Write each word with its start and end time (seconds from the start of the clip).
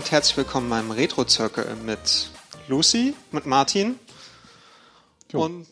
Und 0.00 0.10
herzlich 0.12 0.38
willkommen 0.38 0.70
beim 0.70 0.90
Retro-Zirkel 0.90 1.76
mit 1.84 2.30
Lucy, 2.68 3.12
mit 3.32 3.44
Martin 3.44 3.96
Jo. 5.30 5.44
und 5.44 5.66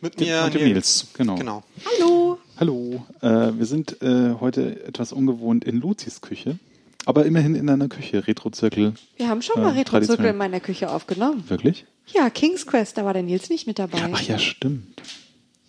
mit 0.00 0.20
mir 0.20 0.44
und 0.44 0.54
dem 0.54 0.68
Nils, 0.68 1.08
genau. 1.14 1.34
genau. 1.34 1.64
Hallo. 1.98 2.38
Hallo, 2.60 3.04
äh, 3.22 3.58
wir 3.58 3.66
sind 3.66 4.00
äh, 4.00 4.34
heute 4.38 4.86
etwas 4.86 5.12
ungewohnt 5.12 5.64
in 5.64 5.80
Luzis 5.80 6.20
Küche, 6.20 6.60
aber 7.06 7.26
immerhin 7.26 7.56
in 7.56 7.68
einer 7.68 7.88
Küche, 7.88 8.24
Retro-Zirkel. 8.24 8.94
Wir 9.16 9.28
haben 9.28 9.42
schon 9.42 9.60
mal 9.60 9.70
Retro-Zirkel 9.70 10.06
traditionell. 10.06 10.30
in 10.30 10.36
meiner 10.36 10.60
Küche 10.60 10.88
aufgenommen. 10.88 11.42
Wirklich? 11.48 11.84
Ja, 12.06 12.30
King's 12.30 12.68
Quest, 12.68 12.98
da 12.98 13.04
war 13.04 13.14
der 13.14 13.24
Nils 13.24 13.50
nicht 13.50 13.66
mit 13.66 13.80
dabei. 13.80 13.98
Ach 14.12 14.22
ja, 14.22 14.38
stimmt. 14.38 15.02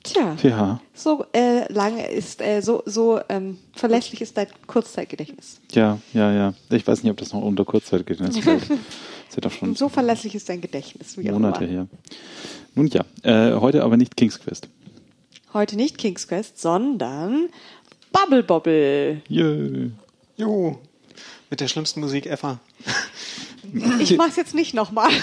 Tja, 0.03 0.35
Ja, 0.43 0.81
so 0.93 1.25
äh, 1.31 1.71
lange 1.71 2.05
ist, 2.12 2.41
äh, 2.41 2.62
so, 2.62 2.84
so 2.85 3.21
ähm, 3.30 3.57
verlässlich 3.73 4.20
ist 4.21 4.35
dein 4.38 4.48
Kurzzeitgedächtnis. 4.67 5.62
ja, 5.71 5.98
ja, 6.13 6.31
ja. 6.34 6.53
Ich 6.70 6.85
weiß 6.85 7.03
nicht, 7.03 7.12
ob 7.12 7.17
das 7.17 7.31
noch 7.31 7.41
unter 7.41 7.63
Kurzzeitgedächtnis 7.63 8.39
fällt. 8.43 8.63
Ist 8.63 9.43
ja 9.43 9.49
schon 9.49 9.76
so 9.76 9.88
verlässlich 9.88 10.35
ist 10.35 10.49
dein 10.49 10.59
Gedächtnis, 10.59 11.17
wie 11.17 11.31
Monate 11.31 11.66
her. 11.66 11.88
Nun 12.76 12.88
ja, 12.88 13.05
äh, 13.23 13.53
heute 13.59 13.84
aber 13.84 13.95
nicht 13.95 14.17
King's 14.17 14.39
Quest. 14.39 14.67
Heute 15.53 15.77
nicht 15.77 15.98
King's 15.98 16.27
Quest, 16.27 16.59
sondern 16.59 17.49
Bubble 18.12 18.43
Bobble. 18.43 19.21
Yay. 19.29 19.91
Juhu. 20.35 20.76
Mit 21.49 21.62
der 21.62 21.67
schlimmsten 21.67 22.01
Musik 22.01 22.26
ever. 22.26 22.60
Ich 23.99 24.17
mach's 24.17 24.35
jetzt 24.35 24.54
nicht 24.54 24.73
nochmal. 24.73 25.12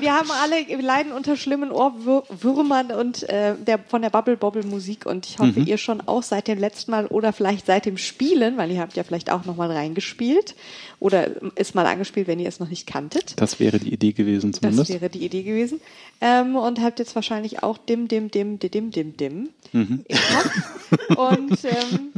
wir 0.00 0.12
haben 0.14 0.30
alle, 0.30 0.66
wir 0.68 0.82
leiden 0.82 1.12
unter 1.12 1.36
schlimmen 1.36 1.70
Ohrwürmern 1.70 2.90
und 2.92 3.22
äh, 3.28 3.54
der, 3.56 3.78
von 3.78 4.02
der 4.02 4.10
Bubble 4.10 4.36
Bobble 4.36 4.64
Musik 4.64 5.06
und 5.06 5.26
ich 5.26 5.38
hoffe, 5.38 5.60
ihr 5.60 5.78
schon 5.78 6.00
auch 6.06 6.22
seit 6.22 6.48
dem 6.48 6.58
letzten 6.58 6.90
Mal 6.90 7.06
oder 7.06 7.32
vielleicht 7.32 7.66
seit 7.66 7.86
dem 7.86 7.96
Spielen, 7.98 8.56
weil 8.56 8.70
ihr 8.70 8.80
habt 8.80 8.96
ja 8.96 9.04
vielleicht 9.04 9.30
auch 9.30 9.44
nochmal 9.44 9.70
reingespielt 9.70 10.54
oder 11.00 11.28
ist 11.56 11.74
mal 11.74 11.86
angespielt, 11.86 12.26
wenn 12.28 12.38
ihr 12.38 12.48
es 12.48 12.60
noch 12.60 12.68
nicht 12.70 12.86
kanntet. 12.86 13.40
Das 13.40 13.60
wäre 13.60 13.78
die 13.78 13.92
Idee 13.92 14.12
gewesen 14.12 14.52
Das 14.52 14.60
zumindest. 14.60 14.90
wäre 14.90 15.10
die 15.10 15.24
Idee 15.24 15.42
gewesen. 15.42 15.80
Ähm, 16.20 16.56
und 16.56 16.80
habt 16.80 16.98
jetzt 16.98 17.14
wahrscheinlich 17.14 17.62
auch 17.62 17.76
dim, 17.76 18.08
dim, 18.08 18.30
dim, 18.30 18.58
dim, 18.58 18.90
dim, 18.90 19.16
dim 19.16 19.48
im 19.72 20.04
Kopf. 20.08 21.16
Und 21.16 21.64
ähm, 21.64 22.12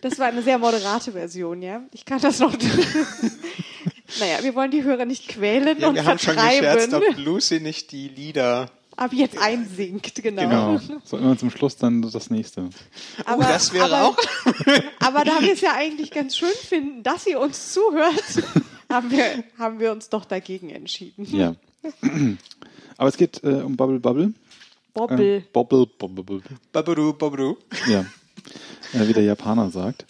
das 0.00 0.18
war 0.18 0.28
eine 0.28 0.42
sehr 0.42 0.58
moderate 0.58 1.12
Version, 1.12 1.60
ja. 1.60 1.82
Ich 1.92 2.04
kann 2.04 2.20
das 2.20 2.38
noch. 2.38 2.54
naja, 4.20 4.42
wir 4.42 4.54
wollen 4.54 4.70
die 4.70 4.82
Hörer 4.82 5.04
nicht 5.04 5.28
quälen 5.28 5.78
Ja, 5.78 5.88
und 5.88 5.94
wir 5.94 6.04
haben 6.04 6.18
schon 6.18 6.34
gescherzt, 6.36 6.90
vertreiben. 6.90 7.16
ob 7.18 7.24
Lucy 7.24 7.60
nicht 7.60 7.92
die 7.92 8.08
Lieder. 8.08 8.70
Ab 8.96 9.12
jetzt 9.12 9.38
einsinkt, 9.38 10.22
genau. 10.22 10.78
Genau. 10.78 11.00
So 11.04 11.16
immer 11.16 11.36
zum 11.36 11.50
Schluss 11.50 11.76
dann 11.76 12.00
das 12.02 12.30
nächste. 12.30 12.68
Aber, 13.24 13.44
oh, 13.44 13.48
das 13.48 13.72
wäre 13.72 13.86
aber, 13.86 14.08
auch. 14.08 14.16
aber 15.00 15.24
da 15.24 15.40
wir 15.40 15.52
es 15.52 15.60
ja 15.60 15.72
eigentlich 15.74 16.12
ganz 16.12 16.36
schön 16.36 16.52
finden, 16.52 17.02
dass 17.02 17.26
ihr 17.26 17.40
uns 17.40 17.72
zuhört, 17.72 18.44
haben 18.88 19.10
wir, 19.10 19.42
haben 19.58 19.80
wir 19.80 19.90
uns 19.90 20.10
doch 20.10 20.24
dagegen 20.24 20.70
entschieden. 20.70 21.26
Ja. 21.34 21.56
aber 22.96 23.08
es 23.08 23.16
geht 23.16 23.42
äh, 23.42 23.62
um 23.62 23.76
Bubble 23.76 23.98
Bubble. 23.98 24.32
Bobble. 24.92 25.38
Äh, 25.38 25.42
Bobble 25.52 25.86
Bobble 25.86 26.22
Bobble. 26.22 26.42
Babadu, 26.70 27.14
babadu. 27.14 27.56
Ja, 27.88 28.06
äh, 28.92 29.08
wie 29.08 29.12
der 29.12 29.24
Japaner 29.24 29.70
sagt. 29.70 30.06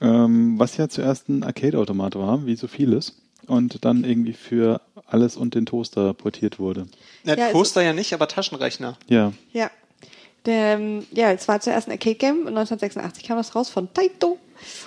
Ähm, 0.00 0.58
was 0.58 0.76
ja 0.76 0.88
zuerst 0.88 1.28
ein 1.28 1.42
Arcade-Automat 1.42 2.14
war, 2.16 2.46
wie 2.46 2.56
so 2.56 2.66
vieles, 2.68 3.16
und 3.46 3.84
dann 3.84 4.04
irgendwie 4.04 4.32
für 4.32 4.80
alles 5.06 5.36
und 5.36 5.54
den 5.54 5.66
Toaster 5.66 6.14
portiert 6.14 6.58
wurde. 6.58 6.86
Na, 7.24 7.36
Ja, 7.36 7.46
also- 7.46 7.58
Toaster 7.58 7.82
ja 7.82 7.92
nicht, 7.92 8.12
aber 8.14 8.28
Taschenrechner. 8.28 8.96
Ja, 9.08 9.32
Ja. 9.52 9.70
Der, 10.46 10.78
ähm, 10.78 11.04
ja, 11.12 11.32
es 11.32 11.46
war 11.48 11.60
zuerst 11.60 11.86
ein 11.86 11.90
Arcade-Game 11.92 12.46
und 12.46 12.54
1986 12.54 13.24
kam 13.24 13.36
das 13.36 13.54
raus 13.54 13.68
von 13.68 13.92
Taito. 13.92 14.38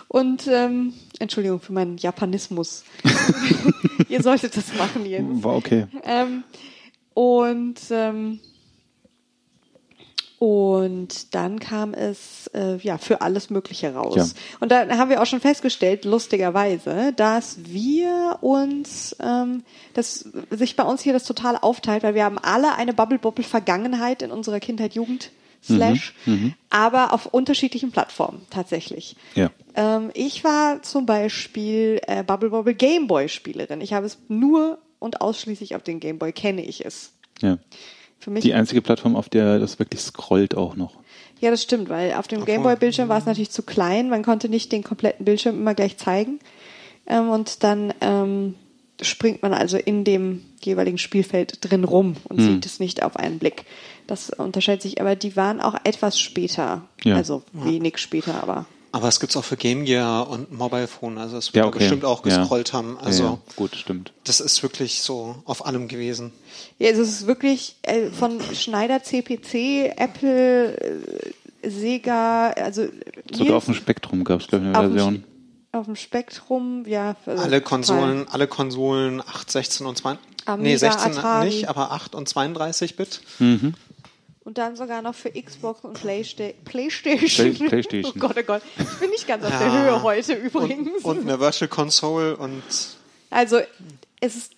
Und, 0.07 0.47
ähm, 0.47 0.93
Entschuldigung 1.19 1.59
für 1.59 1.73
meinen 1.73 1.97
Japanismus. 1.97 2.83
Ihr 4.09 4.23
solltet 4.23 4.57
das 4.57 4.73
machen, 4.79 5.05
Jens. 5.05 5.43
war 5.43 5.55
okay. 5.55 5.85
Ähm, 6.05 6.43
und, 7.13 7.75
ähm, 7.91 8.39
und 10.43 11.33
dann 11.35 11.57
kam 11.57 11.93
es 11.93 12.47
äh, 12.53 12.75
ja 12.75 12.97
für 12.97 13.21
alles 13.21 13.49
Mögliche 13.49 13.93
raus. 13.93 14.15
Ja. 14.17 14.25
Und 14.59 14.73
da 14.73 14.89
haben 14.97 15.09
wir 15.09 15.21
auch 15.21 15.25
schon 15.25 15.39
festgestellt, 15.39 16.03
lustigerweise, 16.03 17.13
dass 17.15 17.59
wir 17.63 18.39
uns, 18.41 19.15
ähm, 19.21 19.63
dass 19.93 20.29
sich 20.49 20.75
bei 20.75 20.83
uns 20.83 21.01
hier 21.01 21.13
das 21.13 21.23
total 21.23 21.55
aufteilt, 21.55 22.03
weil 22.03 22.13
wir 22.13 22.25
haben 22.25 22.39
alle 22.39 22.75
eine 22.75 22.93
Bubble 22.93 23.19
Bobble 23.19 23.45
Vergangenheit 23.45 24.21
in 24.21 24.31
unserer 24.31 24.59
Kindheit, 24.59 24.95
Jugend, 24.95 25.31
Slash, 25.63 26.13
aber 26.69 27.13
auf 27.13 27.27
unterschiedlichen 27.27 27.93
Plattformen 27.93 28.45
tatsächlich. 28.49 29.15
Ja. 29.35 29.49
Ähm, 29.75 30.11
ich 30.13 30.43
war 30.43 30.81
zum 30.81 31.05
Beispiel 31.05 32.01
äh, 32.05 32.21
Bubble 32.21 32.49
Bobble 32.49 32.75
Gameboy 32.75 33.29
Spielerin. 33.29 33.79
Ich 33.79 33.93
habe 33.93 34.05
es 34.07 34.17
nur 34.27 34.79
und 34.99 35.21
ausschließlich 35.21 35.77
auf 35.77 35.83
den 35.83 36.01
Gameboy 36.01 36.33
kenne 36.33 36.65
ich 36.65 36.85
es. 36.85 37.13
Ja. 37.39 37.59
Für 38.23 38.31
mich 38.31 38.43
Die 38.43 38.53
einzige 38.53 38.81
Plattform, 38.81 39.15
auf 39.17 39.27
der 39.27 39.59
das 39.59 39.79
wirklich 39.79 39.99
scrollt 40.01 40.55
auch 40.55 40.75
noch. 40.77 40.93
Ja, 41.41 41.51
das 41.51 41.61
stimmt, 41.61 41.89
weil 41.89 42.13
auf 42.13 42.27
dem 42.29 42.45
Gameboy-Bildschirm 42.45 43.09
war 43.09 43.17
es 43.17 43.25
natürlich 43.25 43.51
zu 43.51 43.63
klein. 43.63 44.09
Man 44.09 44.23
konnte 44.23 44.47
nicht 44.47 44.71
den 44.71 44.81
kompletten 44.81 45.25
Bildschirm 45.25 45.57
immer 45.59 45.73
gleich 45.73 45.97
zeigen. 45.97 46.39
Ähm, 47.05 47.29
und 47.29 47.63
dann 47.63 47.93
ähm, 47.99 48.55
springt 49.01 49.41
man 49.41 49.53
also 49.53 49.75
in 49.77 50.05
dem 50.05 50.45
jeweiligen 50.61 50.97
Spielfeld 50.97 51.57
drin 51.59 51.83
rum 51.83 52.15
und 52.29 52.37
Hm. 52.39 52.45
sieht 52.53 52.65
es 52.65 52.79
nicht 52.79 53.03
auf 53.03 53.17
einen 53.17 53.39
Blick. 53.39 53.65
Das 54.07 54.29
unterscheidet 54.29 54.83
sich, 54.83 55.01
aber 55.01 55.15
die 55.17 55.35
waren 55.35 55.59
auch 55.59 55.75
etwas 55.83 56.17
später. 56.17 56.83
Ja. 57.03 57.15
Also 57.15 57.43
wenig 57.51 57.97
später, 57.97 58.41
aber. 58.41 58.65
Aber 58.95 59.07
es 59.07 59.19
gibt's 59.19 59.35
auch 59.35 59.43
für 59.43 59.57
Game 59.57 59.85
Gear 59.85 60.29
und 60.29 60.51
Mobile 60.51 60.87
Phone. 60.87 61.17
Also 61.17 61.37
es 61.37 61.47
wird 61.47 61.55
Ja, 61.55 61.61
da 61.63 61.67
okay. 61.69 61.79
bestimmt 61.79 62.05
auch 62.05 62.23
Ja. 62.25 62.37
gescrollt 62.37 62.73
haben. 62.73 62.97
Also 62.99 63.23
ja, 63.23 63.29
ja. 63.31 63.37
gut, 63.55 63.75
stimmt. 63.75 64.13
das 64.23 64.39
ist 64.39 64.61
wirklich 64.61 65.01
so 65.01 65.35
auf 65.45 65.65
allem 65.65 65.87
gewesen. 65.87 66.31
Ja, 66.77 66.89
also 66.89 67.01
es 67.01 67.09
ist 67.09 67.27
wirklich 67.27 67.75
äh, 67.81 68.09
von 68.11 68.39
Schneider 68.53 69.01
CPC, 69.01 69.93
Apple, 69.97 70.77
äh, 70.79 71.69
Sega, 71.69 72.51
also 72.51 72.85
Sogar 73.33 73.57
auf 73.57 73.65
dem 73.65 73.73
Spektrum 73.73 74.23
gab 74.23 74.41
es, 74.41 74.47
glaube 74.47 74.65
ich, 74.65 74.69
eine 74.69 74.77
auf 74.79 74.85
dem 74.85 74.93
Version. 74.93 75.23
Auf 75.71 75.85
dem 75.85 75.95
Spektrum, 75.95 76.83
ja. 76.85 77.15
also 77.25 77.41
Alle 77.41 77.57
total. 77.57 77.61
Konsolen, 77.61 78.27
alle 78.29 78.47
Konsolen 78.47 79.21
8, 79.21 79.49
16 79.51 79.87
und 79.87 79.97
20. 79.97 80.23
Amiga, 80.45 80.69
nee, 80.69 80.75
16 80.77 81.17
Atari. 81.17 81.45
nicht, 81.47 81.67
aber 81.67 81.91
8 81.93 82.13
und 82.13 82.29
32 82.29 82.95
Bit. 82.95 83.21
Und 84.45 84.57
dann 84.57 84.75
sogar 84.75 85.01
noch 85.01 85.15
für 85.15 85.31
Xbox 85.31 85.81
und 85.85 85.93
Playsta 85.93 86.49
Playstation. 86.65 87.53
Play- 87.53 87.67
Playstation. 87.69 88.13
Oh 88.15 88.19
Gott, 88.19 88.35
oh 88.37 88.43
Gott. 88.43 88.61
Ich 88.77 88.99
bin 88.99 89.09
nicht 89.09 89.27
ganz 89.27 89.43
auf 89.45 89.51
Ja. 89.51 89.59
der 89.59 89.71
Höhe 89.71 90.03
heute 90.03 90.37
Und, 90.37 90.43
übrigens. 90.45 91.03
und 91.03 91.21
eine 91.21 91.39
Virtual 91.39 91.69
Console 91.69 92.35
und 92.35 92.61
also, 93.29 93.59
es 94.19 94.35
ist 94.35 94.51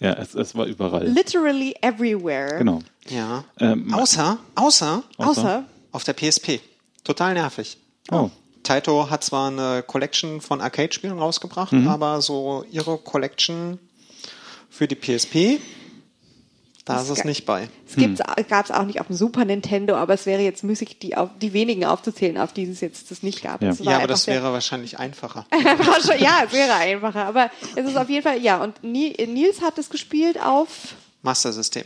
Ja, 0.00 0.12
es, 0.14 0.34
es 0.34 0.54
war 0.54 0.66
überall. 0.66 1.06
literally 1.08 1.74
everywhere. 1.82 2.58
Genau. 2.58 2.80
ja. 3.08 3.44
Ähm, 3.60 3.92
außer, 3.92 4.38
außer 4.54 5.02
Außer, 5.18 5.64
auf 5.90 6.04
der 6.04 6.14
PSP. 6.14 6.60
Total 7.04 7.34
nervig. 7.34 7.76
Oh. 8.10 8.30
Taito 8.62 9.10
hat 9.10 9.24
zwar 9.24 9.48
eine 9.48 9.82
Collection 9.82 10.40
von 10.40 10.60
Arcade-Spielen 10.60 11.18
rausgebracht, 11.18 11.72
Mhm. 11.72 11.88
aber 11.88 12.20
so 12.22 12.64
ihre 12.70 12.96
Collection 12.98 13.78
für 14.70 14.86
die 14.86 14.94
PSP, 14.94 15.60
da 16.84 16.94
Das 16.94 17.04
ist 17.10 17.18
es 17.18 17.24
nicht 17.24 17.46
bei. 17.46 17.68
es 17.88 17.94
gibt's, 17.94 18.20
gab 18.48 18.64
es 18.64 18.70
auch 18.72 18.84
nicht 18.84 19.00
auf 19.00 19.06
dem 19.06 19.14
Super 19.16 19.44
Nintendo, 19.44 19.94
aber 19.96 20.14
es 20.14 20.26
wäre 20.26 20.42
jetzt 20.42 20.64
müßig, 20.64 20.98
die, 20.98 21.16
auf, 21.16 21.30
die 21.40 21.52
wenigen 21.52 21.84
aufzuzählen, 21.84 22.38
auf 22.38 22.52
die 22.52 22.64
es 22.64 22.80
jetzt 22.80 23.10
das 23.10 23.22
nicht 23.22 23.42
gab. 23.42 23.62
Ja. 23.62 23.78
War 23.78 23.86
Ja, 23.92 23.96
aber 23.98 24.06
das 24.08 24.24
sehr- 24.24 24.34
wäre 24.34 24.52
wahrscheinlich 24.52 24.98
einfacher. 24.98 25.46
Ja, 26.18 26.42
es 26.44 26.52
wäre 26.52 26.74
einfacher. 26.74 27.24
Aber 27.26 27.50
es 27.76 27.86
ist 27.86 27.96
auf 27.96 28.08
jeden 28.08 28.22
Fall, 28.22 28.40
ja. 28.42 28.62
Und 28.62 28.82
Ni- 28.82 29.14
Nils 29.26 29.60
hat 29.62 29.78
es 29.78 29.90
gespielt 29.90 30.40
auf, 30.42 30.68
Master 31.22 31.52
System. 31.52 31.84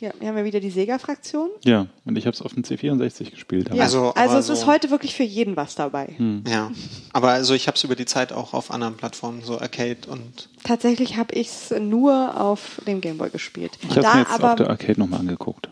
Ja, 0.00 0.10
wir 0.18 0.28
haben 0.28 0.36
ja 0.36 0.44
wieder 0.44 0.60
die 0.60 0.70
Sega-Fraktion. 0.70 1.48
Ja, 1.64 1.86
und 2.04 2.16
ich 2.18 2.26
habe 2.26 2.34
es 2.34 2.42
auf 2.42 2.52
dem 2.54 2.62
C64 2.64 3.30
gespielt. 3.30 3.68
aber- 3.68 3.76
Ja. 3.76 3.84
Also, 3.84 4.12
Also, 4.14 4.30
aber 4.30 4.38
es 4.38 4.48
ist 4.48 4.60
so- 4.60 4.66
heute 4.66 4.90
wirklich 4.90 5.14
für 5.14 5.22
jeden 5.22 5.56
was 5.56 5.74
dabei. 5.74 6.14
Ja. 6.46 6.70
Aber 7.12 7.30
also 7.30 7.54
ich 7.54 7.66
habe 7.66 7.76
es 7.76 7.84
über 7.84 7.96
die 7.96 8.04
Zeit 8.06 8.32
auch 8.32 8.52
auf 8.54 8.70
anderen 8.70 8.96
Plattformen, 8.96 9.42
so 9.42 9.58
Arcade 9.58 9.98
und 10.08 10.48
Tatsächlich 10.64 11.16
habe 11.16 11.34
ich 11.34 11.48
es 11.48 11.70
nur 11.78 12.38
auf 12.40 12.80
dem 12.86 13.00
Gameboy 13.00 13.30
gespielt. 13.30 13.78
Ich 13.88 13.96
habe 13.96 14.06
mir 14.06 14.18
jetzt 14.22 14.32
auf 14.32 14.38
der 14.38 14.50
aber, 14.50 14.70
Arcade 14.70 15.00
nochmal 15.00 15.20
angeguckt. 15.20 15.68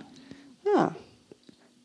ja. 0.74 0.94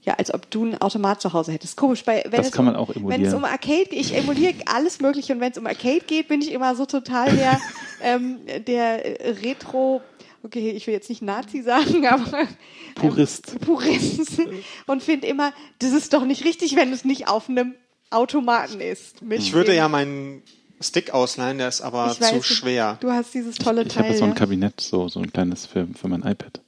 ja, 0.04 0.14
als 0.14 0.34
ob 0.34 0.50
du 0.50 0.64
einen 0.64 0.82
Automat 0.82 1.22
zu 1.22 1.34
Hause 1.34 1.52
hättest. 1.52 1.76
Komisch, 1.76 2.08
weil 2.08 2.24
wenn 2.26 2.32
Das 2.38 2.48
es 2.48 2.52
kann 2.54 2.66
man 2.66 2.76
um, 2.76 2.82
auch 2.82 2.90
emulieren. 2.96 3.22
Wenn 3.22 3.28
es 3.28 3.34
um 3.34 3.44
Arcade 3.44 3.84
geht, 3.90 3.94
ich 3.94 4.16
emuliere 4.16 4.54
alles 4.66 5.02
Mögliche 5.02 5.34
und 5.34 5.42
wenn 5.42 5.52
es 5.52 5.58
um 5.58 5.68
Arcade 5.68 6.02
geht, 6.08 6.30
bin 6.30 6.42
ich 6.42 6.52
immer 6.54 6.74
so 6.76 6.86
total 6.86 7.36
der, 7.36 7.60
ähm, 8.02 8.38
der 8.66 9.04
Retro, 9.44 10.02
okay, 10.44 10.72
ich 10.72 10.88
will 10.88 10.94
jetzt 10.94 11.10
nicht 11.10 11.22
Nazi 11.22 11.62
sagen, 11.62 12.06
aber 12.08 12.48
Purist. 12.96 13.54
Ähm, 13.54 13.60
Purist 13.60 14.42
und 14.88 15.04
finde 15.04 15.28
immer, 15.28 15.54
das 15.80 15.92
ist 15.92 16.14
doch 16.14 16.26
nicht 16.26 16.46
richtig, 16.46 16.76
wenn 16.76 16.92
es 16.94 17.06
nicht 17.06 17.28
auf 17.28 17.50
einem 17.50 17.76
Automaten 18.12 18.82
ist. 18.82 19.22
Mit 19.22 19.40
ich 19.40 19.54
würde 19.54 19.76
ja 19.76 19.88
meinen 19.88 20.42
Stick 20.82 21.12
ausleihen, 21.14 21.58
der 21.58 21.68
ist 21.68 21.82
aber 21.82 22.12
ich 22.12 22.22
weiß 22.22 22.30
zu 22.30 22.36
nicht, 22.36 22.46
schwer. 22.48 22.98
Du 23.02 23.12
hast 23.12 23.34
dieses 23.34 23.56
tolle 23.58 23.84
Ich 23.84 23.90
Teil. 23.90 24.06
habe 24.06 24.18
so 24.18 24.24
ein. 24.26 24.34
Kabinett, 24.36 24.80
so, 24.82 25.08
so 25.10 25.20
ein 25.20 25.32
kleines 25.32 25.66
für, 25.66 25.88
für 25.94 26.08
mein 26.08 26.22
iPad. 26.24 26.62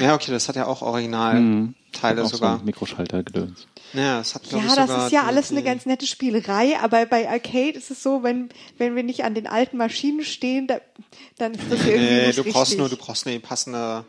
Ja, 0.00 0.14
okay, 0.14 0.30
das 0.32 0.48
hat 0.48 0.56
ja 0.56 0.66
auch 0.66 0.82
original 0.82 1.40
Mhm. 1.40 1.74
Teile 1.92 2.22
Auch 2.24 2.28
so 2.30 2.36
sogar. 2.36 2.58
ein 2.58 2.64
Mikroschalter-Gedöns. 2.64 3.66
Ja, 3.92 4.20
es 4.20 4.34
hat, 4.34 4.46
Ja, 4.50 4.58
das 4.74 4.88
sogar 4.88 5.06
ist 5.06 5.12
ja 5.12 5.24
alles 5.24 5.50
eine 5.50 5.62
ganz 5.62 5.86
nette 5.86 6.06
Spielerei, 6.06 6.78
aber 6.80 7.06
bei 7.06 7.28
Arcade 7.28 7.76
ist 7.78 7.90
es 7.90 8.02
so, 8.02 8.22
wenn, 8.22 8.48
wenn 8.78 8.96
wir 8.96 9.02
nicht 9.02 9.24
an 9.24 9.34
den 9.34 9.46
alten 9.46 9.76
Maschinen 9.76 10.24
stehen, 10.24 10.66
da, 10.66 10.80
dann 11.38 11.52
ist 11.52 11.64
das 11.70 11.86
irgendwie 11.86 12.04
Nee, 12.04 12.26
nicht 12.28 12.38
du 12.38 12.44
brauchst 12.44 12.56
richtig. 12.72 12.78
nur, 12.78 12.88
du 12.88 12.96
brauchst 12.96 13.26
eine 13.26 13.38
passende, 13.40 14.04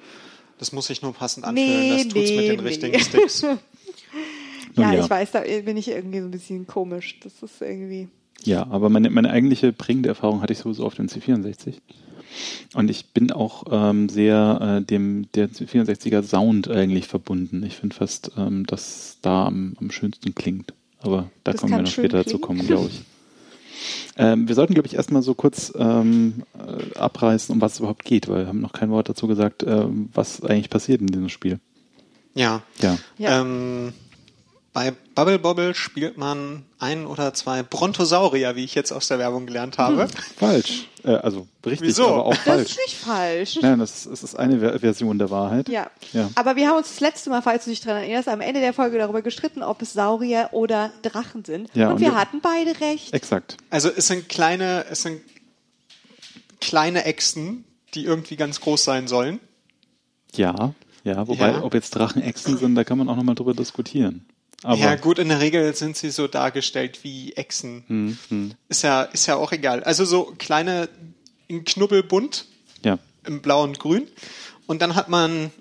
das 0.58 0.72
muss 0.72 0.88
sich 0.88 1.02
nur 1.02 1.14
passend 1.14 1.46
anfühlen, 1.46 1.70
Nee, 1.70 1.90
das 2.04 2.04
tut's 2.04 2.16
mit 2.16 2.26
nee, 2.40 2.48
den 2.48 2.60
nee. 2.62 2.68
richtigen 2.68 3.00
Sticks. 3.00 3.42
ja, 4.76 4.94
ja. 4.94 5.04
ich 5.04 5.10
weiß, 5.10 5.32
da 5.32 5.42
bin 5.42 5.78
ich 5.78 5.90
irgendwie 5.90 6.20
so 6.20 6.26
ein 6.26 6.32
bisschen 6.32 6.66
komisch. 6.68 7.20
Das 7.22 7.34
ist 7.44 7.62
irgendwie. 7.62 8.08
Ja, 8.44 8.66
aber 8.70 8.90
meine, 8.90 9.10
meine 9.10 9.30
eigentliche 9.30 9.72
prägende 9.74 10.10
Erfahrung 10.10 10.42
hatte 10.42 10.54
ich 10.54 10.60
sowieso 10.60 10.86
auf 10.86 10.96
dem 10.96 11.08
C64. 11.08 11.76
Und 12.74 12.90
ich 12.90 13.08
bin 13.08 13.32
auch 13.32 13.66
ähm, 13.72 14.10
sehr 14.10 14.80
äh, 14.80 14.86
dem 14.86 15.28
der 15.34 15.50
C64er 15.50 16.24
Sound 16.24 16.70
eigentlich 16.70 17.08
verbunden. 17.08 17.64
Ich 17.64 17.76
finde 17.76 17.96
fast, 17.96 18.32
ähm, 18.38 18.66
dass 18.66 19.18
da 19.22 19.46
am, 19.46 19.76
am 19.80 19.92
schönsten 19.92 20.36
klingt. 20.36 20.74
Aber 21.00 21.30
da 21.44 21.52
Das 21.52 21.62
kommen 21.62 21.74
wir 21.74 21.82
noch 21.82 21.88
später 21.88 22.24
dazu 22.24 22.40
kommen, 22.40 22.66
glaube 22.66 22.90
ich. 22.90 23.02
Ähm, 24.16 24.48
wir 24.48 24.54
sollten, 24.54 24.76
glaube 24.76 24.88
ich, 24.88 24.94
erstmal 24.94 25.24
so 25.24 25.34
kurz 25.34 25.74
ähm, 25.76 26.44
äh, 26.54 26.98
abreißen, 26.98 27.54
um 27.54 27.60
was 27.60 27.74
es 27.74 27.80
überhaupt 27.80 28.06
geht, 28.06 28.30
weil 28.30 28.42
wir 28.42 28.48
haben 28.48 28.62
noch 28.62 28.72
kein 28.72 28.92
Wort 28.92 29.10
dazu 29.10 29.28
gesagt, 29.28 29.64
ähm, 29.64 30.10
was 30.14 30.44
eigentlich 30.44 30.70
passiert 30.70 31.02
in 31.02 31.08
diesem 31.08 31.30
Spiel. 31.30 31.60
Ja. 32.36 32.62
Ja. 32.80 32.98
Ja. 33.18 33.42
Ähm, 33.42 33.94
bei 34.72 34.94
Bubble 35.16 35.38
Bobble 35.38 35.76
spielt 35.76 36.18
man 36.18 36.66
ein 36.80 37.06
oder 37.06 37.34
zwei 37.36 37.62
Brontosaurier, 37.62 38.56
wie 38.56 38.64
ich 38.64 38.74
jetzt 38.74 38.92
aus 38.92 39.08
der 39.08 39.20
Werbung 39.20 39.46
gelernt 39.46 39.78
habe. 39.78 40.08
Falsch. 40.38 40.88
Äh, 41.04 41.12
also 41.12 41.48
richtig, 41.66 41.90
Wieso? 41.90 42.08
aber 42.08 42.26
auch 42.26 42.34
Das 42.34 42.40
falsch. 42.44 42.70
ist 42.72 42.78
nicht 42.78 42.96
falsch. 42.96 43.60
Nein, 43.62 43.80
das, 43.80 44.06
das 44.10 44.24
ist 44.24 44.36
eine 44.36 44.60
Ver 44.60 44.80
Version 44.80 45.20
der 45.20 45.30
Wahrheit. 45.30 45.70
Ja. 45.70 45.92
Ja. 46.14 46.30
Aber 46.36 46.56
wir 46.56 46.68
haben 46.68 46.78
uns 46.78 46.88
das 46.90 47.00
letzte 47.00 47.30
Mal, 47.30 47.42
falls 47.42 47.66
du 47.66 47.70
dich 47.70 47.82
daran 47.82 48.02
erinnerst, 48.02 48.28
am 48.28 48.42
Ende 48.42 48.60
der 48.60 48.74
Folge 48.74 48.98
darüber 48.98 49.22
gestritten, 49.22 49.62
ob 49.62 49.82
es 49.84 49.94
Saurier 49.94 50.50
oder 50.52 50.92
Drachen 51.04 51.46
sind. 51.46 51.70
Ja, 51.76 51.88
und 51.88 51.94
und 51.96 52.00
wir 52.02 52.08
wir- 52.12 52.16
hatten 52.16 52.42
beide 52.42 52.80
recht. 52.82 53.14
Exakt. 53.14 53.58
Also 53.70 53.90
es 53.96 54.08
sind 54.08 54.30
kleine, 54.30 54.86
es 54.90 55.04
sind 55.04 55.22
kleine 56.60 57.06
Echsen, 57.06 57.66
die 57.94 58.06
irgendwie 58.06 58.36
ganz 58.36 58.62
groß 58.62 58.84
sein 58.84 59.08
sollen. 59.08 59.40
Ja, 60.36 60.74
ja, 61.04 61.28
wobei, 61.28 61.52
Ja. 61.52 61.64
ob 61.64 61.74
jetzt 61.74 61.92
Drachen 61.92 62.22
Echsen 62.24 62.58
sind, 62.58 62.76
da 62.76 62.84
kann 62.84 62.98
man 62.98 63.10
auch 63.10 63.16
nochmal 63.16 63.36
drüber 63.36 63.54
diskutieren. 63.54 64.26
Aber 64.64 64.78
ja, 64.80 64.96
gut, 64.96 65.20
in 65.20 65.30
der 65.30 65.40
Regel 65.42 65.76
sind 65.76 65.98
sie 65.98 66.10
so 66.10 66.28
dargestellt 66.28 67.00
wie 67.04 67.34
Echsen. 67.34 67.84
Hm, 67.88 68.18
hm. 68.30 68.52
Ist 68.70 68.82
ja, 68.84 69.04
ist 69.04 69.26
ja 69.28 69.36
auch 69.36 69.52
egal. 69.52 69.84
Also 69.84 70.06
so 70.06 70.34
kleine, 70.38 70.90
in 71.48 71.66
Knubbelbunt, 71.66 72.46
ja, 72.84 72.98
im 73.26 73.42
Blau 73.42 73.64
und 73.64 73.80
Grün. 73.80 74.08
Und 74.66 74.82
dann 74.82 74.96
hat 74.96 75.10
man, 75.10 75.52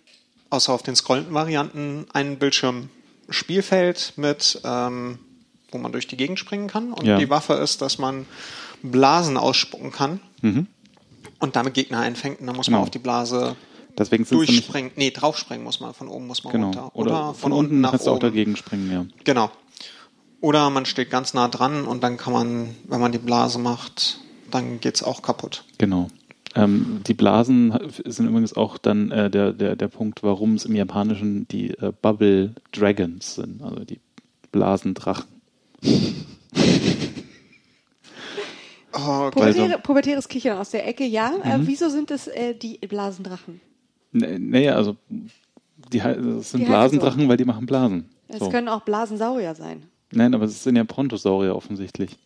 außer 0.51 0.73
auf 0.73 0.83
den 0.83 0.95
scrollenden 0.97 1.35
Varianten, 1.35 2.07
einen 2.13 2.39
Bildschirm 2.39 2.89
Spielfeld 3.29 4.13
mit, 4.17 4.61
ähm, 4.65 5.19
wo 5.71 5.79
man 5.79 5.91
durch 5.93 6.07
die 6.07 6.17
Gegend 6.17 6.39
springen 6.39 6.69
kann. 6.69 6.93
Und 6.93 7.07
Ja. 7.07 7.19
die 7.19 7.31
Waffe 7.31 7.55
ist, 7.55 7.83
dass 7.83 7.99
man 7.99 8.27
Blasen 8.83 9.37
ausspucken 9.37 9.91
kann 9.93 10.21
Mhm. 10.43 10.67
und 11.39 11.57
damit 11.57 11.75
Gegner 11.75 12.01
einfängt. 12.01 12.41
Und 12.41 12.47
dann 12.47 12.57
muss 12.57 12.67
Genau. 12.67 12.79
man 12.79 12.85
auf 12.85 12.91
die 12.91 12.99
Blase 12.99 13.57
deswegen 13.99 14.25
durchspringen. 14.25 14.93
Nee, 14.97 15.11
draufspringen 15.11 15.65
muss 15.65 15.81
man. 15.81 15.95
Von 15.95 16.09
oben 16.09 16.27
muss 16.27 16.45
man 16.45 16.53
genau. 16.53 16.67
runter. 16.67 16.91
Oder, 16.97 17.35
von, 17.35 17.53
unten 17.53 17.81
nach 17.81 17.91
kannst 17.91 18.07
du 18.07 18.11
auch 18.11 18.17
oben. 18.17 18.23
dagegen 18.23 18.57
springen, 18.57 18.91
ja. 18.91 19.07
Genau. 19.25 19.51
Oder 20.41 20.71
man 20.71 20.87
steht 20.87 21.11
ganz 21.11 21.35
nah 21.35 21.49
dran 21.49 21.85
und 21.85 22.03
dann 22.03 22.17
kann 22.17 22.33
man, 22.33 22.75
wenn 22.89 23.01
man 23.01 23.13
die 23.13 23.19
Blase 23.19 23.59
macht, 23.59 24.19
dann 24.51 24.81
geht's 24.81 25.03
auch 25.03 25.23
kaputt. 25.23 25.65
Genau. 25.79 26.09
Ähm, 26.55 27.01
die 27.07 27.15
Blasen 27.15 27.73
sind 28.05 28.29
übrigens 28.29 28.55
auch 28.55 28.77
dann 28.77 29.11
äh, 29.11 29.31
der, 29.31 29.53
der, 29.53 29.77
der 29.77 29.89
Punkt, 29.89 30.23
warum 30.23 30.55
es 30.55 30.65
im 30.65 30.75
Japanischen 30.75 31.47
die 31.49 31.71
äh, 31.71 31.93
Bubble 32.03 32.55
Dragons 32.73 33.37
sind, 33.37 33.63
also 33.63 33.85
die 33.85 34.01
Blasendrachen. 34.51 35.27
Oh, 38.95 39.31
Pubertäre, 39.31 39.79
pubertäres 39.79 40.29
Kichern 40.29 40.59
aus 40.59 40.71
der 40.71 40.87
Ecke, 40.87 41.05
ja. 41.05 41.33
Äh, 41.43 41.61
wieso 41.63 41.89
sind 41.89 42.11
es 42.11 42.27
äh, 42.27 42.55
die 42.55 42.77
Blasendrachen? 42.77 43.61
Nee, 44.13 44.39
nee 44.39 44.69
also 44.71 44.97
die, 45.93 45.99
das 45.99 46.51
sind 46.51 46.61
Die 46.61 46.65
Blasendrachen, 46.67 47.29
weil 47.29 47.37
die 47.37 47.45
machen 47.45 47.67
Blasen. 47.67 48.09
Es 48.29 48.39
So. 48.39 48.49
können 48.51 48.69
auch 48.69 48.83
Blasensaurier 48.83 49.55
sein. 49.55 49.85
Nein, 50.11 50.35
aber 50.35 50.45
es 50.45 50.63
sind 50.63 50.77
ja 50.77 50.85
Brontosaurier 50.85 51.55
offensichtlich. 51.57 52.17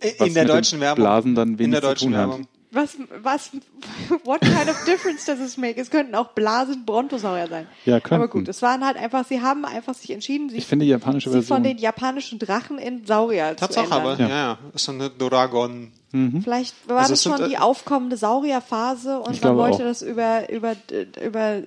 was 0.00 0.10
in 0.10 0.18
der 0.18 0.26
mit 0.26 0.36
den 0.36 0.46
deutschen 0.56 0.80
Werbung. 0.80 1.04
Blasen 1.04 1.34
dann 1.34 1.48
in 1.50 1.58
wenig 1.58 1.72
der 1.72 1.82
zu 1.82 1.88
deutschen 1.88 2.08
tun 2.12 2.16
hat. 2.16 2.28
Werbung. 2.28 2.46
Was, 2.74 2.96
was, 3.22 3.50
what 4.24 4.40
kind 4.40 4.68
of 4.70 4.82
difference 4.86 5.26
does 5.26 5.38
it 5.40 5.58
make? 5.58 5.78
Es 5.78 5.90
könnten 5.90 6.14
auch 6.14 6.28
Blasen-Brontosaurier 6.32 7.46
sein. 7.46 7.66
Ja, 7.84 8.00
könnten. 8.00 8.14
Aber 8.14 8.28
gut, 8.28 8.48
es 8.48 8.62
waren 8.62 8.84
halt 8.84 8.96
einfach, 8.96 9.26
sie 9.26 9.42
haben 9.42 9.64
einfach 9.66 9.94
sich 9.94 10.10
entschieden, 10.10 10.46
Ich 10.46 10.54
sich, 10.54 10.66
finde 10.66 10.86
die 10.86 10.90
japanische 10.90 11.28
sie 11.28 11.42
von 11.42 11.62
Version. 11.62 11.62
den 11.64 11.78
japanischen 11.78 12.38
Drachen 12.38 12.78
in 12.78 13.04
Saurier 13.04 13.50
zu 13.50 13.56
Tatsache, 13.66 13.84
ändern. 13.84 14.00
aber 14.00 14.18
Ja. 14.18 14.28
ja, 14.28 14.34
ja, 14.34 14.58
ist 14.74 14.84
so 14.84 14.92
eine 14.92 15.10
Doragon. 15.10 15.92
Vielleicht 16.42 16.74
war 16.88 16.98
Also 16.98 17.12
das 17.12 17.18
es 17.20 17.22
sind, 17.22 17.38
schon 17.38 17.48
die 17.48 17.54
äh, 17.54 17.58
aufkommende 17.58 18.18
Saurierphase 18.18 19.18
und 19.20 19.42
man 19.42 19.56
wollte 19.56 19.76
auch. 19.78 19.80
das 19.88 20.02
über, 20.02 20.50
über, 20.50 20.76
über 21.24 21.62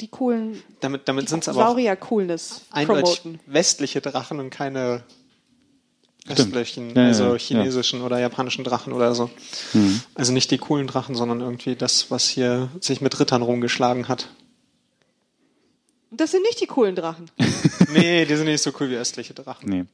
die 0.00 0.08
coolen 0.08 0.62
Damit, 0.80 1.06
damit 1.06 1.28
sind 1.28 1.42
es 1.42 1.48
aber 1.50 1.64
auch 1.64 1.68
Saurier-Coolness 1.72 2.62
eindeutig 2.70 3.20
promoten. 3.22 3.40
westliche 3.46 4.00
Drachen 4.00 4.40
und 4.40 4.48
keine 4.48 5.02
östlichen, 6.28 6.94
Ja, 6.94 7.02
ja, 7.02 7.08
also 7.08 7.32
ja. 7.32 7.36
chinesischen 7.38 8.00
oder 8.02 8.18
japanischen 8.18 8.64
Drachen 8.64 8.92
oder 8.94 9.14
so. 9.14 9.30
Mhm. 9.74 10.00
Also 10.14 10.32
nicht 10.32 10.50
die 10.50 10.58
coolen 10.58 10.86
Drachen, 10.86 11.14
sondern 11.14 11.40
irgendwie 11.40 11.76
das, 11.76 12.10
was 12.10 12.28
hier 12.28 12.68
sich 12.80 13.00
mit 13.02 13.18
Rittern 13.20 13.42
rumgeschlagen 13.42 14.08
hat. 14.08 14.28
Das 16.10 16.30
sind 16.30 16.42
nicht 16.42 16.60
die 16.60 16.66
coolen 16.66 16.94
Drachen. 16.96 17.30
Nee, 17.92 18.24
die 18.24 18.36
sind 18.36 18.46
nicht 18.46 18.62
so 18.62 18.70
cool 18.78 18.88
wie 18.88 18.94
östliche 18.96 19.34
Drachen. 19.34 19.68
Nee. 19.68 19.84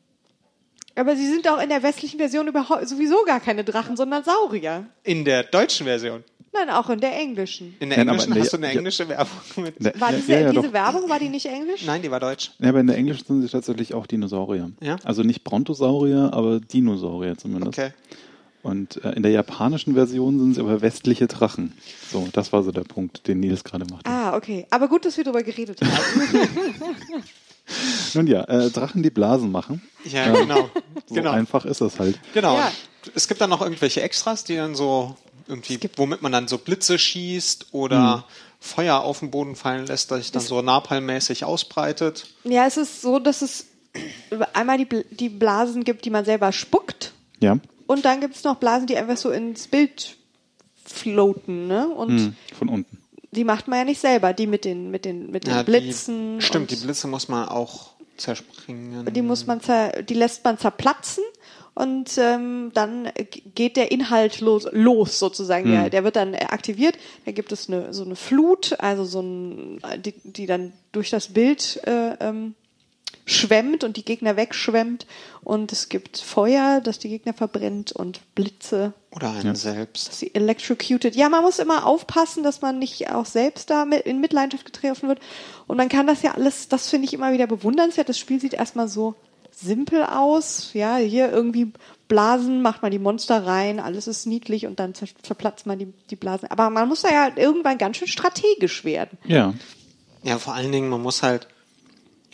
Aber 0.97 1.15
sie 1.17 1.27
sind 1.29 1.47
auch 1.49 1.61
in 1.63 1.69
der 1.69 1.83
westlichen 1.83 2.19
Version 2.19 2.49
überhaupt 2.49 2.89
sowieso 2.89 3.17
gar 3.27 3.41
keine 3.41 3.65
Drachen, 3.65 3.97
sondern 3.97 4.25
Saurier. 4.25 4.87
In 5.05 5.25
der 5.25 5.43
deutschen 5.45 5.87
Version. 5.87 6.25
Nein, 6.53 6.71
auch 6.71 6.89
in 6.89 7.01
der 7.01 7.15
englischen. 7.15 7.77
In 7.81 7.91
der 7.91 7.99
Nein, 7.99 8.09
aber 8.09 8.23
englischen 8.23 8.33
der- 8.35 8.43
hast 8.43 8.53
du 8.53 8.57
eine 8.57 8.67
ja. 8.67 8.73
englische 8.79 9.09
Werbung 9.11 9.29
mit. 9.57 9.79
Ne- 9.79 9.93
War 9.99 10.13
diese, 10.13 10.33
ja, 10.33 10.41
ja, 10.41 10.51
diese. 10.53 10.73
Werbung, 10.73 11.09
war 11.11 11.19
die 11.19 11.29
nicht 11.29 11.45
englisch? 11.45 11.85
Nein, 11.85 12.01
die 12.01 12.11
war 12.11 12.19
deutsch. 12.19 12.53
Ja, 12.61 12.71
aber 12.71 12.81
in 12.81 12.87
der 12.87 12.97
Englischen 12.97 13.27
sind 13.27 13.43
sie 13.43 13.49
tatsächlich 13.49 13.93
auch 13.93 14.07
Dinosaurier. 14.07 14.71
Ja? 14.81 14.97
Also 15.05 15.23
nicht 15.23 15.45
Brontosaurier, 15.45 16.31
aber 16.33 16.61
Dinosaurier 16.61 17.37
zumindest. 17.37 17.79
Okay. 17.79 17.91
Und 18.63 19.05
äh, 19.05 19.11
in 19.13 19.23
der 19.23 19.33
japanischen 19.33 19.93
Version 19.95 20.39
sind 20.39 20.55
sie 20.55 20.61
aber 20.63 20.81
westliche 20.81 21.27
Drachen. 21.27 21.75
So, 22.11 22.27
das 22.33 22.53
war 22.55 22.63
so 22.63 22.73
der 22.73 22.85
Punkt, 22.85 23.29
den 23.29 23.41
Nils 23.41 23.63
gerade 23.63 23.85
machte. 23.93 24.09
Ah, 24.11 24.35
okay. 24.35 24.67
Aber 24.71 24.89
gut, 24.89 25.05
dass 25.05 25.17
wir 25.19 25.25
darüber 25.25 25.43
geredet 25.43 25.79
haben. 25.83 25.93
Nun 28.15 28.27
ja, 28.27 28.45
äh, 28.45 28.71
Drachen, 28.71 29.03
die 29.03 29.11
Blasen 29.11 29.51
machen. 29.51 29.83
Ja, 30.05 30.33
genau. 30.33 30.71
So 31.07 31.15
genau. 31.15 31.31
einfach 31.33 31.65
ist 31.65 31.81
das 31.81 31.99
halt. 31.99 32.19
Genau. 32.35 32.57
Ja. 32.57 32.71
Es 33.15 33.29
gibt 33.29 33.41
dann 33.41 33.51
noch 33.51 33.61
irgendwelche 33.63 34.03
Extras, 34.03 34.45
die 34.45 34.57
dann 34.57 34.75
so 34.75 35.17
irgendwie, 35.49 35.79
womit 35.97 36.23
man 36.23 36.33
dann 36.33 36.49
so 36.49 36.59
Blitze 36.59 36.99
schießt 36.99 37.67
oder 37.73 38.25
Feuer 38.59 39.01
auf 39.01 39.21
den 39.21 39.31
Boden 39.31 39.55
fallen 39.55 39.87
lässt, 39.87 40.11
das 40.11 40.19
sich 40.23 40.33
dann 40.33 40.43
so 40.43 40.61
napalmmäßig 40.63 41.45
ausbreitet. 41.45 42.27
ja, 42.45 42.67
es 42.67 42.77
ist 42.77 43.01
so, 43.03 43.19
dass 43.21 43.43
es 43.43 43.67
einmal 44.55 44.79
die, 44.79 44.87
Bl- 44.87 45.05
die 45.11 45.29
Blasen 45.29 45.85
gibt, 45.85 46.05
die 46.05 46.11
man 46.11 46.25
selber 46.25 46.51
spuckt. 46.53 47.13
Ja, 47.39 47.59
Und 47.87 48.05
dann 48.05 48.21
gibt 48.21 48.35
es 48.35 48.43
noch 48.45 48.57
Blasen, 48.57 48.87
die 48.89 48.97
einfach 48.97 49.17
so 49.17 49.31
ins 49.31 49.69
Bild 49.69 50.17
floaten, 50.85 51.67
ne? 51.67 51.89
Und 51.89 52.09
hm, 52.19 52.37
von 52.59 52.69
unten. 52.69 52.99
Die 53.37 53.45
macht 53.45 53.69
man 53.69 53.79
ja 53.81 53.85
nicht 53.85 54.01
selber, 54.01 54.33
die 54.33 54.47
mit 54.47 54.65
den, 54.65 54.91
mit 54.91 55.05
den, 55.05 55.31
mit 55.31 55.47
den 55.47 55.55
Ja, 55.55 55.63
Blitzen. 55.63 56.39
Die, 56.39 56.45
stimmt, 56.45 56.71
die 56.71 56.77
Blitze 56.77 57.07
muss 57.07 57.29
man 57.29 57.49
auch 57.49 57.91
zerspringen. 58.17 59.13
die 59.13 59.23
muss 59.23 59.47
man 59.47 59.61
zer, 59.61 60.03
die 60.03 60.15
lässt 60.15 60.43
man 60.45 60.59
zerplatzen 60.59 61.23
und 61.75 62.17
ähm, 62.17 62.71
dann 62.73 63.11
geht 63.55 63.77
der 63.77 63.93
Inhalt 63.93 64.41
los, 64.41 64.67
los 64.73 65.19
sozusagen. 65.19 65.71
Der, 65.71 65.91
der 65.91 66.05
wird 66.05 66.17
dann 66.17 66.33
äh, 66.33 66.47
aktiviert. 66.49 66.97
Da 67.27 67.33
gibt 67.33 67.53
es 67.53 67.69
eine, 67.69 67.93
so 67.93 68.03
eine 68.05 68.17
Flut, 68.17 68.75
also 68.81 69.05
so 69.05 69.21
ein, 69.21 69.83
die, 69.99 70.15
die 70.25 70.47
dann 70.47 70.73
durch 70.93 71.11
das 71.11 71.29
Bild 71.29 71.79
äh, 71.87 72.15
ähm, 72.21 72.55
schwemmt 73.29 73.85
und 73.85 73.97
die 73.99 74.05
Gegner 74.05 74.37
wegschwemmt. 74.37 75.07
Und 75.43 75.73
es 75.73 75.89
gibt 75.91 76.17
Feuer, 76.19 76.81
das 76.81 76.99
die 76.99 77.09
Gegner 77.09 77.35
verbrennt 77.35 77.93
und 77.93 78.21
Blitze, 78.35 78.95
Oder 79.11 79.33
einen 79.33 79.55
selbst. 79.57 80.09
dass 80.09 80.19
sie 80.21 80.35
electrocuted. 80.35 81.15
Ja, 81.15 81.29
man 81.29 81.43
muss 81.43 81.59
immer 81.59 81.85
aufpassen, 81.87 82.43
dass 82.43 82.63
man 82.63 82.79
nicht 82.79 83.11
auch 83.11 83.27
selbst 83.27 83.69
da 83.71 83.83
in 83.83 84.21
Mitleidenschaft 84.21 84.65
getroffen 84.73 85.09
wird. 85.09 85.21
Und 85.67 85.77
man 85.77 85.89
kann 85.89 86.07
das 86.07 86.23
ja 86.23 86.33
alles, 86.35 86.69
das 86.69 86.89
finde 86.89 87.07
ich 87.07 87.13
immer 87.15 87.33
wieder 87.33 87.47
bewundernswert. 87.47 88.09
Das 88.09 88.19
Spiel 88.19 88.41
sieht 88.41 88.55
erstmal 88.55 88.89
so 88.89 89.15
simpel 89.51 90.05
aus. 90.05 90.71
Ja, 90.73 90.97
hier 90.97 91.31
irgendwie 91.33 91.73
Blasen, 92.09 92.63
macht 92.63 92.83
man 92.83 92.93
die 92.93 93.01
Monster 93.01 93.45
rein, 93.47 93.81
alles 93.81 94.07
ist 94.07 94.27
niedlich 94.27 94.67
und 94.67 94.79
dann 94.79 94.93
zer- 94.93 95.09
zerplatzt 95.23 95.67
man 95.67 95.79
die, 95.81 95.93
die 96.11 96.15
Blasen. 96.17 96.49
Aber 96.51 96.71
man 96.71 96.87
muss 96.89 97.03
da 97.03 97.09
ja 97.11 97.31
irgendwann 97.35 97.79
ganz 97.79 97.97
schön 97.97 98.07
strategisch 98.09 98.85
werden. 98.85 99.19
Ja, 99.25 99.55
Ja, 100.23 100.39
vor 100.39 100.55
allen 100.55 100.71
Dingen, 100.71 100.89
man 100.89 101.03
muss 101.03 101.23
halt, 101.25 101.49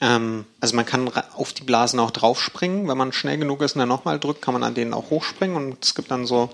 ähm, 0.01 0.45
also 0.61 0.77
man 0.77 0.87
kann 0.87 1.11
auf 1.35 1.53
die 1.53 1.65
Blasen 1.65 2.01
auch 2.01 2.11
draufspringen. 2.11 2.89
Wenn 2.89 2.99
man 2.99 3.13
schnell 3.13 3.39
genug 3.39 3.63
ist 3.63 3.75
und 3.75 3.81
dann 3.81 3.89
nochmal 3.89 4.19
drückt, 4.19 4.43
kann 4.43 4.55
man 4.55 4.63
an 4.63 4.75
denen 4.75 4.95
auch 4.95 5.11
hochspringen. 5.11 5.57
Und 5.57 5.85
es 5.85 5.95
gibt 5.95 6.11
dann 6.11 6.27
so 6.27 6.51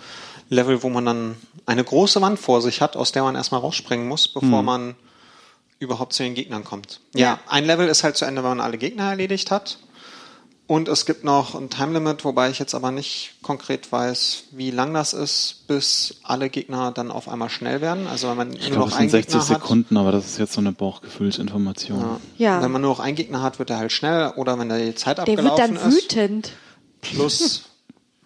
Level, 0.51 0.83
wo 0.83 0.89
man 0.89 1.05
dann 1.05 1.37
eine 1.67 1.85
große 1.85 2.21
Wand 2.21 2.39
vor 2.39 2.63
sich 2.63 2.81
hat, 2.81 2.97
aus 2.97 3.13
der 3.13 3.23
man 3.23 3.35
erstmal 3.35 3.61
rausspringen 3.61 4.09
muss, 4.09 4.29
bevor 4.29 4.63
man 4.63 4.95
überhaupt 5.79 6.13
zu 6.13 6.23
den 6.23 6.35
Gegnern 6.35 6.65
kommt. 6.65 7.01
Ja, 7.15 7.39
ein 7.49 7.65
Level 7.65 7.89
ist 7.89 8.03
halt 8.03 8.17
zu 8.17 8.25
Ende, 8.25 8.43
wenn 8.43 8.51
man 8.51 8.61
alle 8.61 8.79
Gegner 8.79 9.11
erledigt 9.11 9.51
hat. 9.51 9.79
Und 10.69 10.87
es 10.89 11.07
gibt 11.07 11.25
noch 11.25 11.55
ein 11.55 11.71
Time 11.71 11.95
Limit, 11.95 12.25
wobei 12.27 12.51
ich 12.51 12.59
jetzt 12.59 12.75
aber 12.75 12.91
nicht 12.91 13.33
konkret 13.43 13.91
weiß, 13.91 14.45
wie 14.53 14.71
lang 14.71 14.93
das 14.93 15.15
ist, 15.15 15.67
bis 15.67 16.17
alle 16.23 16.51
Gegner 16.51 16.93
dann 16.93 17.11
auf 17.11 17.27
einmal 17.27 17.49
schnell 17.49 17.81
werden. 17.81 18.07
Also 18.07 18.29
wenn 18.29 18.37
man 18.37 18.53
Ich 18.53 18.61
nur 18.69 18.71
glaube, 18.73 18.79
noch 18.81 18.89
es 18.89 18.95
einen 18.99 19.09
sind 19.09 19.23
60 19.31 19.33
Gegner 19.33 19.49
hat. 19.49 19.63
Sekunden, 19.63 19.97
aber 19.97 20.13
das 20.13 20.27
ist 20.27 20.39
jetzt 20.39 20.53
so 20.53 20.61
eine 20.61 20.73
Bauchgefühlsinformation. 20.73 21.99
Ja. 22.01 22.21
Ja. 22.37 22.63
Wenn 22.63 22.71
man 22.71 22.83
nur 22.83 22.91
noch 22.91 23.01
einen 23.01 23.17
Gegner 23.17 23.41
hat, 23.41 23.59
wird 23.59 23.71
er 23.71 23.79
halt 23.79 23.93
schnell. 23.93 24.29
Oder 24.37 24.59
wenn 24.59 24.69
die 24.69 24.95
Zeit 24.95 25.17
Der 25.19 25.27
wird 25.27 25.39
abgelaufen 25.41 25.75
dann 25.77 25.89
ist. 25.91 26.03
wütend. 26.13 26.53
Plus 27.01 27.63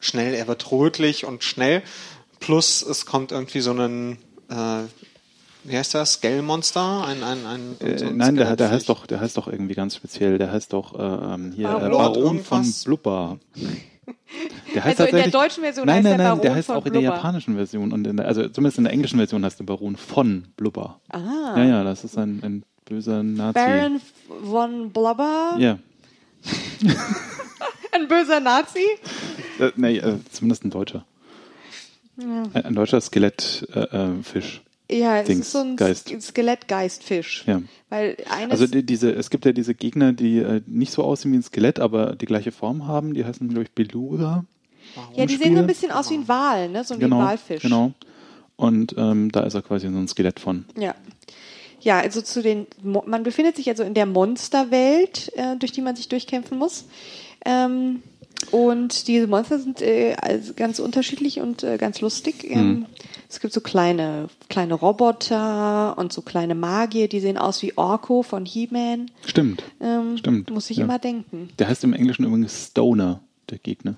schnell, 0.00 0.34
er 0.34 0.48
wird 0.48 0.70
rötlich 0.72 1.24
und 1.24 1.44
schnell. 1.44 1.84
Plus 2.40 2.82
es 2.82 3.06
kommt 3.06 3.30
irgendwie 3.30 3.60
so 3.60 3.70
ein, 3.72 4.18
äh, 4.50 4.82
wie 5.64 5.76
heißt 5.76 5.94
das? 5.94 6.14
Scale-Monster? 6.14 7.04
Ein, 7.06 7.22
ein, 7.22 7.46
ein, 7.46 7.76
Äh, 7.80 7.98
so 7.98 8.06
ein 8.06 8.16
nein, 8.16 8.36
der, 8.36 8.56
der 8.56 8.70
heißt 8.70 8.88
doch, 8.88 9.06
der 9.06 9.20
heißt 9.20 9.36
doch 9.36 9.48
irgendwie 9.48 9.74
ganz 9.74 9.96
speziell. 9.96 10.38
Der 10.38 10.50
heißt 10.52 10.72
doch 10.72 10.98
äh, 10.98 11.34
ähm, 11.34 11.52
hier 11.52 11.68
Baron 11.68 11.86
äh, 11.86 11.90
Baron 11.96 12.44
von. 12.44 12.72
Blubber. 12.84 13.38
Der 14.74 14.84
Also 14.84 15.04
in 15.04 15.14
der 15.14 15.28
deutschen 15.30 15.62
Version 15.62 15.86
nein, 15.86 15.96
heißt 15.98 16.04
nein, 16.04 16.18
der 16.18 16.18
nein, 16.18 16.26
Baron 16.26 16.40
der 16.42 16.54
heißt 16.56 16.66
von 16.66 16.76
auch 16.76 16.86
in 16.86 16.92
der 16.92 17.00
Blubber. 17.00 17.16
japanischen 17.16 17.54
Version 17.54 17.92
und 17.92 18.04
in 18.06 18.16
der, 18.16 18.26
also 18.26 18.48
zumindest 18.48 18.78
in 18.78 18.84
der 18.84 18.92
englischen 18.92 19.18
Version 19.18 19.44
heißt 19.44 19.60
der 19.60 19.64
Baron 19.64 19.96
von 19.96 20.46
Blubber. 20.56 21.00
Ah. 21.08 21.54
Ja, 21.56 21.64
ja, 21.64 21.84
das 21.84 22.02
ist 22.02 22.18
ein, 22.18 22.40
ein 22.42 22.64
böser 22.84 23.22
Nazi. 23.22 23.52
Baron 23.54 24.00
von 24.50 24.90
Blubber. 24.90 25.54
Ja, 25.58 25.78
Ein 27.92 28.08
böser 28.08 28.40
Nazi. 28.40 28.80
äh, 29.60 29.70
nee, 29.76 29.98
äh, 29.98 30.16
zumindest 30.32 30.64
ein 30.64 30.70
Deutscher. 30.70 31.04
Ein, 32.18 32.50
ein 32.54 32.74
deutscher 32.74 33.00
Skelettfisch. 33.00 34.62
Äh, 34.64 34.71
Ja, 34.90 35.18
es 35.20 35.26
Dings, 35.26 35.46
ist 35.46 35.52
so 35.52 35.58
ein 35.60 35.76
Geist. 35.76 36.08
Sk- 36.10 36.20
Skelettgeistfisch. 36.20 37.44
Ja. 37.46 37.62
Weil 37.88 38.16
eines, 38.28 38.52
Also 38.52 38.66
die, 38.66 38.84
diese, 38.84 39.10
es 39.12 39.30
gibt 39.30 39.44
ja 39.46 39.52
diese 39.52 39.74
Gegner, 39.74 40.12
die 40.12 40.38
äh, 40.38 40.60
nicht 40.66 40.92
so 40.92 41.02
aussehen 41.04 41.32
wie 41.32 41.36
ein 41.36 41.42
Skelett, 41.42 41.80
aber 41.80 42.14
die 42.16 42.26
gleiche 42.26 42.52
Form 42.52 42.86
haben. 42.86 43.14
Die 43.14 43.24
heißen, 43.24 43.48
glaube 43.48 43.62
ich, 43.64 43.70
Beluga. 43.72 44.44
ja, 45.14 45.26
die 45.26 45.36
sehen 45.36 45.54
so 45.54 45.60
ein 45.60 45.66
bisschen 45.66 45.90
aus 45.92 46.10
wie 46.10 46.14
ein 46.14 46.28
Wal, 46.28 46.68
ne? 46.68 46.84
So 46.84 46.96
wie 46.96 47.00
Genau, 47.00 47.20
ein 47.20 47.24
Walfisch. 47.26 47.62
genau. 47.62 47.92
Und 48.56 48.94
ähm, 48.98 49.32
da 49.32 49.40
ist 49.44 49.54
er 49.54 49.62
quasi 49.62 49.88
so 49.88 49.96
ein 49.96 50.08
Skelett 50.08 50.38
von. 50.40 50.66
Ja. 50.78 50.94
Ja, 51.80 51.98
also 51.98 52.20
zu 52.22 52.42
den, 52.42 52.66
Mo- 52.82 53.02
man 53.06 53.22
befindet 53.24 53.56
sich 53.56 53.68
also 53.68 53.82
in 53.82 53.94
der 53.94 54.06
Monsterwelt, 54.06 55.32
äh, 55.36 55.56
durch 55.58 55.72
die 55.72 55.80
man 55.80 55.96
sich 55.96 56.08
durchkämpfen 56.08 56.58
muss. 56.58 56.84
Ähm, 57.44 58.02
und 58.50 59.06
diese 59.08 59.26
Monster 59.26 59.58
sind 59.58 59.80
äh, 59.82 60.14
also 60.20 60.52
ganz 60.54 60.78
unterschiedlich 60.78 61.40
und 61.40 61.62
äh, 61.62 61.76
ganz 61.78 62.00
lustig. 62.00 62.42
Hm. 62.42 62.52
Ähm, 62.52 62.86
Es 63.28 63.40
gibt 63.40 63.54
so 63.54 63.60
kleine, 63.60 64.28
kleine 64.48 64.74
Roboter 64.74 65.96
und 65.96 66.12
so 66.12 66.20
kleine 66.22 66.54
Magier, 66.54 67.08
die 67.08 67.20
sehen 67.20 67.38
aus 67.38 67.62
wie 67.62 67.76
Orko 67.78 68.22
von 68.22 68.44
He-Man. 68.44 69.10
Stimmt. 69.26 69.62
Ähm, 69.80 70.18
Stimmt. 70.18 70.50
Muss 70.50 70.68
ich 70.70 70.78
ja. 70.78 70.84
immer 70.84 70.98
denken. 70.98 71.48
Der 71.58 71.68
heißt 71.68 71.84
im 71.84 71.92
Englischen 71.94 72.24
übrigens 72.24 72.66
Stoner, 72.68 73.20
der 73.50 73.58
Gegner. 73.58 73.96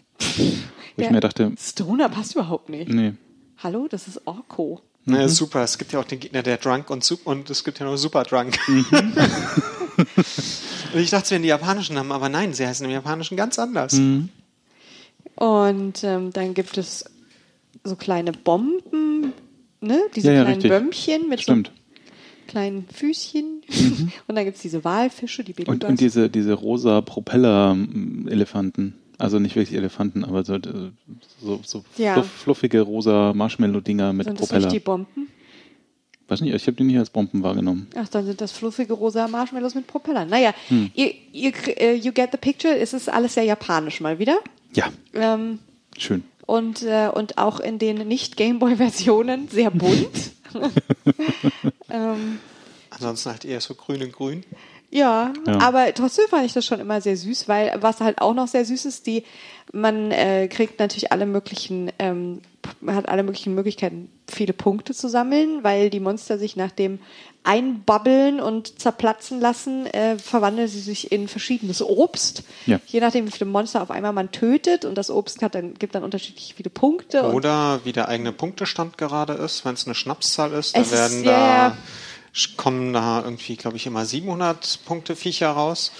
Wo 0.97 1.03
ich 1.03 1.11
mir 1.11 1.21
dachte, 1.21 1.53
Stoner 1.59 2.09
passt 2.09 2.35
überhaupt 2.35 2.69
nicht. 2.69 2.89
nee. 2.89 3.13
Hallo, 3.63 3.87
das 3.89 4.09
ist 4.09 4.27
Orko. 4.27 4.81
Na, 5.07 5.23
Mhm. 5.23 5.29
super. 5.29 5.63
Es 5.63 5.79
gibt 5.79 5.93
ja 5.93 6.01
auch 6.01 6.05
den 6.05 6.21
Gegner, 6.21 6.43
der 6.43 6.57
Drunk 6.59 6.91
und 6.91 7.09
und 7.25 7.51
es 7.51 7.63
gibt 7.65 7.79
ja 7.79 7.87
noch 7.87 7.97
Super 7.97 8.23
Drunk. 8.25 8.57
Mhm. 8.69 8.87
und 9.97 11.01
ich 11.01 11.11
dachte, 11.11 11.25
es 11.25 11.31
wären 11.31 11.43
die 11.43 11.49
japanischen 11.49 11.95
Namen, 11.95 12.13
aber 12.13 12.29
nein, 12.29 12.53
sie 12.55 12.67
heißen 12.67 12.85
im 12.87 12.93
Japanischen 12.93 13.37
ganz 13.37 13.59
anders. 13.59 13.95
Mhm. 13.95 14.29
Und 15.37 16.05
ähm, 16.05 16.33
dann 16.33 16.55
gibt 16.55 16.79
es 16.79 17.05
so 17.83 17.97
kleine 17.97 18.33
Bomben, 18.33 19.33
ne? 19.81 20.01
Diese 20.15 20.29
Ja, 20.29 20.35
ja, 20.35 20.43
kleinen 20.45 20.55
richtig. 20.63 20.71
Bömmchen 20.71 21.29
mit 21.29 21.41
Stimmt. 21.43 21.69
so 21.69 21.73
kleinen 22.47 22.87
Füßchen. 22.93 23.63
Und 24.29 24.35
dann 24.37 24.45
gibt 24.45 24.57
es 24.57 24.63
diese 24.63 24.85
Walfische, 24.85 25.43
die 25.45 25.53
Und, 25.53 25.65
Belugas. 25.67 25.89
und 25.91 26.01
diese, 26.01 26.29
diese 26.31 26.53
rosa 26.53 27.01
Propeller-Elefanten. 27.01 28.95
Also 29.17 29.39
nicht 29.39 29.55
wirklich 29.57 29.77
Elefanten, 29.77 30.25
aber 30.25 30.45
so, 30.45 30.59
so, 31.41 31.61
so 31.65 31.85
Ja. 31.97 32.15
fluff, 32.15 32.27
fluffige 32.31 32.81
rosa 32.83 33.33
Marshmallow-Dinger 33.35 34.13
mit 34.13 34.27
Sind 34.27 34.41
das 34.41 34.49
Propeller. 34.49 34.67
nicht 34.67 34.75
die 34.75 34.85
Bomben? 34.85 35.29
Weiß 36.29 36.41
nicht, 36.41 36.55
ich 36.55 36.67
habe 36.67 36.77
die 36.77 36.85
nicht 36.85 36.99
als 36.99 37.11
Bomben 37.11 37.43
wahrgenommen. 37.43 37.87
Ach, 37.97 38.09
dann 38.09 38.25
sind 38.25 38.41
das 38.41 38.53
fluffige 38.53 38.95
rosa 38.95 39.29
Marshmallows 39.29 39.75
mit 39.75 39.87
Propellern. 39.87 40.29
Naja, 40.29 40.55
Hm. 40.69 40.91
ihr, 40.95 41.13
ihr, 41.33 41.53
äh, 41.81 41.95
you 41.95 42.13
get 42.13 42.31
the 42.33 42.39
picture. 42.39 42.75
Es 42.77 42.93
ist 42.95 43.09
alles 43.11 43.35
sehr 43.35 43.45
japanisch 43.45 44.01
mal 44.01 44.19
wieder. 44.19 44.39
Ja, 44.75 44.87
Ähm, 45.13 45.59
schön. 45.99 46.25
und, 46.47 46.83
äh, 46.83 47.09
und 47.13 47.37
auch 47.39 47.61
in 47.61 47.79
den 47.79 48.09
Nicht-Gameboy-Versionen 48.09 49.49
sehr 49.49 49.71
bunt. 49.71 50.33
ähm, 51.91 52.39
Ansonsten 52.91 53.31
halt 53.31 53.45
eher 53.45 53.61
so 53.61 53.75
grün 53.75 54.03
und 54.03 54.13
grün. 54.13 54.45
Ja, 54.91 55.33
Ja. 55.47 55.59
aber 55.59 55.93
trotzdem 55.95 56.27
fand 56.29 56.47
ich 56.47 56.53
das 56.53 56.65
schon 56.65 56.79
immer 56.81 57.01
sehr 57.01 57.17
süß, 57.17 57.49
weil 57.49 57.77
was 57.81 58.01
halt 58.01 58.21
auch 58.21 58.35
noch 58.35 58.47
sehr 58.47 58.65
süß 58.65 58.85
ist, 58.85 59.07
die 59.07 59.25
man 59.73 60.13
äh, 60.13 60.47
kriegt 60.49 60.79
natürlich 60.79 61.11
alle 61.11 61.27
möglichen, 61.27 61.91
ähm, 61.99 62.41
man 62.81 62.95
hat 62.95 63.09
alle 63.09 63.23
möglichen 63.23 63.55
Möglichkeiten, 63.55 64.11
viele 64.29 64.53
Punkte 64.53 64.95
zu 64.95 65.09
sammeln, 65.09 65.63
weil 65.63 65.91
die 65.91 66.01
Monster 66.01 66.39
sich 66.39 66.57
nach 66.57 66.71
dem 66.73 66.99
Einbabbeln 67.43 68.41
und 68.41 68.81
zerplatzen 68.81 69.39
lassen, 69.41 69.87
äh, 69.87 70.19
verwandeln 70.19 70.67
sie 70.67 70.81
sich 70.81 71.13
in 71.13 71.29
verschiedenes 71.29 71.83
Obst. 71.83 72.43
Ja. 72.67 72.81
Je 72.87 73.01
nachdem, 73.01 73.27
wie 73.27 73.31
viele 73.31 73.51
Monster 73.51 73.83
auf 73.83 73.91
einmal 73.91 74.13
man 74.13 74.33
tötet 74.33 74.85
und 74.85 74.97
das 74.97 75.11
Obst 75.11 75.43
hat 75.43 75.55
dann, 75.55 75.75
gibt 75.75 75.95
dann 75.95 76.05
unterschiedlich 76.05 76.55
viele 76.57 76.71
Punkte. 76.71 77.23
und 77.23 77.35
Oder 77.35 77.81
wie 77.85 77.93
der 77.93 78.09
eigene 78.09 78.33
Punktestand 78.33 78.97
gerade 78.99 79.35
ist, 79.35 79.65
wenn 79.65 79.75
es 79.75 79.85
eine 79.87 79.95
Schnapszahl 79.95 80.53
ist, 80.53 80.75
da 80.75 80.81
Es 80.81 80.87
ist- 80.87 80.93
werden 80.99 81.25
ja, 81.25 81.69
da 81.71 81.77
kommen 82.57 82.93
da 82.93 83.23
irgendwie, 83.23 83.57
glaube 83.57 83.77
ich, 83.77 83.87
immer 83.87 84.05
700 84.07 84.81
Punkte 84.87 85.15
Viecher 85.15 85.51
raus. 85.51 85.93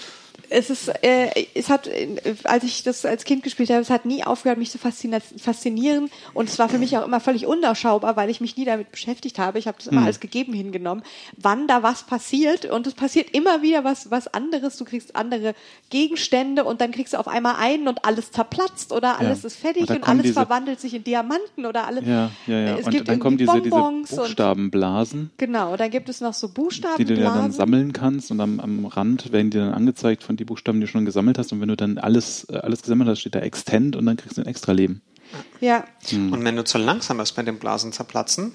Es 0.49 0.69
ist, 0.69 0.87
äh, 1.03 1.29
es 1.53 1.69
hat, 1.69 1.87
äh, 1.87 2.07
als 2.43 2.63
ich 2.63 2.83
das 2.83 3.05
als 3.05 3.23
Kind 3.25 3.43
gespielt 3.43 3.69
habe, 3.69 3.81
es 3.81 3.89
hat 3.89 4.05
nie 4.05 4.23
aufgehört, 4.23 4.57
mich 4.57 4.71
zu 4.71 4.77
faszinieren. 4.77 6.09
Und 6.33 6.49
es 6.49 6.59
war 6.59 6.69
für 6.69 6.77
mich 6.77 6.97
auch 6.97 7.05
immer 7.05 7.19
völlig 7.19 7.45
undurchschaubar, 7.45 8.15
weil 8.15 8.29
ich 8.29 8.41
mich 8.41 8.57
nie 8.57 8.65
damit 8.65 8.91
beschäftigt 8.91 9.39
habe. 9.39 9.59
Ich 9.59 9.67
habe 9.67 9.77
das 9.77 9.87
immer 9.87 10.01
Hm. 10.01 10.07
als 10.07 10.19
gegeben 10.19 10.53
hingenommen, 10.53 11.03
wann 11.37 11.67
da 11.67 11.83
was 11.83 12.03
passiert. 12.03 12.65
Und 12.65 12.87
es 12.87 12.93
passiert 12.93 13.29
immer 13.31 13.61
wieder 13.61 13.83
was, 13.83 14.11
was 14.11 14.27
anderes. 14.33 14.77
Du 14.77 14.85
kriegst 14.85 15.15
andere 15.15 15.55
Gegenstände 15.89 16.63
und 16.63 16.81
dann 16.81 16.91
kriegst 16.91 17.13
du 17.13 17.17
auf 17.17 17.27
einmal 17.27 17.55
einen 17.57 17.87
und 17.87 18.05
alles 18.05 18.31
zerplatzt 18.31 18.91
oder 18.91 19.19
alles 19.19 19.43
ist 19.43 19.55
fertig 19.57 19.89
Und 19.89 19.95
und, 19.97 20.03
alles 20.07 20.23
diese- 20.23 20.33
verwandelt 20.33 20.79
sich 20.79 20.93
in 20.93 21.03
Diamanten 21.03 21.65
oder 21.65 21.87
alles. 21.87 22.05
Ja, 22.05 22.31
ja, 22.47 22.59
ja. 22.59 22.77
Es 22.77 22.85
Und 22.85 22.91
gibt 22.91 23.07
dann 23.07 23.19
kommen 23.19 23.37
diese, 23.37 23.51
diese 23.61 23.69
Bonbons 23.69 24.11
und 24.13 24.17
Buchstabenblasen, 24.19 25.31
Genau, 25.37 25.75
dann 25.77 25.89
gibt 25.91 26.09
es 26.09 26.21
noch 26.21 26.33
so 26.33 26.47
die 26.47 26.53
du 26.53 26.61
ja 26.61 26.65
dann 26.65 26.65
Buchstabenblasen. 26.65 27.51
sammeln 27.51 27.93
kannst 27.93 28.31
und 28.31 28.39
am, 28.41 28.59
am 28.59 28.85
Rand 28.85 29.31
werden 29.31 29.49
dir 29.51 29.61
dann 29.61 29.73
angezeigt 29.73 30.23
von 30.23 30.34
die 30.37 30.45
Buchstaben, 30.45 30.79
die 30.79 30.85
du 30.85 30.91
schon 30.91 31.05
gesammelt 31.05 31.37
hast. 31.37 31.51
Und 31.51 31.61
wenn 31.61 31.67
du 31.69 31.75
dann 31.77 31.97
alles, 31.97 32.45
äh, 32.49 32.57
alles 32.57 32.81
gesammelt 32.81 33.09
hast, 33.09 33.19
steht 33.19 33.35
da 33.35 33.39
Extend 33.39 33.95
und 33.95 34.05
dann 34.05 34.17
kriegst 34.17 34.37
du 34.37 34.41
ein 34.41 34.47
extra 34.47 34.71
Leben. 34.71 35.01
Ja, 35.59 35.83
Hm. 36.09 36.31
Und 36.33 36.43
wenn 36.45 36.55
du 36.55 36.63
zu 36.63 36.77
langsam 36.77 37.17
bist 37.17 37.35
bei 37.35 37.43
den 37.43 37.57
Blasen 37.57 37.91
zerplatzen, 37.91 38.53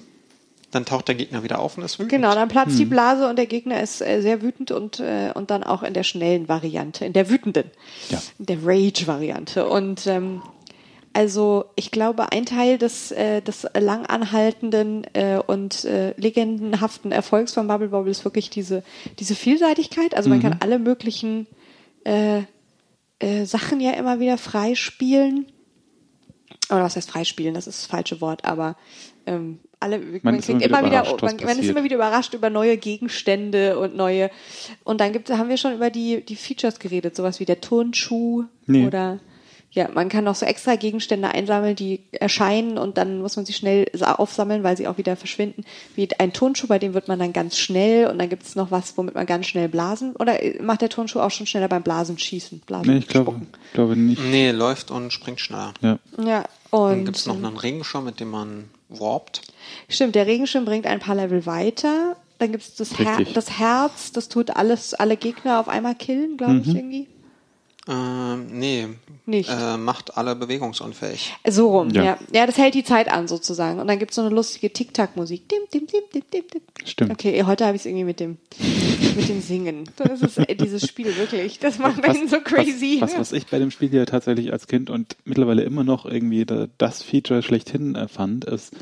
dann 0.71 0.85
taucht 0.85 1.09
der 1.09 1.15
Gegner 1.15 1.43
wieder 1.43 1.59
auf 1.59 1.77
und 1.77 1.83
ist 1.83 1.99
wütend. 1.99 2.11
Genau, 2.11 2.33
dann 2.33 2.47
platzt 2.47 2.71
Hm. 2.71 2.77
die 2.77 2.85
Blase 2.85 3.27
und 3.29 3.35
der 3.35 3.45
Gegner 3.45 3.81
ist 3.83 4.01
äh, 4.01 4.21
sehr 4.21 4.41
wütend 4.41 4.71
und, 4.71 5.01
äh, 5.01 5.31
und 5.33 5.51
dann 5.51 5.63
auch 5.63 5.83
in 5.83 5.93
der 5.93 6.03
schnellen 6.03 6.47
Variante, 6.47 7.03
in 7.03 7.11
der 7.11 7.29
wütenden, 7.29 7.65
Ja. 8.09 8.21
in 8.39 8.45
der 8.45 8.57
Rage-Variante. 8.65 9.67
Und 9.67 10.07
ähm, 10.07 10.41
also 11.11 11.65
ich 11.75 11.91
glaube, 11.91 12.31
ein 12.31 12.45
Teil 12.45 12.77
des, 12.77 13.11
äh, 13.11 13.41
des 13.41 13.67
langanhaltenden 13.77 15.05
äh, 15.13 15.39
und 15.45 15.83
äh, 15.83 16.13
legendenhaften 16.15 17.11
Erfolgs 17.11 17.53
von 17.53 17.67
Bubble 17.67 17.89
Bobble 17.89 18.11
ist 18.11 18.23
wirklich 18.23 18.49
diese, 18.49 18.83
diese 19.19 19.35
Vielseitigkeit. 19.35 20.15
Also 20.15 20.29
man 20.29 20.39
Mhm. 20.39 20.43
kann 20.43 20.57
alle 20.61 20.79
möglichen 20.79 21.47
äh, 22.03 22.43
äh, 23.19 23.45
Sachen 23.45 23.79
ja 23.79 23.91
immer 23.91 24.19
wieder 24.19 24.37
freispielen. 24.37 25.45
Oder 26.69 26.83
was 26.83 26.95
heißt 26.95 27.09
freispielen? 27.09 27.53
Das 27.53 27.67
ist 27.67 27.83
das 27.83 27.85
falsche 27.87 28.21
Wort, 28.21 28.45
aber 28.45 28.75
ähm, 29.25 29.59
alle, 29.79 29.99
man, 30.21 30.35
ist 30.35 30.49
immer 30.49 30.61
immer 30.61 30.85
wieder 30.85 31.03
man, 31.21 31.37
man 31.37 31.59
ist 31.59 31.67
immer 31.69 31.83
wieder 31.83 31.95
überrascht 31.95 32.33
über 32.33 32.49
neue 32.49 32.77
Gegenstände 32.77 33.79
und 33.79 33.95
neue. 33.95 34.29
Und 34.83 35.01
dann 35.01 35.11
gibt, 35.11 35.29
haben 35.29 35.49
wir 35.49 35.57
schon 35.57 35.73
über 35.73 35.89
die, 35.89 36.23
die 36.23 36.35
Features 36.35 36.79
geredet, 36.79 37.15
sowas 37.15 37.39
wie 37.39 37.45
der 37.45 37.61
Turnschuh 37.61 38.45
Nee. 38.67 38.85
oder 38.85 39.19
ja, 39.73 39.87
man 39.93 40.09
kann 40.09 40.25
noch 40.25 40.35
so 40.35 40.45
extra 40.45 40.75
Gegenstände 40.75 41.29
einsammeln, 41.29 41.75
die 41.77 42.01
erscheinen 42.11 42.77
und 42.77 42.97
dann 42.97 43.21
muss 43.21 43.37
man 43.37 43.45
sie 43.45 43.53
schnell 43.53 43.85
sa- 43.93 44.15
aufsammeln, 44.15 44.63
weil 44.63 44.75
sie 44.75 44.87
auch 44.87 44.97
wieder 44.97 45.15
verschwinden. 45.15 45.63
Wie 45.95 46.09
ein 46.19 46.33
Turnschuh, 46.33 46.67
bei 46.67 46.77
dem 46.77 46.93
wird 46.93 47.07
man 47.07 47.17
dann 47.19 47.31
ganz 47.31 47.57
schnell 47.57 48.07
und 48.07 48.19
dann 48.19 48.27
gibt 48.27 48.43
es 48.43 48.55
noch 48.55 48.69
was, 48.69 48.97
womit 48.97 49.15
man 49.15 49.25
ganz 49.25 49.47
schnell 49.47 49.69
blasen. 49.69 50.13
Oder 50.17 50.37
macht 50.61 50.81
der 50.81 50.89
Turnschuh 50.89 51.19
auch 51.21 51.31
schon 51.31 51.47
schneller 51.47 51.69
beim 51.69 51.83
Blasen 51.83 52.17
schießen? 52.19 52.59
Blasen 52.65 52.91
Nee, 52.91 52.99
ich 52.99 53.07
glaube, 53.07 53.39
glaube 53.73 53.95
nicht. 53.95 54.21
Nee, 54.21 54.51
läuft 54.51 54.91
und 54.91 55.13
springt 55.13 55.39
schneller. 55.39 55.73
Ja. 55.81 55.99
Ja, 56.17 56.43
Dann 56.71 56.79
und 56.99 57.05
gibt 57.05 57.17
es 57.17 57.25
noch 57.25 57.35
einen 57.35 57.55
Regenschirm, 57.57 58.03
mit 58.03 58.19
dem 58.19 58.29
man 58.31 58.65
warpt. 58.89 59.41
Stimmt, 59.87 60.15
der 60.15 60.27
Regenschirm 60.27 60.65
bringt 60.65 60.85
ein 60.85 60.99
paar 60.99 61.15
Level 61.15 61.45
weiter. 61.45 62.17
Dann 62.39 62.51
gibt 62.51 62.63
es 62.63 62.75
das, 62.75 62.97
Her 62.99 63.19
das 63.33 63.57
Herz, 63.59 64.11
das 64.11 64.27
tut 64.27 64.49
alles, 64.57 64.93
alle 64.95 65.15
Gegner 65.15 65.59
auf 65.61 65.69
einmal 65.69 65.95
killen, 65.95 66.35
glaube 66.35 66.53
Mhm. 66.55 66.61
ich, 66.61 66.75
irgendwie. 66.75 67.07
Ähm, 67.87 68.47
nee, 68.59 68.87
Nicht. 69.25 69.49
Äh, 69.49 69.77
macht 69.77 70.15
alle 70.15 70.35
bewegungsunfähig. 70.35 71.33
So 71.47 71.69
rum, 71.69 71.89
ja. 71.89 72.03
Ja. 72.03 72.19
ja. 72.31 72.45
das 72.45 72.57
hält 72.57 72.75
die 72.75 72.83
Zeit 72.83 73.11
an 73.11 73.27
sozusagen. 73.27 73.79
Und 73.79 73.87
dann 73.87 73.97
gibt 73.97 74.11
es 74.11 74.15
so 74.15 74.21
eine 74.21 74.29
lustige 74.29 74.71
Tic-Tac-Musik. 74.71 75.49
Dim, 75.49 75.61
dim, 75.73 75.87
dim, 75.87 76.03
dim, 76.13 76.23
dim, 76.31 76.43
dim. 76.53 76.61
Stimmt. 76.85 77.11
Okay, 77.11 77.43
heute 77.43 77.65
habe 77.65 77.75
ich 77.75 77.81
es 77.81 77.85
irgendwie 77.87 78.03
mit 78.03 78.19
dem 78.19 78.37
mit 79.15 79.29
dem 79.29 79.41
Singen. 79.41 79.83
Das 79.95 80.21
ist 80.21 80.37
äh, 80.37 80.55
dieses 80.55 80.87
Spiel 80.87 81.15
wirklich. 81.17 81.59
Das 81.59 81.77
macht 81.79 82.03
einen 82.03 82.27
so 82.27 82.39
crazy. 82.41 82.97
Was, 82.99 83.11
was, 83.13 83.19
was 83.19 83.31
ich 83.33 83.47
bei 83.47 83.59
dem 83.59 83.71
Spiel 83.71 83.93
ja 83.93 84.05
tatsächlich 84.05 84.51
als 84.53 84.67
Kind 84.67 84.89
und 84.89 85.15
mittlerweile 85.25 85.63
immer 85.63 85.83
noch 85.83 86.05
irgendwie 86.05 86.45
da, 86.45 86.67
das 86.77 87.03
Feature 87.03 87.41
schlechthin 87.43 87.95
äh, 87.95 88.07
fand, 88.07 88.45
ist, 88.45 88.73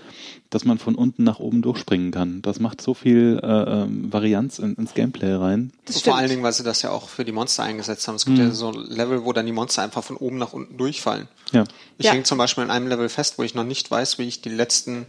dass 0.49 0.65
man 0.65 0.77
von 0.79 0.95
unten 0.95 1.23
nach 1.23 1.39
oben 1.39 1.61
durchspringen 1.61 2.11
kann. 2.11 2.41
Das 2.41 2.59
macht 2.59 2.81
so 2.81 2.93
viel 2.93 3.39
äh, 3.43 3.47
ähm, 3.47 4.11
Varianz 4.11 4.59
in, 4.59 4.75
ins 4.75 4.93
Gameplay 4.93 5.33
rein. 5.33 5.71
Das 5.85 6.01
Vor 6.01 6.15
allen 6.15 6.29
Dingen, 6.29 6.43
weil 6.43 6.53
sie 6.53 6.63
das 6.63 6.81
ja 6.81 6.89
auch 6.91 7.09
für 7.09 7.25
die 7.25 7.31
Monster 7.31 7.63
eingesetzt 7.63 8.07
haben. 8.07 8.15
Es 8.15 8.25
gibt 8.25 8.37
Mhm. 8.37 8.43
ja 8.45 8.51
so 8.51 8.71
Level, 8.71 9.23
wo 9.25 9.33
dann 9.33 9.45
die 9.45 9.51
Monster 9.51 9.83
einfach 9.83 10.03
von 10.03 10.17
oben 10.17 10.37
nach 10.37 10.53
unten 10.53 10.77
durchfallen. 10.77 11.27
Ja. 11.51 11.65
Ich 11.97 12.05
Ja. 12.05 12.11
hänge 12.13 12.23
zum 12.23 12.37
Beispiel 12.37 12.63
in 12.63 12.71
einem 12.71 12.87
Level 12.87 13.09
fest, 13.09 13.35
wo 13.37 13.43
ich 13.43 13.55
noch 13.55 13.63
nicht 13.63 13.89
weiß, 13.91 14.17
wie 14.19 14.27
ich 14.27 14.41
die 14.41 14.49
letzten 14.49 15.05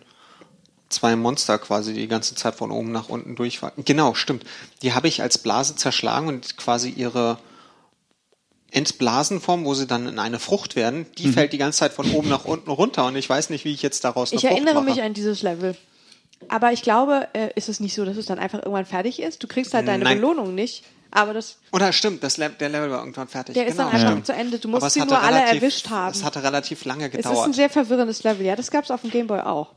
zwei 0.90 1.16
Monster 1.16 1.58
quasi 1.58 1.94
die 1.94 2.06
ganze 2.08 2.34
Zeit 2.34 2.54
von 2.54 2.70
oben 2.70 2.92
nach 2.92 3.08
unten 3.08 3.34
durchfallen. 3.36 3.72
Genau, 3.84 4.14
stimmt. 4.14 4.44
Die 4.82 4.92
habe 4.92 5.08
ich 5.08 5.22
als 5.22 5.38
Blase 5.38 5.74
zerschlagen 5.76 6.28
und 6.28 6.56
quasi 6.58 6.90
ihre 6.90 7.38
Entblasenform, 8.72 9.64
wo 9.64 9.74
sie 9.74 9.86
dann 9.86 10.06
in 10.06 10.18
eine 10.18 10.38
Frucht 10.38 10.76
werden, 10.76 11.06
die 11.18 11.26
Mhm. 11.28 11.32
fällt 11.32 11.52
die 11.52 11.58
ganze 11.58 11.78
Zeit 11.80 11.92
von 11.92 12.10
oben 12.12 12.28
nach 12.28 12.44
unten 12.44 12.70
runter 12.70 13.04
und 13.06 13.16
ich 13.16 13.28
weiß 13.28 13.50
nicht, 13.50 13.64
wie 13.64 13.72
ich 13.72 13.82
jetzt 13.82 14.04
daraus 14.04 14.30
eine 14.30 14.36
Ich 14.36 14.42
Frucht 14.42 14.52
erinnere 14.54 14.74
mache. 14.82 14.84
mich 14.94 15.02
an 15.02 15.12
dieses 15.14 15.42
Level. 15.42 15.76
Aber 16.48 16.72
ich 16.72 16.82
glaube, 16.82 17.28
äh, 17.34 17.50
ist 17.56 17.68
es 17.68 17.80
nicht 17.80 17.94
so, 17.94 18.04
dass 18.04 18.16
es 18.16 18.26
dann 18.26 18.38
einfach 18.38 18.58
irgendwann 18.60 18.86
fertig 18.86 19.20
ist? 19.20 19.42
Du 19.42 19.48
kriegst 19.48 19.74
halt 19.74 19.88
deine 19.88 20.04
Nein. 20.04 20.18
Belohnung 20.18 20.54
nicht. 20.54 20.84
Aber 21.12 21.34
das, 21.34 21.56
Oder 21.72 21.92
stimmt, 21.92 22.22
das 22.22 22.36
Le 22.36 22.50
der 22.50 22.68
Level 22.68 22.90
war 22.92 23.00
irgendwann 23.00 23.26
fertig. 23.26 23.54
der 23.54 23.66
ist 23.66 23.76
dann 23.78 23.86
Genau, 23.86 23.96
einfach 23.98 24.10
stimmt. 24.12 24.26
zu 24.26 24.32
Ende. 24.32 24.58
Du 24.60 24.68
musst 24.68 24.90
sie 24.92 25.00
nur 25.00 25.20
alle 25.20 25.38
relativ- 25.38 25.62
erwischt 25.62 25.90
haben. 25.90 26.12
Es 26.12 26.22
hatte 26.22 26.42
relativ 26.44 26.84
lange 26.84 27.06
Es 27.08 27.14
ist 27.18 27.26
ein 27.26 27.32
gedauert. 27.32 27.54
sehr 27.56 27.68
verwirrendes 27.68 28.22
Level. 28.22 28.46
Ja, 28.46 28.54
das 28.54 28.70
gab 28.70 28.84
es 28.84 28.92
auf 28.92 29.00
dem 29.00 29.10
Gameboy 29.10 29.40
auch. 29.40 29.72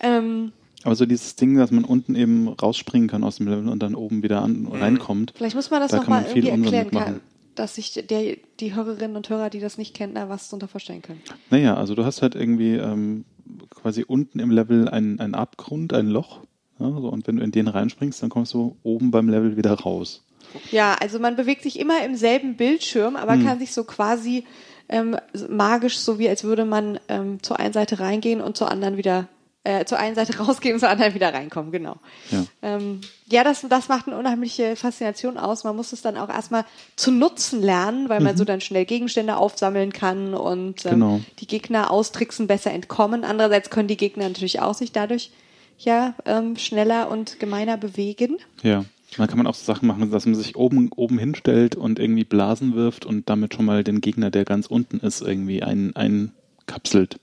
Ähm, 0.00 0.52
Aber 0.84 0.94
so 0.94 1.06
dieses 1.06 1.34
Ding, 1.36 1.56
dass 1.56 1.70
man 1.70 1.84
unten 1.84 2.14
eben 2.14 2.48
rausspringen 2.48 3.08
kann 3.08 3.24
aus 3.24 3.36
dem 3.36 3.48
Level 3.48 3.68
und 3.68 3.82
dann 3.82 3.94
oben 3.94 4.22
wieder 4.22 4.42
an, 4.42 4.62
Mhm. 4.62 4.72
reinkommt. 4.72 5.32
vielleicht 5.36 5.56
muss 5.56 5.70
man 5.70 5.80
das 5.80 5.90
Da 5.90 5.98
nochmal 5.98 6.24
irgendwie 6.26 6.48
erklären, 6.48 6.90
kann, 6.90 7.20
dass 7.56 7.74
sich 7.74 7.92
der, 7.92 8.36
die 8.60 8.74
Hörerinnen 8.74 9.16
und 9.16 9.28
Hörer, 9.28 9.50
die 9.50 9.60
das 9.60 9.76
nicht 9.78 9.94
kennen, 9.94 10.14
da 10.14 10.28
was 10.28 10.48
drunter 10.48 10.68
vorstellen 10.68 11.02
können. 11.02 11.20
Naja, 11.50 11.76
also 11.76 11.94
du 11.96 12.04
hast 12.04 12.22
halt 12.22 12.34
irgendwie 12.36 12.74
ähm, 12.74 13.24
quasi 13.70 14.04
unten 14.06 14.38
im 14.38 14.50
Level 14.50 14.88
einen, 14.88 15.18
einen 15.18 15.34
Abgrund, 15.34 15.92
ein 15.92 16.06
Loch. 16.08 16.40
Ja, 16.78 16.86
so, 16.92 17.08
und 17.08 17.26
wenn 17.26 17.36
du 17.38 17.42
in 17.42 17.50
den 17.50 17.66
reinspringst, 17.66 18.22
dann 18.22 18.30
kommst 18.30 18.54
du 18.54 18.76
oben 18.84 19.10
beim 19.10 19.28
Level 19.28 19.56
wieder 19.56 19.72
raus. 19.72 20.22
Ja, 20.70 20.94
also 20.94 21.18
man 21.18 21.34
bewegt 21.34 21.62
sich 21.64 21.78
immer 21.80 22.04
im 22.04 22.14
selben 22.14 22.56
Bildschirm, 22.56 23.16
aber 23.16 23.32
Hm. 23.32 23.44
kann 23.44 23.58
sich 23.58 23.72
so 23.72 23.82
quasi 23.82 24.44
ähm, 24.88 25.16
magisch, 25.50 25.98
so 25.98 26.20
wie 26.20 26.28
als 26.28 26.44
würde 26.44 26.64
man 26.64 27.00
ähm, 27.08 27.42
zur 27.42 27.58
einen 27.58 27.72
Seite 27.72 27.98
reingehen 27.98 28.40
und 28.40 28.56
zur 28.56 28.70
anderen 28.70 28.96
wieder, 28.96 29.26
äh, 29.68 29.84
zur 29.84 29.98
einen 29.98 30.14
Seite 30.14 30.38
rausgehen 30.42 30.74
und 30.74 30.80
zur 30.80 30.88
anderen 30.88 31.14
wieder 31.14 31.34
reinkommen, 31.34 31.70
genau. 31.72 31.96
Ja. 32.30 32.44
Ähm, 32.62 33.02
ja, 33.30 33.44
das, 33.44 33.66
das 33.68 33.88
macht 33.88 34.06
eine 34.06 34.16
unheimliche 34.16 34.76
Faszination 34.76 35.36
aus. 35.36 35.64
Man 35.64 35.76
muss 35.76 35.92
es 35.92 36.00
dann 36.00 36.16
auch 36.16 36.30
erstmal 36.30 36.64
zu 36.96 37.10
nutzen 37.10 37.62
lernen, 37.62 38.08
weil 38.08 38.20
man 38.20 38.36
so 38.36 38.44
dann 38.44 38.62
schnell 38.62 38.86
Gegenstände 38.86 39.36
aufsammeln 39.36 39.92
kann 39.92 40.34
und 40.34 40.86
ähm, 40.86 40.92
Mhm. 40.92 41.00
Genau. 41.00 41.20
die 41.38 41.46
Gegner 41.46 41.90
austricksen, 41.90 42.46
besser 42.46 42.72
entkommen. 42.72 43.24
Andererseits 43.24 43.70
können 43.70 43.88
die 43.88 43.96
Gegner 43.96 44.26
natürlich 44.26 44.60
auch 44.60 44.74
sich 44.74 44.90
dadurch 44.90 45.30
ja 45.78 46.14
ähm, 46.24 46.56
schneller 46.56 47.10
und 47.10 47.38
gemeiner 47.38 47.76
bewegen. 47.76 48.38
Ja. 48.62 48.84
Dann 49.16 49.26
kann 49.26 49.38
man 49.38 49.46
auch 49.46 49.54
so 49.54 49.64
Sachen 49.64 49.86
machen, 49.86 50.10
dass 50.10 50.26
man 50.26 50.34
sich 50.34 50.56
oben, 50.56 50.90
oben 50.94 51.18
hinstellt 51.18 51.76
und 51.76 51.98
irgendwie 51.98 52.24
Blasen 52.24 52.74
wirft 52.74 53.06
und 53.06 53.28
damit 53.28 53.54
schon 53.54 53.64
mal 53.64 53.84
den 53.84 54.00
Gegner, 54.00 54.30
der 54.30 54.44
ganz 54.44 54.66
unten 54.66 54.98
ist, 54.98 55.20
irgendwie 55.22 55.62
ein, 55.62 55.94
einkapselt. 55.96 57.18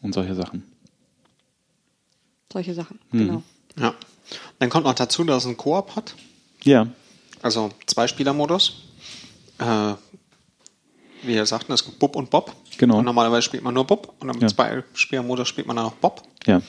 Und 0.00 0.12
solche 0.12 0.34
Sachen. 0.34 0.64
Solche 2.54 2.72
Sachen, 2.72 3.00
Mhm. 3.10 3.18
genau. 3.18 3.42
Ja. 3.76 3.94
Dann 4.60 4.70
kommt 4.70 4.84
noch 4.86 4.94
dazu, 4.94 5.24
dass 5.24 5.42
es 5.42 5.46
einen 5.46 5.56
Koop 5.56 5.96
hat. 5.96 6.14
Ja. 6.62 6.86
Also 7.42 7.70
Zwei-Spieler-Modus. 7.86 8.84
Äh, 9.58 9.94
wie 11.24 11.34
ihr 11.34 11.46
sagten, 11.46 11.72
es 11.72 11.84
gibt 11.84 11.98
Bub 11.98 12.14
und 12.16 12.30
Bob. 12.30 12.54
Genau. 12.78 12.98
Und 12.98 13.04
normalerweise 13.06 13.42
spielt 13.42 13.64
man 13.64 13.74
nur 13.74 13.84
Bub 13.84 14.14
und 14.20 14.28
im 14.28 14.40
Ja. 14.40 14.46
Zwei-Spieler-Modus 14.46 15.48
spielt 15.48 15.66
man 15.66 15.74
dann 15.76 15.86
auch 15.86 15.94
Bob. 15.94 16.22
Ja. 16.46 16.62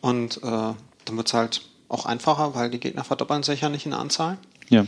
Und 0.00 0.38
äh, 0.38 0.40
dann 0.40 0.76
wird 1.16 1.28
es 1.28 1.34
halt 1.34 1.62
auch 1.88 2.04
einfacher, 2.04 2.54
weil 2.56 2.68
die 2.70 2.80
Gegner 2.80 3.04
verdoppeln 3.04 3.44
sich 3.44 3.60
ja 3.60 3.68
nicht 3.68 3.84
in 3.84 3.92
der 3.92 4.00
Anzahl. 4.00 4.38
Ja. 4.70 4.86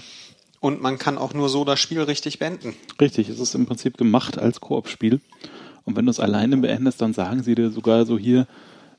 Und 0.59 0.83
man 0.83 0.99
kann 0.99 1.17
auch 1.17 1.33
nur 1.33 1.49
so 1.49 1.65
das 1.65 1.79
Spiel 1.79 2.01
richtig 2.03 2.41
beenden. 2.41 2.75
Richtig, 3.01 3.29
es 3.29 3.39
ist 3.39 3.55
im 3.55 3.67
Prinzip 3.67 3.97
gemacht 3.99 4.37
als 4.39 4.61
Koop-Spiel. 4.61 5.21
Und 5.85 5.95
wenn 5.97 6.07
du 6.07 6.11
es 6.11 6.19
alleine 6.19 6.57
beendest, 6.57 7.01
dann 7.01 7.13
sagen 7.15 7.43
sie 7.45 7.55
dir 7.55 7.71
sogar 7.71 8.05
so 8.07 8.19
hier, 8.19 8.49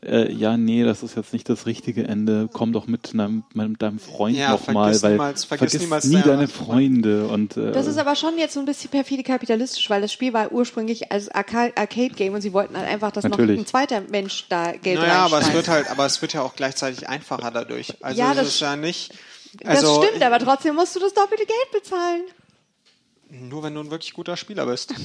äh, 0.05 0.31
ja, 0.31 0.57
nee, 0.57 0.83
das 0.83 1.03
ist 1.03 1.15
jetzt 1.15 1.33
nicht 1.33 1.47
das 1.49 1.65
richtige 1.65 2.03
Ende, 2.07 2.49
komm 2.51 2.73
doch 2.73 2.87
mit, 2.87 3.13
deinem, 3.13 3.43
mit 3.53 3.81
deinem 3.81 3.99
Freund 3.99 4.37
Ja, 4.37 4.51
nochmal, 4.51 4.85
vergiss 4.93 5.03
weil 5.03 5.11
niemals- 5.13 5.43
vergiss 5.45 5.79
niemals 5.79 6.05
nie 6.05 6.21
deine- 6.21 6.47
Freunde 6.47 7.27
und 7.27 7.57
äh, 7.57 7.71
Das 7.71 7.87
ist 7.87 7.97
aber 7.97 8.15
schon 8.15 8.37
jetzt 8.37 8.53
so 8.53 8.59
ein 8.59 8.65
bisschen 8.65 8.89
perfide 8.91 9.23
kapitalistisch, 9.23 9.89
weil 9.89 10.01
das 10.01 10.13
Spiel 10.13 10.33
war 10.33 10.51
ursprünglich 10.51 11.11
als 11.11 11.29
Arca- 11.29 11.71
Arcade-Game 11.75 12.33
und 12.33 12.41
sie 12.41 12.53
wollten 12.53 12.77
halt 12.77 12.87
einfach, 12.87 13.11
dass 13.11 13.23
Natürlich. 13.23 13.57
noch 13.57 13.63
ein 13.63 13.67
zweiter 13.67 14.01
Mensch 14.01 14.45
da 14.49 14.71
Geld 14.73 14.99
Naja, 14.99 15.25
aber 15.25 15.39
es 15.39 15.51
wird 15.53 15.67
halt, 15.67 15.89
aber 15.89 16.05
es 16.05 16.21
wird 16.21 16.33
ja 16.33 16.41
auch 16.41 16.55
gleichzeitig 16.55 17.09
einfacher 17.09 17.51
dadurch. 17.51 17.93
Also 18.01 18.19
Ja, 18.19 18.31
es 18.31 18.37
das 18.37 18.47
ist 18.47 18.59
ja 18.61 18.75
nicht. 18.75 19.13
Das 19.61 19.83
Also, 19.83 20.03
stimmt, 20.03 20.21
aber 20.23 20.39
trotzdem 20.39 20.75
musst 20.75 20.95
du 20.95 20.99
das 20.99 21.13
doppelte 21.13 21.45
Geld 21.45 21.83
bezahlen. 21.83 22.21
Nur 23.41 23.63
wenn 23.63 23.73
du 23.73 23.81
ein 23.81 23.91
wirklich 23.91 24.13
guter 24.13 24.37
Spieler 24.37 24.65
bist. 24.65 24.93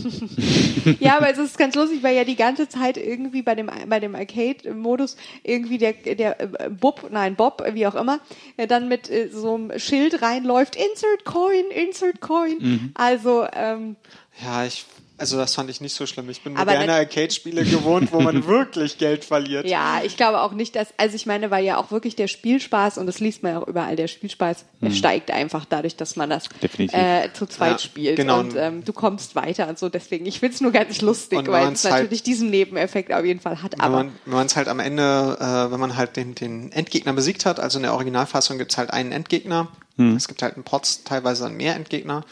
Ja, 1.01 1.17
aber 1.17 1.31
es 1.31 1.39
ist 1.39 1.59
ganz 1.59 1.75
lustig, 1.75 2.03
weil 2.03 2.17
ja 2.17 2.25
die 2.25 2.37
ganze 2.37 2.69
Zeit 2.69 2.97
irgendwie 2.97 3.43
bei 3.43 3.55
dem, 3.55 3.71
bei 3.87 4.01
dem 4.01 4.15
Arcade-Modus 4.15 5.17
irgendwie 5.43 5.79
der, 5.79 5.93
der 5.93 6.41
äh, 6.41 6.71
Bub, 6.71 7.09
nein, 7.11 7.37
Bob, 7.37 7.63
wie 7.73 7.87
auch 7.87 7.95
immer, 7.95 8.21
äh, 8.57 8.67
dann 8.67 8.89
mit 8.89 9.11
äh, 9.11 9.29
so 9.29 9.55
einem 9.55 9.79
Schild 9.79 10.23
reinläuft, 10.23 10.77
Insert 10.77 11.25
Coin, 11.25 11.65
Insert 11.71 12.21
Coin. 12.21 12.59
Mhm. 12.59 12.91
Also, 12.95 13.47
ähm, 13.53 13.97
Ja, 14.43 14.65
ich, 14.65 14.85
also 15.21 15.37
das 15.37 15.55
fand 15.55 15.71
ich 15.71 15.81
nicht 15.81 15.95
so 15.95 16.07
schlimm. 16.07 16.29
Ich 16.31 16.43
bin 16.43 16.57
Aber 16.57 16.73
moderne 16.73 16.87
nat- 16.89 16.99
Arcade-Spiele 17.01 17.65
gewohnt, 17.65 18.11
wo 18.13 18.21
man 18.21 18.47
wirklich 18.49 18.99
Geld 18.99 19.25
verliert. 19.25 19.67
ja, 19.69 20.01
ich 20.05 20.17
glaube 20.17 20.41
auch 20.41 20.53
nicht, 20.53 20.75
dass, 20.75 20.89
also 20.97 21.15
ich 21.15 21.27
meine, 21.27 21.51
weil 21.51 21.65
ja 21.65 21.77
auch 21.77 21.91
wirklich 21.91 22.17
der 22.17 22.27
Spielspaß, 22.27 22.99
und 22.99 23.07
das 23.07 23.21
liest 23.21 23.43
man 23.43 23.53
ja 23.53 23.63
auch 23.63 23.69
überall, 23.69 23.95
der 23.97 24.09
Spielspaß 24.09 24.65
der 24.81 24.91
steigt 24.93 25.31
einfach 25.31 25.65
dadurch, 25.67 25.95
dass 25.97 26.17
man 26.17 26.31
das 26.31 26.45
äh, 26.79 27.29
zu 27.35 27.47
zweit 27.47 27.73
Ja, 27.73 27.79
spielt. 27.79 28.17
genau. 28.17 28.41
Und 28.41 28.57
ähm, 28.57 28.85
du 28.85 28.93
kommst 28.93 29.35
weiter 29.37 29.69
und 29.69 29.79
so. 29.79 29.89
Deswegen, 29.91 30.25
ich 30.27 30.41
find's 30.41 30.61
nur 30.61 30.73
ganz 30.73 31.01
lustig, 31.03 31.47
weil 31.47 31.73
es 31.73 31.85
halt- 31.85 31.95
natürlich 31.95 32.23
diesen 32.23 32.49
Nebeneffekt 32.51 33.13
auf 33.13 33.25
jeden 33.25 33.41
Fall 33.41 33.63
hat. 33.63 33.73
Wenn 33.75 33.81
Aber 33.81 33.97
man 33.97 34.13
wenn 34.25 34.35
man 34.35 34.47
es 34.47 34.57
halt 34.57 34.69
am 34.69 34.81
Ende, 34.81 35.37
äh, 35.39 35.71
wenn 35.71 35.79
man 35.81 35.97
halt 35.97 36.17
den, 36.17 36.35
den 36.35 36.73
Endgegner 36.73 37.13
besiegt 37.13 37.45
hat, 37.45 37.61
also 37.61 37.79
in 37.79 37.83
der 37.83 37.93
Originalfassung 37.95 38.57
gibt 38.59 38.73
es 38.73 38.79
halt 38.79 38.91
einen 38.91 39.13
Endgegner, 39.13 39.69
es 40.17 40.29
gibt 40.29 40.41
halt 40.43 40.57
in 40.57 40.63
Pots 40.63 41.05
teilweise 41.05 41.43
dann 41.43 41.59
mehr 41.59 41.77
Endgegner, 41.77 42.25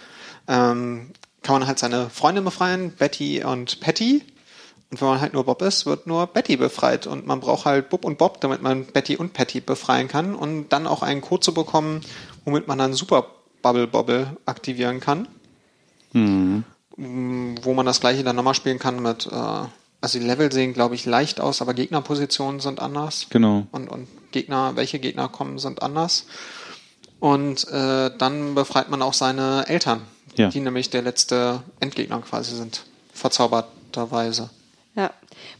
ähm, 0.49 1.11
kann 1.43 1.61
man 1.61 1.69
halt 1.69 1.79
seine 1.79 2.11
Freunde 2.11 2.43
befreien, 2.43 2.93
Betty 2.93 3.45
und 3.45 3.81
Patty. 3.81 4.23
Und 4.91 5.01
wenn 5.01 5.09
man 5.09 5.21
halt 5.21 5.35
nur 5.35 5.45
Bob 5.45 5.61
ist, 5.63 5.87
wird 5.87 6.07
nur 6.07 6.27
Betty 6.27 6.57
befreit. 6.57 7.07
Und 7.07 7.27
man 7.27 7.41
braucht 7.41 7.67
halt 7.67 7.91
Bub 7.91 8.05
und 8.05 8.19
Bob, 8.19 8.41
damit 8.41 8.63
man 8.63 8.87
Betty 8.87 9.17
und 9.17 9.35
Patty 9.35 9.61
befreien 9.61 10.09
kann. 10.09 10.35
Und 10.35 10.71
dann 10.71 10.87
auch 10.87 11.03
einen 11.03 11.21
Code 11.21 11.41
zu 11.41 11.53
bekommen, 11.53 12.01
womit 12.45 12.69
man 12.69 12.79
dann 12.79 12.95
Super 12.95 13.27
Bubble 13.63 13.87
Bobble 13.87 14.37
aktivieren 14.47 15.01
kann. 15.01 15.29
Mm, 16.13 16.61
Wo 17.63 17.75
man 17.75 17.87
das 17.87 18.01
gleiche 18.01 18.25
dann 18.25 18.37
nochmal 18.37 18.55
spielen 18.55 18.79
kann 18.79 19.03
mit, 19.03 19.27
äh, 19.27 19.31
also 20.01 20.19
die 20.19 20.25
Level 20.25 20.51
sehen, 20.53 20.73
glaube 20.73 20.95
ich, 20.95 21.05
leicht 21.05 21.41
aus, 21.41 21.61
aber 21.61 21.75
Gegnerpositionen 21.75 22.61
sind 22.61 22.81
anders. 22.81 23.27
Genau. 23.31 23.67
Und, 23.73 23.89
und 23.89 24.09
Gegner, 24.31 24.77
welche 24.77 24.99
Gegner 24.99 25.29
kommen, 25.29 25.59
sind 25.59 25.83
anders. 25.83 26.27
Und 27.21 27.67
äh, 27.69 28.11
dann 28.17 28.55
befreit 28.55 28.91
man 28.91 29.03
auch 29.03 29.15
seine 29.15 29.67
Eltern, 29.69 30.03
Ja. 30.37 30.49
die 30.49 30.61
nämlich 30.61 30.91
der 30.91 31.03
letzte 31.03 31.63
Endgegner 31.81 32.21
quasi 32.21 32.55
sind. 32.57 32.85
Verzauberterweise. 33.15 34.51
Ja, 34.95 35.11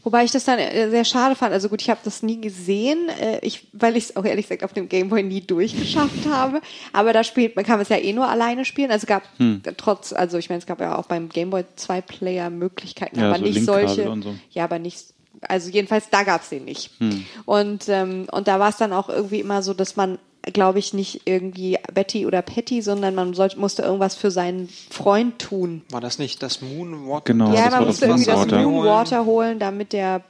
wobei 0.03 0.25
ich 0.25 0.31
das 0.31 0.43
dann 0.43 0.59
äh, 0.59 0.89
sehr 0.89 1.05
schade 1.05 1.33
fand. 1.35 1.53
Also 1.53 1.69
gut, 1.69 1.81
ich 1.81 1.89
habe 1.89 2.01
das 2.03 2.21
nie 2.23 2.41
gesehen, 2.41 3.07
äh, 3.21 3.39
ich, 3.41 3.67
weil 3.71 3.95
ich 3.95 4.05
es 4.05 4.15
auch 4.17 4.25
ehrlich 4.25 4.47
gesagt 4.47 4.65
auf 4.65 4.73
dem 4.73 4.89
Gameboy 4.89 5.23
nie 5.23 5.39
durchgeschafft 5.41 6.25
habe. 6.29 6.59
Aber 6.91 7.13
da 7.13 7.23
spielt 7.23 7.55
man 7.55 7.63
kann 7.63 7.79
es 7.79 7.87
ja 7.87 7.97
eh 7.97 8.11
nur 8.11 8.27
alleine 8.27 8.65
spielen. 8.65 8.91
Also 8.91 9.07
gab 9.07 9.23
Hm. 9.37 9.61
trotz, 9.77 10.11
also 10.11 10.37
ich 10.37 10.49
meine, 10.49 10.59
es 10.59 10.65
gab 10.65 10.81
ja 10.81 10.97
auch 10.97 11.05
beim 11.05 11.29
Gameboy 11.29 11.63
zwei 11.77 12.01
Player-Möglichkeiten, 12.01 13.17
Ja, 13.19 13.29
aber 13.29 13.37
so 13.37 13.43
nicht 13.45 13.63
solche. 13.65 14.09
und 14.09 14.23
so. 14.23 14.35
Ja, 14.51 14.65
aber 14.65 14.77
nicht. 14.79 15.05
Also 15.41 15.69
jedenfalls 15.69 16.09
da 16.09 16.23
gab's 16.23 16.49
den 16.49 16.65
nicht. 16.65 16.91
Hm. 16.99 17.25
Und 17.45 17.87
ähm, 17.87 18.27
und 18.31 18.49
da 18.49 18.59
war 18.59 18.69
es 18.69 18.77
dann 18.77 18.91
auch 18.91 19.07
irgendwie 19.07 19.39
immer 19.39 19.63
so, 19.63 19.73
dass 19.73 19.95
man 19.95 20.19
glaube 20.43 20.79
ich, 20.79 20.93
nicht 20.93 21.21
irgendwie 21.25 21.77
Betty 21.93 22.25
oder 22.25 22.41
Patty, 22.41 22.81
sondern 22.81 23.13
man 23.15 23.33
sollte, 23.33 23.59
musste 23.59 23.81
irgendwas 23.83 24.15
für 24.15 24.31
seinen 24.31 24.69
Freund 24.89 25.39
tun. 25.39 25.81
War 25.89 26.01
das 26.01 26.17
nicht 26.19 26.41
das 26.41 26.61
Moonwalk? 26.61 27.25
Genau, 27.25 27.53
ja, 27.53 27.65
das 27.65 27.73
man 27.73 27.85
musste 27.87 28.07
das 28.07 28.09
irgendwie 28.09 28.25
das 28.25 28.35
Moonwater. 28.47 28.63
Moonwater 28.63 29.25
holen, 29.25 29.59
damit 29.59 29.93
der 29.93 30.23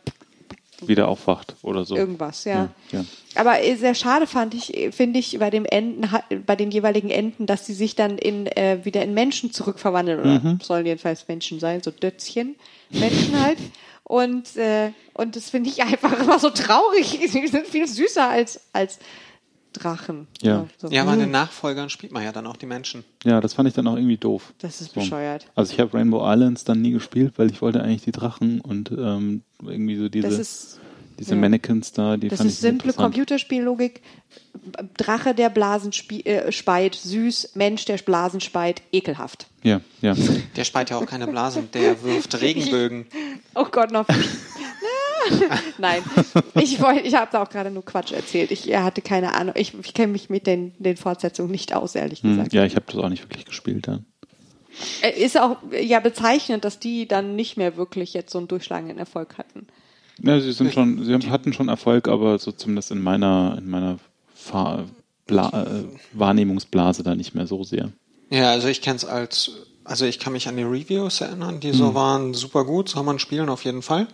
wieder 0.85 1.09
aufwacht 1.09 1.55
oder 1.61 1.83
so. 1.83 1.95
irgendwas, 1.97 2.45
ja. 2.45 2.69
Ja, 2.91 2.99
ja. 2.99 3.05
Aber 3.35 3.61
äh, 3.61 3.75
sehr 3.75 3.95
schade 3.95 4.25
fand 4.27 4.53
ich, 4.53 4.89
finde 4.91 5.19
ich, 5.19 5.37
bei 5.37 5.49
dem 5.49 5.65
Enden, 5.65 6.11
ha- 6.11 6.23
bei 6.45 6.55
den 6.55 6.71
jeweiligen 6.71 7.09
Enden, 7.09 7.45
dass 7.45 7.65
sie 7.65 7.73
sich 7.73 7.95
dann 7.95 8.17
in 8.17 8.47
äh, 8.47 8.79
wieder 8.83 9.03
in 9.03 9.13
Menschen 9.13 9.51
zurückverwandeln 9.51 10.19
oder 10.21 10.39
Mhm. 10.39 10.59
sollen 10.63 10.85
jedenfalls 10.85 11.27
Menschen 11.27 11.59
sein, 11.59 11.81
so 11.83 11.91
Dötzchen, 11.91 12.55
Menschen 12.91 13.39
halt. 13.41 13.57
Und 14.05 14.55
äh, 14.55 14.91
und 15.13 15.35
das 15.35 15.49
finde 15.49 15.69
ich 15.69 15.83
einfach 15.83 16.17
immer 16.19 16.39
so 16.39 16.49
traurig. 16.49 17.19
Sie 17.27 17.45
sind 17.47 17.67
viel 17.67 17.85
süßer 17.87 18.27
als 18.29 18.61
als 18.71 18.99
Drachen. 19.73 20.27
Ja. 20.41 20.67
So. 20.77 20.87
Ja, 20.89 21.03
aber 21.03 21.13
in 21.13 21.19
den 21.19 21.31
Nachfolgern 21.31 21.89
spielt 21.89 22.11
man 22.11 22.23
ja 22.23 22.31
dann 22.31 22.47
auch 22.47 22.57
die 22.57 22.65
Menschen. 22.65 23.03
Ja, 23.23 23.39
das 23.41 23.53
fand 23.53 23.67
ich 23.69 23.75
dann 23.75 23.87
auch 23.87 23.95
irgendwie 23.95 24.17
doof. 24.17 24.53
Das 24.59 24.81
ist 24.81 24.93
So. 24.93 24.99
bescheuert. 25.01 25.45
Also 25.55 25.73
ich 25.73 25.79
habe 25.79 25.93
Rainbow 25.93 26.21
Islands 26.31 26.63
dann 26.63 26.81
nie 26.81 26.91
gespielt, 26.91 27.33
weil 27.37 27.51
ich 27.51 27.61
wollte 27.61 27.81
eigentlich 27.83 28.03
die 28.03 28.11
Drachen 28.11 28.61
und 28.61 28.91
ähm, 28.91 29.43
irgendwie 29.63 29.95
so 29.97 30.09
diese, 30.09 30.27
ist, 30.27 30.79
diese 31.19 31.35
ja. 31.35 31.41
Mannequins 31.41 31.91
da, 31.91 32.17
die 32.17 32.29
das 32.29 32.39
fand 32.39 32.49
ist 32.49 32.61
simple. 32.61 32.93
Computerspiellogik. 32.93 34.01
Drache, 34.97 35.35
der 35.35 35.49
Blasen 35.49 35.91
äh, 36.25 36.51
speit, 36.51 36.95
süß. 36.95 37.51
Mensch, 37.55 37.85
der 37.85 37.97
Blasen 37.97 38.41
speit, 38.41 38.81
ekelhaft. 38.91 39.47
Ja, 39.63 39.81
ja. 40.01 40.15
Der 40.55 40.63
speit 40.63 40.89
ja 40.89 40.97
auch 40.97 41.05
keine 41.05 41.27
Blasen, 41.27 41.69
der 41.73 42.01
wirft 42.03 42.41
Regenbögen. 42.41 43.05
Oh 43.55 43.65
Gott, 43.71 43.91
noch. 43.91 44.07
Nein, 45.77 46.03
ich, 46.55 46.79
ich 46.79 47.15
habe 47.15 47.29
da 47.31 47.43
auch 47.43 47.49
gerade 47.49 47.71
nur 47.71 47.83
Quatsch 47.85 48.11
erzählt. 48.11 48.51
Ich 48.51 48.69
er 48.69 48.83
hatte 48.83 49.01
keine 49.01 49.33
Ahnung. 49.35 49.53
Ich, 49.57 49.73
ich 49.73 49.93
kenne 49.93 50.11
mich 50.13 50.29
mit 50.29 50.47
den, 50.47 50.73
den 50.79 50.97
Fortsetzungen 50.97 51.51
nicht 51.51 51.73
aus, 51.73 51.95
ehrlich 51.95 52.23
Hm, 52.23 52.31
gesagt. 52.31 52.53
ja, 52.53 52.65
ich 52.65 52.75
habe 52.75 52.85
das 52.87 52.95
auch 52.97 53.09
nicht 53.09 53.23
wirklich 53.23 53.45
gespielt 53.45 53.87
dann. 53.87 54.05
Äh, 55.01 55.19
Ist 55.21 55.37
auch 55.39 55.57
ja 55.79 55.99
bezeichnend, 55.99 56.63
dass 56.65 56.79
die 56.79 57.07
dann 57.07 57.35
nicht 57.35 57.57
mehr 57.57 57.75
wirklich 57.77 58.13
jetzt 58.13 58.31
so 58.31 58.37
einen 58.37 58.47
durchschlagenden 58.47 58.97
Erfolg 58.97 59.37
hatten. 59.37 59.67
Ja, 60.21 60.39
sie 60.39 60.51
sind 60.51 60.73
schon, 60.73 61.03
sie 61.05 61.13
haben- 61.13 61.29
hatten 61.31 61.53
schon 61.53 61.69
Erfolg, 61.69 62.07
aber 62.07 62.37
so 62.39 62.51
zumindest 62.51 62.91
in 62.91 63.01
meiner, 63.01 63.55
in 63.57 63.69
meiner 63.69 63.99
Fahr 64.35 64.85
Bla 65.27 65.49
äh, 65.49 65.83
Wahrnehmungsblase 66.13 67.03
da 67.03 67.15
nicht 67.15 67.35
mehr 67.35 67.45
so 67.47 67.63
sehr. 67.63 67.91
Ja, 68.31 68.51
also 68.51 68.67
ich 68.67 68.81
kenne 68.81 68.95
es 68.97 69.05
als, 69.05 69.51
also 69.83 70.05
ich 70.05 70.19
kann 70.19 70.33
mich 70.33 70.47
an 70.47 70.57
die 70.57 70.63
Reviews 70.63 71.21
erinnern, 71.21 71.59
die 71.59 71.71
so 71.71 71.93
waren 71.93 72.33
super 72.33 72.63
gut, 72.65 72.89
soll 72.89 73.03
man 73.03 73.19
spielen 73.19 73.47
auf 73.49 73.63
jeden 73.63 73.81
Fall. 73.81 74.07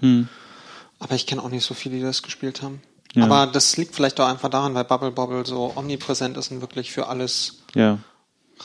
Aber 1.00 1.16
ich 1.16 1.28
kenne 1.28 1.44
auch 1.44 1.50
nicht 1.50 1.66
so 1.66 1.74
viele, 1.74 1.96
die 1.98 2.02
das 2.02 2.24
gespielt 2.24 2.62
haben. 2.62 2.82
Ja. 3.14 3.24
Aber 3.26 3.48
das 3.52 3.78
liegt 3.78 3.96
vielleicht 3.96 4.20
auch 4.20 4.28
einfach 4.28 4.50
daran, 4.50 4.74
weil 4.76 4.84
Bubble 4.84 5.12
Bobble 5.12 5.46
so 5.46 5.74
omnipräsent 5.76 6.38
ist 6.38 6.52
und 6.52 6.62
wirklich 6.62 6.92
für 6.92 7.08
alles 7.08 7.64
Ja. 7.74 8.00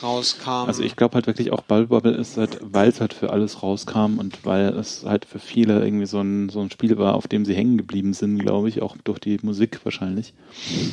rauskam. 0.01 0.67
Also 0.67 0.83
ich 0.83 0.95
glaube 0.95 1.15
halt 1.15 1.27
wirklich 1.27 1.51
auch 1.51 1.61
Bubble 1.61 1.87
Bubble 1.87 2.11
ist 2.13 2.37
halt, 2.37 2.57
weil 2.61 2.89
es 2.89 2.99
halt 3.01 3.13
für 3.13 3.29
alles 3.31 3.63
rauskam 3.63 4.17
und 4.19 4.45
weil 4.45 4.69
es 4.69 5.03
halt 5.05 5.25
für 5.25 5.39
viele 5.39 5.83
irgendwie 5.83 6.05
so 6.05 6.19
ein, 6.21 6.49
so 6.49 6.61
ein 6.61 6.71
Spiel 6.71 6.97
war, 6.97 7.15
auf 7.15 7.27
dem 7.27 7.45
sie 7.45 7.53
hängen 7.53 7.77
geblieben 7.77 8.13
sind, 8.13 8.39
glaube 8.39 8.69
ich, 8.69 8.81
auch 8.81 8.95
durch 9.03 9.19
die 9.19 9.39
Musik 9.41 9.79
wahrscheinlich. 9.83 10.33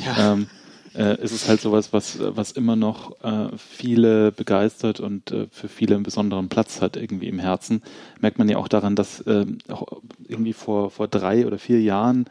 Ja. 0.05 0.33
Ähm, 0.33 0.49
äh, 0.95 1.21
ist 1.21 1.31
es 1.31 1.47
halt 1.47 1.61
sowas, 1.61 1.93
was, 1.93 2.19
was 2.19 2.51
immer 2.51 2.75
noch 2.75 3.23
äh, 3.23 3.49
viele 3.57 4.31
begeistert 4.31 4.99
und 4.99 5.31
äh, 5.31 5.47
für 5.51 5.67
viele 5.67 5.95
einen 5.95 6.03
besonderen 6.03 6.49
Platz 6.49 6.81
hat 6.81 6.97
irgendwie 6.97 7.27
im 7.27 7.39
Herzen. 7.39 7.81
Merkt 8.19 8.39
man 8.39 8.49
ja 8.49 8.57
auch 8.57 8.67
daran, 8.67 8.95
dass 8.95 9.23
ähm, 9.27 9.59
auch 9.67 10.01
irgendwie 10.27 10.53
vor, 10.53 10.91
vor 10.91 11.07
drei 11.07 11.45
oder 11.45 11.57
vier 11.57 11.81
Jahren 11.81 12.25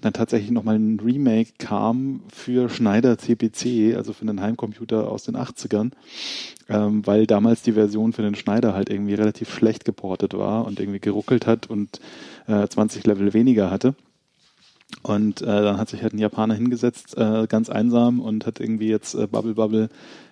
dann 0.00 0.12
tatsächlich 0.12 0.50
nochmal 0.50 0.76
ein 0.76 1.00
Remake 1.00 1.52
kam 1.58 2.22
für 2.32 2.68
Schneider 2.68 3.18
CPC, 3.18 3.96
also 3.96 4.12
für 4.12 4.22
einen 4.22 4.40
Heimcomputer 4.40 5.08
aus 5.08 5.24
den 5.24 5.36
80ern, 5.36 5.92
ähm, 6.68 7.06
weil 7.06 7.26
damals 7.26 7.62
die 7.62 7.72
Version 7.72 8.12
für 8.12 8.22
den 8.22 8.34
Schneider 8.34 8.74
halt 8.74 8.90
irgendwie 8.90 9.14
relativ 9.14 9.52
schlecht 9.52 9.84
geportet 9.84 10.34
war 10.34 10.66
und 10.66 10.80
irgendwie 10.80 11.00
geruckelt 11.00 11.46
hat 11.46 11.68
und 11.68 12.00
äh, 12.46 12.66
20 12.66 13.06
Level 13.06 13.32
weniger 13.34 13.70
hatte. 13.70 13.94
Und 15.02 15.42
äh, 15.42 15.46
dann 15.46 15.78
hat 15.78 15.88
sich 15.88 16.02
halt 16.02 16.12
ein 16.12 16.18
Japaner 16.18 16.54
hingesetzt, 16.54 17.16
äh, 17.16 17.46
ganz 17.48 17.68
einsam 17.70 18.20
und 18.20 18.46
hat 18.46 18.60
irgendwie 18.60 18.88
jetzt 18.88 19.14
äh, 19.14 19.26
Bubble 19.26 19.54
Bubble 19.54 19.88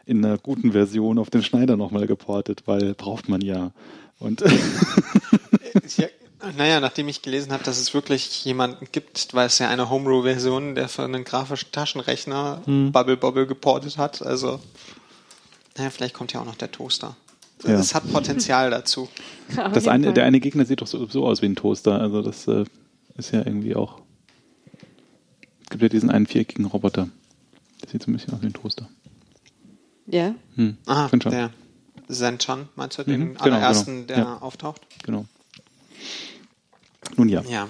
in 0.07 0.25
einer 0.25 0.39
guten 0.39 0.73
Version 0.73 1.19
auf 1.19 1.31
den 1.31 1.43
Schneider 1.43 1.77
nochmal 1.77 2.07
geportet, 2.07 2.63
weil 2.67 2.95
braucht 2.95 3.29
man 3.29 3.41
ja. 3.41 3.73
Und 4.19 4.45
Ja, 5.97 6.07
naja, 6.57 6.81
nachdem 6.81 7.09
ich 7.09 7.23
gelesen 7.23 7.53
habe, 7.53 7.65
dass 7.65 7.79
es 7.79 7.93
wirklich 7.95 8.45
jemanden 8.45 8.89
gibt, 8.93 9.35
weil 9.35 9.47
es 9.47 9.59
ja 9.59 9.69
eine 9.69 9.91
Homebrew-Version, 9.91 10.75
der 10.75 10.89
für 10.89 11.05
einen 11.05 11.25
grafischen 11.25 11.71
Taschenrechner 11.73 12.63
Hm. 12.65 12.93
Bubble 12.93 13.17
Bobble 13.17 13.47
geportet 13.47 13.99
hat. 13.99 14.23
Also, 14.23 14.61
naja, 15.77 15.91
vielleicht 15.91 16.15
kommt 16.15 16.33
ja 16.33 16.41
auch 16.41 16.47
noch 16.47 16.55
der 16.55 16.71
Toaster. 16.71 17.17
Ja. 17.65 17.79
Es 17.79 17.95
hat 17.95 18.11
Potenzial 18.11 18.71
dazu. 18.71 19.09
Das 19.75 19.87
eine, 19.87 20.15
der 20.15 20.25
eine 20.25 20.41
Gegner 20.41 20.65
sieht 20.65 20.81
doch 20.81 20.87
so, 20.87 21.07
so 21.09 21.27
aus 21.27 21.43
wie 21.43 21.47
ein 21.47 21.57
Toaster. 21.57 22.01
Also 22.01 22.23
das 22.23 22.49
äh, 22.49 22.65
ist 23.19 23.33
ja 23.33 23.41
irgendwie 23.41 23.77
auch. 23.77 24.01
Es 25.71 25.75
gibt 25.79 25.83
ja 25.85 25.89
diesen 25.89 26.11
einen 26.11 26.27
viereckigen 26.27 26.65
Roboter. 26.65 27.09
Der 27.81 27.89
sieht 27.89 28.03
so 28.03 28.11
ein 28.11 28.15
bisschen 28.15 28.35
aus 28.35 28.43
wie 28.43 28.47
ein 28.47 28.53
Toaster. 28.53 28.89
Ja. 30.07 30.35
Hm. 30.57 30.77
Aha, 30.87 31.07
find 31.09 31.23
schon. 31.23 31.31
der 31.31 31.51
Zen-chan, 32.09 32.69
meinst 32.75 32.99
du, 32.99 33.03
Mhm, 33.03 33.07
den 33.07 33.29
genau, 33.35 33.41
allerersten, 33.45 34.07
genau. 34.07 34.07
der 34.09 34.19
Ja. 34.19 34.39
auftaucht? 34.39 34.81
Genau. 35.05 35.27
Nun 37.17 37.29
ja. 37.29 37.43
Ja. 37.43 37.65
Ah, 37.65 37.69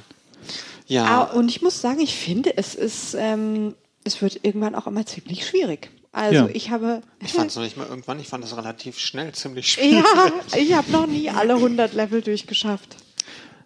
Ja, 0.87 1.23
und 1.25 1.51
ich 1.51 1.61
muss 1.61 1.81
sagen, 1.83 2.01
ich 2.01 2.15
finde, 2.15 2.57
es 2.57 2.75
ist, 2.75 3.15
ähm, 3.19 3.75
es 4.03 4.23
wird 4.23 4.41
irgendwann 4.47 4.75
auch 4.75 4.87
immer 4.87 5.05
ziemlich 5.05 5.47
schwierig. 5.47 5.91
Also 6.11 6.47
Ja. 6.47 6.49
ich 6.55 6.71
habe, 6.71 7.03
ich 7.23 7.33
fand 7.35 7.51
es 7.51 7.57
noch 7.57 7.63
nicht 7.63 7.77
mal 7.77 7.87
irgendwann, 7.87 8.19
ich 8.19 8.29
fand 8.29 8.43
es 8.45 8.57
relativ 8.57 8.99
schnell 8.99 9.33
ziemlich 9.33 9.71
schwierig. 9.71 10.03
ja, 10.17 10.33
ich 10.59 10.73
habe 10.73 10.91
noch 10.91 11.07
nie 11.07 11.29
alle 11.29 11.55
100 11.57 11.93
Level 11.93 12.23
durchgeschafft. 12.23 12.97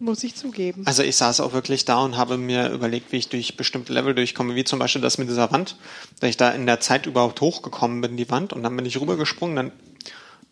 Muss 0.00 0.24
ich 0.24 0.35
zugeben. 0.35 0.83
Also 0.87 1.02
ich 1.02 1.16
saß 1.16 1.40
auch 1.40 1.52
wirklich 1.52 1.85
da 1.85 1.98
und 1.98 2.16
habe 2.16 2.37
mir 2.37 2.70
überlegt, 2.70 3.12
wie 3.12 3.16
ich 3.16 3.28
durch 3.28 3.57
bestimmte 3.57 3.92
Level 3.92 4.14
durchkomme, 4.14 4.54
wie 4.54 4.64
zum 4.64 4.78
Beispiel 4.78 5.02
das 5.02 5.18
mit 5.18 5.28
dieser 5.28 5.52
Wand, 5.52 5.76
dass 6.20 6.30
ich 6.30 6.37
da 6.37 6.50
in 6.50 6.66
der 6.66 6.80
Zeit 6.80 7.07
überhaupt 7.07 7.40
hochgekommen 7.40 8.00
bin, 8.00 8.16
die 8.16 8.30
Wand, 8.30 8.52
und 8.52 8.62
dann 8.62 8.76
bin 8.76 8.87
ich 8.87 9.00
rübergesprungen, 9.00 9.57
dann 9.57 9.72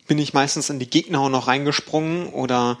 bin 0.07 0.17
ich 0.17 0.33
meistens 0.33 0.69
in 0.69 0.79
die 0.79 0.89
Gegner 0.89 1.19
auch 1.19 1.29
noch 1.29 1.47
reingesprungen 1.47 2.27
oder 2.27 2.77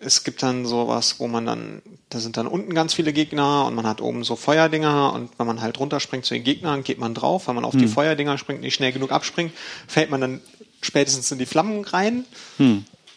es 0.00 0.24
gibt 0.24 0.42
dann 0.42 0.66
sowas, 0.66 1.20
wo 1.20 1.28
man 1.28 1.46
dann, 1.46 1.82
da 2.08 2.18
sind 2.18 2.36
dann 2.36 2.48
unten 2.48 2.74
ganz 2.74 2.94
viele 2.94 3.12
Gegner 3.12 3.66
und 3.66 3.74
man 3.74 3.86
hat 3.86 4.00
oben 4.00 4.24
so 4.24 4.34
Feuerdinger 4.34 5.12
und 5.12 5.30
wenn 5.38 5.46
man 5.46 5.60
halt 5.60 5.78
runterspringt 5.78 6.24
zu 6.24 6.34
den 6.34 6.44
Gegnern, 6.44 6.82
geht 6.82 6.98
man 6.98 7.14
drauf, 7.14 7.46
wenn 7.46 7.54
man 7.54 7.64
auf 7.64 7.76
die 7.76 7.86
Feuerdinger 7.86 8.36
springt, 8.38 8.62
nicht 8.62 8.74
schnell 8.74 8.92
genug 8.92 9.12
abspringt, 9.12 9.52
fällt 9.86 10.10
man 10.10 10.20
dann 10.20 10.40
spätestens 10.82 11.30
in 11.30 11.38
die 11.38 11.46
Flammen 11.46 11.84
rein. 11.84 12.24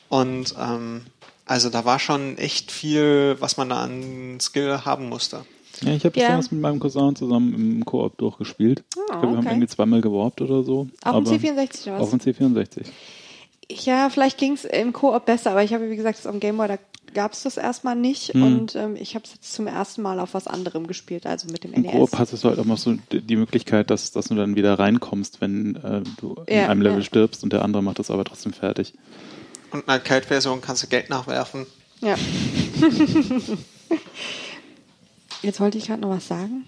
Und 0.10 0.56
ähm, 0.60 1.06
also 1.50 1.70
da 1.70 1.84
war 1.84 2.00
schon 2.00 2.38
echt 2.38 2.72
viel, 2.72 3.36
was 3.40 3.58
man 3.58 3.70
da 3.70 3.82
an 3.84 4.38
Skill 4.40 4.82
haben 4.86 5.10
musste. 5.10 5.42
Ja, 5.82 5.94
ich 5.94 6.04
habe 6.04 6.12
das 6.14 6.22
Ja. 6.24 6.30
damals 6.30 6.52
mit 6.52 6.62
meinem 6.62 6.80
Cousin 6.80 7.16
zusammen 7.16 7.54
im 7.54 7.86
Koop 7.86 8.18
durchgespielt. 8.18 8.84
ich 8.90 9.06
glaube, 9.08 9.30
wir 9.32 9.38
haben 9.38 9.48
irgendwie 9.48 9.68
zweimal 9.68 10.02
geworbt 10.02 10.42
oder 10.42 10.64
so. 10.64 10.88
Auf 11.04 11.16
dem 11.16 11.26
aber- 11.26 11.30
C64 11.32 11.84
oder 11.88 11.96
was? 11.96 12.02
Auf 12.02 12.10
dem 12.12 12.20
C64. 12.20 12.86
Ja, 13.72 14.10
vielleicht 14.10 14.38
ging 14.38 14.54
es 14.54 14.66
im 14.66 14.94
Koop 14.94 15.26
besser, 15.26 15.52
aber 15.52 15.64
ich 15.64 15.74
habe, 15.74 15.90
wie 15.90 15.96
gesagt, 15.96 16.18
das 16.20 16.26
am 16.28 16.40
Gameboy, 16.40 16.68
da 16.68 16.78
gab 17.14 17.34
es 17.34 17.44
das 17.44 17.58
erstmal 17.58 17.96
nicht 17.96 18.34
Hm. 18.34 18.44
und 18.44 18.76
ähm, 18.76 18.96
ich 18.96 19.16
habe 19.16 19.26
es 19.26 19.34
jetzt 19.34 19.54
zum 19.54 19.66
ersten 19.68 20.02
Mal 20.02 20.20
auf 20.20 20.34
was 20.34 20.48
anderem 20.48 20.86
gespielt, 20.86 21.26
also 21.26 21.48
mit 21.52 21.64
dem 21.64 21.74
Im 21.74 21.84
NES. 21.84 21.92
Koop 21.94 22.18
hast 22.20 22.34
du 22.34 22.50
halt 22.50 22.60
auch 22.60 22.66
noch 22.66 22.78
so 22.78 22.96
die 23.12 23.36
Möglichkeit, 23.36 23.90
dass, 23.90 24.12
dass 24.12 24.28
du 24.28 24.36
dann 24.36 24.56
wieder 24.56 24.78
reinkommst, 24.78 25.40
wenn 25.42 25.76
äh, 25.78 26.02
du 26.20 26.36
in 26.46 26.58
Ja, 26.58 26.68
einem 26.70 26.82
Level 26.82 27.00
ja. 27.00 27.04
stirbst 27.06 27.44
und 27.44 27.54
der 27.54 27.64
andere 27.64 27.82
macht 27.82 27.98
das 28.00 28.12
aber 28.12 28.26
trotzdem 28.26 28.54
fertig. 28.54 28.94
Und 29.72 29.82
in 29.82 29.86
der 29.86 29.96
Arcade-Version 29.96 30.62
kannst 30.62 30.84
du 30.84 30.88
Geld 30.88 31.10
nachwerfen. 31.10 31.66
Ja. 32.02 32.16
Jetzt 35.42 35.60
wollte 35.60 35.78
ich 35.78 35.88
gerade 35.88 36.02
noch 36.02 36.10
was 36.10 36.28
sagen. 36.28 36.66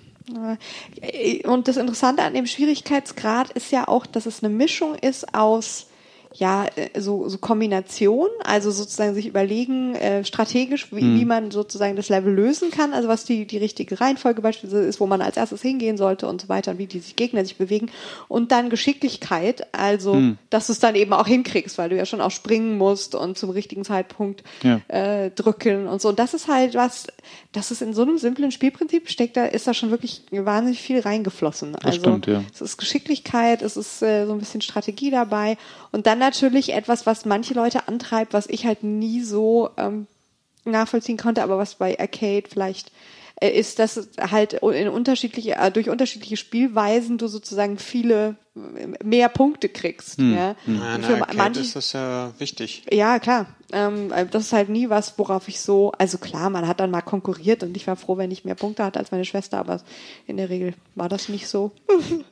Und 1.44 1.68
das 1.68 1.78
Interessante 1.78 2.24
an 2.24 2.34
dem 2.34 2.46
Schwierigkeitsgrad 2.46 3.52
ist 3.52 3.72
ja 3.72 3.88
auch, 3.88 4.06
dass 4.06 4.26
es 4.26 4.44
eine 4.44 4.54
Mischung 4.54 4.96
ist 4.96 5.34
aus 5.34 5.88
ja, 6.34 6.66
äh, 6.76 7.00
so, 7.00 7.28
so 7.28 7.38
Kombination, 7.38 8.28
also 8.44 8.72
sozusagen 8.72 9.14
sich 9.14 9.28
überlegen, 9.28 9.96
äh, 9.96 10.24
strategisch, 10.24 10.92
wie, 10.92 11.20
wie 11.20 11.26
man 11.26 11.52
sozusagen 11.52 11.96
das 11.96 12.10
Level 12.10 12.34
lösen 12.34 12.72
kann, 12.72 12.94
also 12.94 13.08
was 13.08 13.26
die, 13.26 13.46
die 13.46 13.58
richtige 13.58 14.00
Reihenfolge 14.00 14.42
beispielsweise 14.42 14.86
ist, 14.86 15.00
wo 15.00 15.08
man 15.08 15.22
als 15.22 15.38
erstes 15.38 15.62
hingehen 15.62 15.98
sollte 15.98 16.28
und 16.28 16.42
so 16.42 16.50
weiter 16.50 16.72
und 16.72 16.78
wie 16.78 16.88
die 16.88 17.00
sich 17.00 17.16
Gegner 17.16 17.44
sich 17.44 17.58
bewegen. 17.58 17.90
Und 18.28 18.52
dann 18.52 18.70
Geschicklichkeit, 18.70 19.68
also 19.74 20.22
dass 20.50 20.68
du 20.68 20.74
es 20.74 20.80
dann 20.80 20.96
eben 20.96 21.14
auch 21.14 21.28
hinkriegst, 21.28 21.78
weil 21.78 21.90
du 21.90 21.98
ja 21.98 22.06
schon 22.06 22.22
auch 22.22 22.32
springen 22.32 22.78
musst 22.78 23.16
und 23.16 23.38
zum 23.38 23.50
richtigen 23.50 23.84
Zeitpunkt 23.84 24.44
Ja. 24.64 24.82
äh, 24.88 25.32
drücken 25.32 25.88
und 25.88 26.02
so. 26.02 26.10
Und 26.10 26.20
das 26.20 26.34
ist 26.34 26.48
halt 26.48 26.76
was, 26.76 27.08
das 27.52 27.72
ist 27.72 27.82
in 27.82 27.94
so 27.94 28.04
einem 28.04 28.18
simplen 28.18 28.52
Spielprinzip 28.52 29.10
steckt 29.10 29.38
da, 29.38 29.46
ist 29.46 29.68
da 29.68 29.74
schon 29.74 29.92
wirklich 29.92 30.24
wahnsinnig 30.32 30.82
viel 30.82 31.00
reingeflossen. 31.00 31.76
also 31.76 32.00
stimmt, 32.00 32.28
ja. 32.28 32.44
es 32.54 32.62
ist 32.62 32.78
Geschicklichkeit, 32.78 33.62
es 33.62 33.76
ist 33.78 34.02
äh, 34.02 34.26
so 34.26 34.34
ein 34.34 34.40
bisschen 34.40 34.62
Strategie 34.62 35.12
dabei 35.12 35.58
und 35.92 36.08
dann 36.08 36.20
natürlich 36.20 36.74
etwas, 36.74 37.06
was 37.06 37.26
manche 37.26 37.54
Leute 37.54 37.88
antreibt, 37.88 38.34
was 38.34 38.48
ich 38.48 38.66
halt 38.66 38.84
nie 38.84 39.22
so 39.22 39.70
ähm, 39.78 40.08
nachvollziehen 40.66 41.18
konnte, 41.18 41.44
aber 41.44 41.58
was 41.58 41.76
bei 41.76 42.00
Arcade 42.00 42.44
vielleicht 42.50 42.92
äh, 43.42 43.50
ist, 43.50 43.80
dass 43.80 44.10
halt 44.20 44.54
in 44.54 44.88
unterschiedliche, 44.88 45.56
äh, 45.56 45.72
durch 45.72 45.90
unterschiedliche 45.90 46.38
Spielweisen 46.38 47.18
du 47.18 47.28
sozusagen 47.28 47.78
viele 47.78 48.36
mehr 48.54 49.30
Punkte 49.30 49.70
kriegst. 49.70 50.18
Hm. 50.18 50.34
Ja. 50.34 50.56
Ja, 50.68 50.96
in 50.96 51.04
Für 51.04 51.26
manche- 51.38 51.62
ist 51.62 51.76
das 51.76 51.94
ja 51.94 52.32
wichtig. 52.38 52.84
ja, 52.92 53.20
klar. 53.20 53.46
Ähm, 53.74 54.12
äh, 54.12 54.26
das 54.26 54.48
ist 54.48 54.54
halt 54.54 54.68
nie 54.68 54.90
was, 54.90 55.18
worauf 55.18 55.48
ich 55.48 55.62
so, 55.62 55.94
also 55.98 56.18
klar, 56.18 56.50
man 56.50 56.68
hat 56.68 56.82
dann 56.82 56.92
mal 56.92 57.00
konkurriert 57.02 57.64
und 57.64 57.78
ich 57.78 57.88
war 57.88 57.96
froh, 57.96 58.18
wenn 58.18 58.30
ich 58.30 58.44
mehr 58.44 58.56
Punkte 58.56 58.84
hatte 58.84 59.00
als 59.00 59.12
meine 59.12 59.24
Schwester, 59.24 59.60
aber 59.60 59.80
in 60.28 60.36
der 60.36 60.50
Regel 60.50 60.74
war 60.96 61.08
das 61.08 61.30
nicht 61.30 61.48
so. 61.48 61.72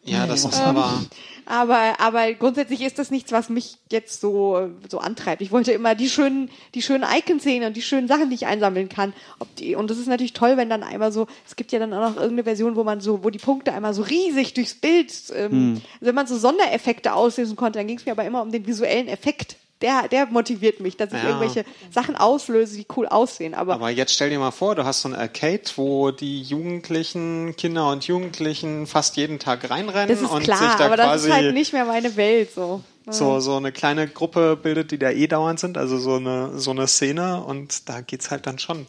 Ja, 0.03 0.27
das 0.27 0.43
ist 0.43 0.59
aber, 0.59 0.99
Aber, 1.45 2.01
aber 2.01 2.33
grundsätzlich 2.33 2.81
ist 2.81 2.99
das 2.99 3.09
nichts, 3.09 3.31
was 3.31 3.47
mich 3.47 3.77
jetzt 3.89 4.19
so, 4.19 4.69
so 4.89 4.99
antreibt. 4.99 5.41
Ich 5.41 5.53
wollte 5.53 5.71
immer 5.71 5.95
die 5.95 6.09
schönen, 6.09 6.49
die 6.75 6.81
schönen 6.81 7.05
Icons 7.09 7.43
sehen 7.43 7.63
und 7.63 7.77
die 7.77 7.81
schönen 7.81 8.09
Sachen, 8.09 8.27
die 8.29 8.35
ich 8.35 8.45
einsammeln 8.45 8.89
kann. 8.89 9.13
Ob 9.39 9.55
die, 9.55 9.75
und 9.75 9.89
das 9.89 9.97
ist 9.97 10.07
natürlich 10.07 10.33
toll, 10.33 10.57
wenn 10.57 10.69
dann 10.69 10.83
einmal 10.83 11.13
so, 11.13 11.27
es 11.47 11.55
gibt 11.55 11.71
ja 11.71 11.79
dann 11.79 11.93
auch 11.93 12.01
noch 12.01 12.15
irgendeine 12.17 12.43
Version, 12.43 12.75
wo 12.75 12.83
man 12.83 12.99
so, 12.99 13.23
wo 13.23 13.29
die 13.29 13.39
Punkte 13.39 13.71
einmal 13.71 13.93
so 13.93 14.01
riesig 14.01 14.53
durchs 14.55 14.75
Bild, 14.75 15.13
ähm, 15.33 15.51
Hm. 15.51 15.81
also 16.01 16.08
wenn 16.09 16.15
man 16.15 16.25
so 16.25 16.37
Sondereffekte 16.39 17.13
auslösen 17.13 17.55
konnte, 17.55 17.77
dann 17.77 17.87
ging 17.87 17.97
es 17.99 18.05
mir 18.05 18.13
aber 18.13 18.25
immer 18.25 18.41
um 18.41 18.51
den 18.51 18.65
visuellen 18.65 19.07
Effekt. 19.07 19.57
Der, 19.81 20.09
der 20.09 20.25
motiviert 20.25 20.81
mich, 20.81 20.97
dass 20.97 21.13
ich 21.13 21.19
Ja. 21.21 21.29
irgendwelche 21.29 21.63
Sachen 21.89 22.15
auslöse, 22.17 22.75
die 22.75 22.85
cool 22.97 23.07
aussehen. 23.07 23.53
Aber, 23.53 23.75
Aber 23.75 23.89
jetzt 23.91 24.11
stell 24.13 24.29
dir 24.31 24.39
mal 24.39 24.51
vor, 24.51 24.73
du 24.75 24.83
hast 24.83 25.01
so 25.03 25.07
ein 25.09 25.15
Arcade, 25.15 25.61
wo 25.75 26.11
die 26.11 26.41
Jugendlichen, 26.41 27.55
Kinder 27.55 27.89
und 27.91 28.05
Jugendlichen 28.05 28.87
fast 28.87 29.15
jeden 29.15 29.39
Tag 29.39 29.69
reinrennen 29.69 30.09
das 30.09 30.21
ist 30.21 30.29
und 30.31 30.43
klar, 30.43 30.57
sich 30.57 30.73
da 30.77 30.85
aber 30.87 30.97
das 30.97 31.05
quasi 31.05 31.27
ist 31.29 31.33
halt 31.33 31.53
nicht 31.53 31.71
mehr 31.71 31.85
meine 31.85 32.17
Welt, 32.17 32.51
so. 32.53 32.81
so, 33.09 33.39
so 33.39 33.55
eine 33.55 33.71
kleine 33.71 34.09
Gruppe 34.09 34.57
bildet, 34.61 34.91
die 34.91 34.97
da 34.97 35.11
eh 35.11 35.27
dauernd 35.27 35.61
sind, 35.61 35.77
also 35.77 35.97
so 35.97 36.15
eine, 36.15 36.59
so 36.59 36.71
eine 36.71 36.85
Szene 36.87 37.41
und 37.45 37.87
da 37.87 38.01
geht's 38.01 38.31
halt 38.31 38.47
dann 38.47 38.59
schon. 38.59 38.85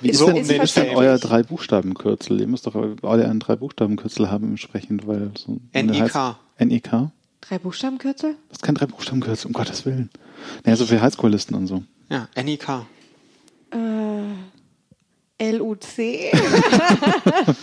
Wie 0.00 0.10
ist 0.10 0.18
so 0.18 0.26
denn, 0.26 0.36
um 0.36 0.40
ist 0.42 0.50
den 0.52 0.62
ist 0.62 0.76
denn 0.76 0.94
euer 0.94 1.18
Drei-Buchstaben-Kürzel? 1.18 2.40
Ihr 2.40 2.46
müsst 2.46 2.68
doch 2.68 2.76
alle 3.02 3.24
einen 3.24 3.40
Drei-Buchstaben-Kürzel 3.40 4.30
haben 4.30 4.50
entsprechend, 4.50 5.08
weil 5.08 5.32
so 5.36 5.58
NEK. 5.74 6.36
NEK? 6.58 7.10
Drei 7.40 7.58
Buchstabenkürzel? 7.58 8.34
Das 8.48 8.58
ist 8.58 8.62
kein 8.62 8.74
Drei-Buchstaben-Kürzel, 8.74 9.46
um 9.46 9.52
Gottes 9.52 9.86
Willen. 9.86 10.10
Naja, 10.64 10.76
so 10.76 10.86
für 10.86 11.00
Highschool-Listen 11.00 11.54
und 11.54 11.66
so. 11.66 11.82
Ja, 12.10 12.28
NIK. 12.36 12.66
LUC. 15.40 15.82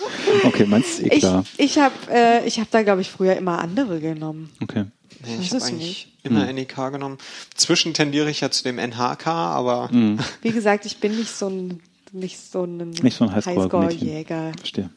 Okay, 0.43 0.65
meinst 0.65 0.99
du 0.99 1.03
eh 1.03 1.13
Ich, 1.13 1.19
klar. 1.19 1.43
ich 1.57 1.77
habe 1.77 1.93
äh, 2.11 2.45
ich 2.47 2.59
hab 2.59 2.69
da, 2.71 2.83
glaube 2.83 3.01
ich, 3.01 3.09
früher 3.09 3.35
immer 3.35 3.59
andere 3.59 3.99
genommen. 3.99 4.49
Okay. 4.61 4.85
Nee, 5.25 5.35
Das 5.37 5.39
ich 5.45 5.47
habe 5.49 5.57
ist 5.57 5.63
eigentlich 5.63 6.13
immer 6.23 6.51
NIK 6.51 6.75
genommen. 6.91 7.17
Zwischen 7.55 7.93
tendiere 7.93 8.29
ich 8.29 8.41
ja 8.41 8.51
zu 8.51 8.63
dem 8.63 8.77
NHK, 8.77 9.27
aber 9.27 9.89
Wie 10.41 10.51
gesagt, 10.51 10.85
ich 10.85 10.97
bin 10.99 11.15
nicht 11.17 11.31
so 11.35 11.49
ein 11.49 11.81
nicht 12.11 12.39
so 12.39 12.63
ein, 12.63 12.91
Nicht 13.01 13.17
so 13.17 13.25
ein. 13.25 13.35
Highscore-Jägerin. 13.35 14.53
Verstehe. 14.57 14.89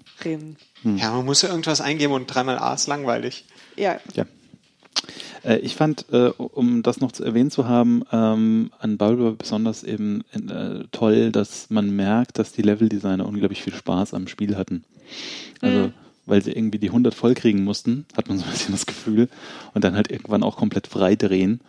ja, 0.84 1.10
man 1.12 1.24
muss 1.24 1.42
ja 1.42 1.48
irgendwas 1.48 1.80
eingeben 1.80 2.12
und 2.12 2.26
dreimal 2.26 2.58
A 2.58 2.74
ist 2.74 2.86
langweilig. 2.86 3.44
Ja. 3.78 3.98
Ja. 4.14 4.26
Äh, 5.44 5.58
Ich 5.58 5.74
fand, 5.76 6.06
äh, 6.12 6.28
um 6.36 6.82
das 6.82 7.00
noch 7.00 7.12
zu 7.12 7.24
erwähnt 7.24 7.52
zu 7.52 7.68
haben, 7.68 8.02
ähm, 8.12 8.70
an 8.78 8.98
Bulber 8.98 9.32
besonders 9.32 9.84
eben 9.84 10.22
äh, 10.32 10.84
toll, 10.92 11.30
dass 11.32 11.70
man 11.70 11.90
merkt, 11.94 12.38
dass 12.38 12.52
die 12.52 12.62
Leveldesigner 12.62 13.26
unglaublich 13.26 13.62
viel 13.62 13.74
Spaß 13.74 14.14
am 14.14 14.26
Spiel 14.28 14.56
hatten. 14.56 14.84
Also, 15.60 15.78
weil 16.26 16.42
sie 16.42 16.52
irgendwie 16.52 16.78
die 16.78 16.88
100 16.88 17.14
voll 17.14 17.32
kriegen 17.32 17.64
mussten, 17.64 18.04
hat 18.14 18.28
man 18.28 18.36
so 18.36 18.44
ein 18.44 18.50
bisschen 18.50 18.72
das 18.72 18.84
Gefühl, 18.84 19.28
und 19.72 19.82
dann 19.82 19.94
halt 19.96 20.10
irgendwann 20.10 20.42
auch 20.42 20.56
komplett 20.56 20.86
frei 20.86 21.16
drehen 21.16 21.60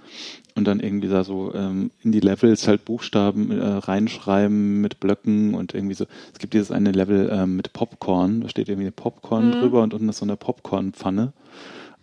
und 0.55 0.65
dann 0.67 0.81
irgendwie 0.81 1.07
da 1.07 1.23
so 1.23 1.53
ähm, 1.55 1.91
in 2.03 2.11
die 2.11 2.19
Levels 2.19 2.67
halt 2.67 2.83
Buchstaben 2.83 3.51
äh, 3.51 3.63
reinschreiben 3.65 4.81
mit 4.81 4.99
Blöcken 4.99 5.53
und 5.53 5.73
irgendwie 5.73 5.95
so. 5.95 6.05
Es 6.33 6.39
gibt 6.39 6.53
dieses 6.53 6.71
eine 6.71 6.91
Level 6.91 7.29
ähm, 7.31 7.55
mit 7.55 7.71
Popcorn, 7.71 8.41
da 8.41 8.49
steht 8.49 8.67
irgendwie 8.67 8.87
eine 8.87 8.91
Popcorn 8.91 9.53
drüber 9.53 9.81
und 9.81 9.93
unten 9.93 10.09
ist 10.09 10.17
so 10.17 10.25
eine 10.25 10.35
Popcornpfanne. 10.35 11.31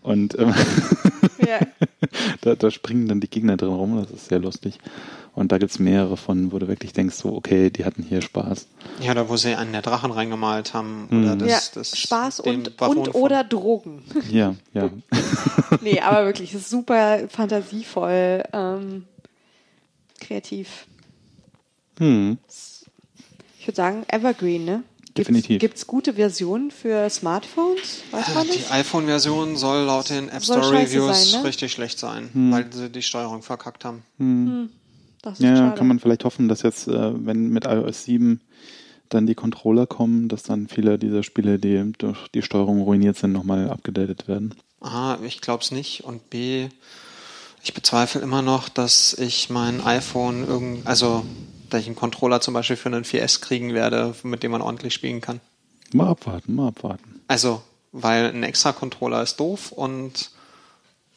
Und 0.07 0.39
ähm, 0.39 0.55
ja. 1.45 1.59
da, 2.43 2.55
da 2.55 2.71
springen 2.71 3.09
dann 3.09 3.21
die 3.21 3.29
Gegner 3.29 3.57
drin 3.57 3.73
rum, 3.73 4.01
das 4.01 4.13
ist 4.13 4.29
sehr 4.29 4.39
lustig. 4.39 4.79
Und 5.35 5.51
da 5.51 5.59
gibt's 5.59 5.81
mehrere 5.81 6.17
von, 6.17 6.53
wo 6.53 6.61
du 6.61 6.69
wirklich 6.69 6.93
denkst, 6.93 7.17
so, 7.17 7.35
okay, 7.35 7.71
die 7.71 7.85
hatten 7.85 8.05
hier 8.05 8.23
Spaß. 8.23 8.69
Ja, 9.01 9.15
da 9.15 9.29
wo 9.29 9.37
sie 9.37 9.57
einen 9.57 9.73
der 9.73 9.83
Drachen 9.83 10.13
reingemalt 10.13 10.75
haben. 10.75 11.09
Oder 11.11 11.35
das, 11.35 11.49
ja. 11.51 11.59
das 11.75 11.99
Spaß 11.99 12.41
und, 12.41 12.77
Baron 12.77 12.99
und 12.99 13.09
von- 13.09 13.21
oder 13.21 13.43
Drogen. 13.43 14.05
Ja, 14.31 14.55
ja. 14.73 14.91
nee, 15.83 16.01
aber 16.01 16.25
wirklich, 16.25 16.55
es 16.55 16.63
ist 16.63 16.71
super 16.71 17.29
fantasievoll, 17.29 18.45
ähm, 18.53 19.05
kreativ. 20.21 20.87
Hm. 21.99 22.39
Ich 23.59 23.67
würde 23.67 23.77
sagen, 23.77 24.05
Evergreen, 24.09 24.65
ne? 24.65 24.85
Definitiv. 25.19 25.59
Gibt 25.61 25.77
es 25.77 25.87
gute 25.87 26.15
Versionen 26.15 26.71
für 26.71 27.09
Smartphones? 27.11 28.03
Weiß 28.11 28.35
man 28.35 28.47
Die 28.47 28.59
das? 28.59 28.71
iPhone-Version 28.71 29.57
soll 29.57 29.85
laut 29.85 30.11
den 30.11 30.29
App 30.29 30.43
Store 30.45 30.71
Reviews 30.73 31.31
sein, 31.33 31.43
ne? 31.43 31.49
richtig 31.49 31.73
schlecht 31.73 31.99
sein, 31.99 32.31
weil 32.35 32.73
sie 32.73 32.91
die 32.91 33.03
Steuerung 33.03 33.43
verkackt 33.43 33.85
haben. 33.85 34.03
Das 35.23 35.35
ist 35.39 35.45
Ja, 35.45 35.57
schade. 35.57 35.77
kann 35.79 35.87
man 35.89 35.99
vielleicht 35.99 36.25
hoffen, 36.25 36.49
dass 36.49 36.63
jetzt, 36.63 36.89
äh, 36.89 37.13
wenn 37.27 37.49
mit 37.51 37.65
iOS 37.65 38.05
7 38.05 38.41
dann 39.09 39.27
die 39.27 39.35
Controller 39.35 39.87
kommen, 39.87 40.29
dass 40.29 40.43
dann 40.43 40.69
viele 40.69 40.99
dieser 40.99 41.23
Spiele, 41.23 41.59
die 41.59 41.93
durch 41.99 42.29
die 42.29 42.43
Steuerung 42.43 42.83
ruiniert 42.83 43.17
sind, 43.17 43.33
nochmal 43.33 43.71
abgedatet 43.71 44.27
werden. 44.29 44.55
A, 44.81 45.17
ich 45.25 45.41
glaube 45.41 45.63
es 45.63 45.71
nicht 45.71 46.05
und 46.05 46.29
B, 46.31 46.69
ich 47.63 47.73
bezweifle 47.75 48.21
immer 48.21 48.43
noch, 48.43 48.69
dass 48.69 49.15
ich 49.15 49.49
mein 49.51 49.81
iPhone 49.85 50.47
irgend, 50.47 50.87
also 50.87 51.25
ich 51.79 51.87
einen 51.87 51.97
Controller 51.97 52.41
zum 52.41 52.55
Beispiel 52.55 52.77
für 52.77 52.89
einen 52.89 53.05
4S 53.05 53.41
kriegen 53.41 53.75
werde, 53.75 54.15
mit 54.23 54.43
dem 54.43 54.53
man 54.53 54.63
ordentlich 54.63 54.95
spielen 54.95 55.21
kann. 55.21 55.41
Mal 55.93 56.09
abwarten, 56.09 56.55
mal 56.55 56.69
abwarten. 56.69 57.21
Also, 57.29 57.63
weil 57.93 58.27
ein 58.27 58.43
extra 58.43 58.73
Controller 58.73 59.23
ist 59.23 59.41
doof 59.41 59.73
und 59.73 60.31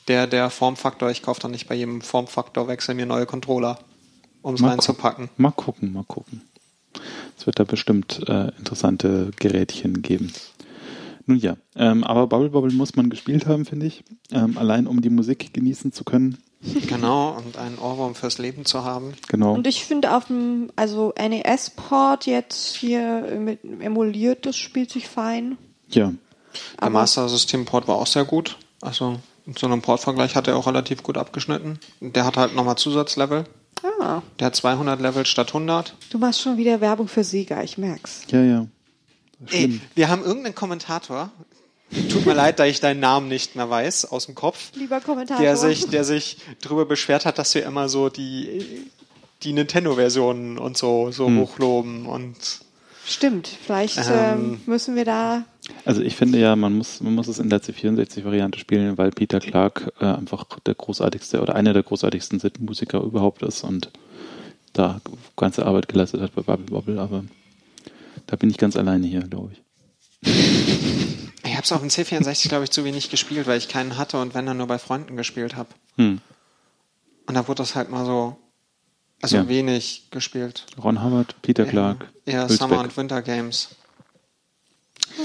der, 0.08 0.28
der 0.28 0.50
Formfaktor, 0.50 1.12
ich 1.12 1.22
kaufe 1.22 1.42
dann 1.42 1.52
nicht 1.52 1.68
bei 1.68 1.76
jedem 1.76 2.02
Formfaktorwechsel 2.02 2.96
mir 2.96 3.06
neue 3.06 3.26
Controller, 3.26 3.80
um 4.42 4.56
es 4.56 4.64
reinzupacken. 4.64 5.30
mal 5.38 5.52
gucken, 5.52 5.94
mal 5.94 6.04
gucken. 6.04 6.42
Es 7.38 7.46
wird 7.46 7.60
da 7.60 7.64
bestimmt 7.64 8.28
äh, 8.28 8.50
interessante 8.58 9.32
Gerätchen 9.38 10.02
geben. 10.02 10.34
Nun 11.30 11.38
ja, 11.38 11.58
ähm, 11.76 12.04
aber 12.04 12.26
Bubble 12.26 12.50
Bobble 12.50 12.74
muss 12.74 12.96
man 12.96 13.10
gespielt 13.12 13.46
haben, 13.46 13.66
finde 13.66 13.86
ich. 13.86 14.04
Ähm, 14.32 14.58
allein 14.58 14.88
um 14.88 15.00
die 15.02 15.12
Musik 15.12 15.54
genießen 15.54 15.92
zu 15.92 16.04
können. 16.04 16.40
Genau, 16.88 17.38
und 17.38 17.56
einen 17.58 17.78
Ohrwurm 17.78 18.16
fürs 18.16 18.40
Leben 18.40 18.66
zu 18.66 18.84
haben. 18.84 19.14
Genau. 19.28 19.54
Und 19.54 19.68
ich 19.68 19.86
finde 19.86 20.16
auf 20.18 20.26
dem 20.26 20.72
also 20.76 21.14
NES-Port 21.18 22.26
jetzt 22.26 22.76
hier 22.76 23.22
mit 23.40 23.60
emuliert, 23.80 24.46
das 24.48 24.58
spielt 24.58 24.90
sich 24.92 25.08
fein. 25.08 25.58
ja, 25.90 26.08
Der 26.08 26.18
Aber- 26.84 26.90
Master 26.90 27.30
System 27.30 27.66
Port 27.66 27.88
war 27.88 27.96
auch 27.98 28.08
sehr 28.08 28.26
gut. 28.26 28.58
Also 28.82 29.20
in 29.46 29.54
so 29.56 29.68
einem 29.68 29.82
Portvergleich 29.84 30.36
hat 30.36 30.48
er 30.48 30.58
auch 30.58 30.66
relativ 30.68 31.04
gut 31.04 31.18
abgeschnitten. 31.18 31.80
Der 32.02 32.26
hat 32.26 32.38
halt 32.38 32.56
nochmal 32.56 32.76
Zusatzlevel. 32.78 33.44
Ah, 34.02 34.22
Der 34.40 34.48
hat 34.48 34.56
200 34.56 35.00
Level 35.00 35.26
statt 35.26 35.50
100. 35.54 35.94
du 36.10 36.18
machst 36.18 36.42
schon 36.42 36.58
wieder 36.58 36.82
Werbung 36.82 37.08
für 37.08 37.24
Sega, 37.24 37.62
ich 37.64 37.78
merk's. 37.78 38.24
ja, 38.32 38.42
ja. 38.44 38.68
Ey, 39.48 39.80
wir 39.96 40.10
haben 40.10 40.24
irgendeinen 40.24 40.56
Kommentator. 40.56 41.32
Tut 42.12 42.26
mir 42.26 42.34
leid, 42.34 42.60
da 42.60 42.66
ich 42.66 42.80
deinen 42.80 43.00
Namen 43.00 43.28
nicht 43.30 43.56
mehr 43.56 43.70
weiß 43.70 44.06
aus 44.06 44.28
dem 44.28 44.36
Kopf. 44.36 44.72
Lieber 44.76 45.00
Kommentator. 45.00 45.44
Der 45.44 45.58
sich, 45.58 45.88
der 45.88 46.04
sich 46.04 46.38
darüber 46.62 46.86
beschwert 46.86 47.26
hat, 47.26 47.40
dass 47.40 47.56
wir 47.56 47.66
immer 47.66 47.90
so 47.90 48.10
die, 48.10 48.86
die 49.42 49.54
Nintendo-Versionen 49.54 50.58
und 50.60 50.78
so, 50.78 51.12
so 51.12 51.30
hochloben 51.32 52.06
und 52.06 52.36
Stimmt, 53.10 53.48
vielleicht 53.48 53.98
Ähm. 53.98 54.06
ähm, 54.08 54.62
müssen 54.68 54.96
wir 54.96 55.04
da. 55.04 55.44
Also 55.84 56.02
ich 56.04 56.16
finde 56.16 56.38
ja, 56.38 56.56
man 56.56 56.78
muss, 56.78 57.02
man 57.02 57.16
muss 57.16 57.28
es 57.28 57.40
in 57.40 57.50
der 57.50 57.60
C64-Variante 57.60 58.60
spielen, 58.60 59.00
weil 59.00 59.10
Peter 59.10 59.40
Clark 59.40 59.92
äh, 60.00 60.06
einfach 60.06 60.46
der 60.68 60.76
großartigste 60.76 61.42
oder 61.42 61.56
einer 61.56 61.74
der 61.74 61.82
großartigsten 61.82 62.40
Musiker 62.60 63.02
überhaupt 63.02 63.42
ist 63.42 63.64
und 63.64 63.90
da 64.74 65.02
ganze 65.36 65.66
Arbeit 65.66 65.88
geleistet 65.88 66.22
hat 66.22 66.36
bei 66.36 66.44
Bubble 66.44 66.68
Bobble, 66.68 67.00
aber 67.00 67.24
da 68.28 68.36
bin 68.36 68.50
ich 68.50 68.58
ganz 68.58 68.76
alleine 68.76 69.08
hier, 69.08 69.22
glaube 69.22 69.54
ich. 69.54 69.62
ich 71.44 71.54
habe 71.54 71.64
es 71.64 71.72
auf 71.72 71.80
dem 71.82 71.90
C64, 71.90 72.50
glaube 72.50 72.66
ich, 72.66 72.72
zu 72.72 72.84
wenig 72.84 73.10
gespielt, 73.10 73.48
weil 73.48 73.58
ich 73.58 73.68
keinen 73.68 73.98
hatte 73.98 74.20
und 74.20 74.34
wenn 74.36 74.46
dann 74.46 74.58
nur 74.58 74.68
bei 74.68 74.80
Freunden 74.80 75.16
gespielt 75.18 75.56
habe. 75.56 75.70
Hm. 75.98 76.20
Und 77.28 77.36
da 77.36 77.48
wurde 77.48 77.60
das 77.62 77.76
halt 77.76 77.90
mal 77.90 78.06
so, 78.06 78.38
also 79.22 79.38
Ja. 79.38 79.48
wenig 79.48 80.08
gespielt. 80.12 80.66
Ron 80.82 81.04
Hubbard, 81.04 81.36
Peter 81.42 81.66
Clark, 81.66 82.10
Eher 82.26 82.42
Hülsbeck. 82.48 82.58
Summer 82.58 82.80
und 82.82 82.96
Winter 82.98 83.22
Games. 83.22 83.76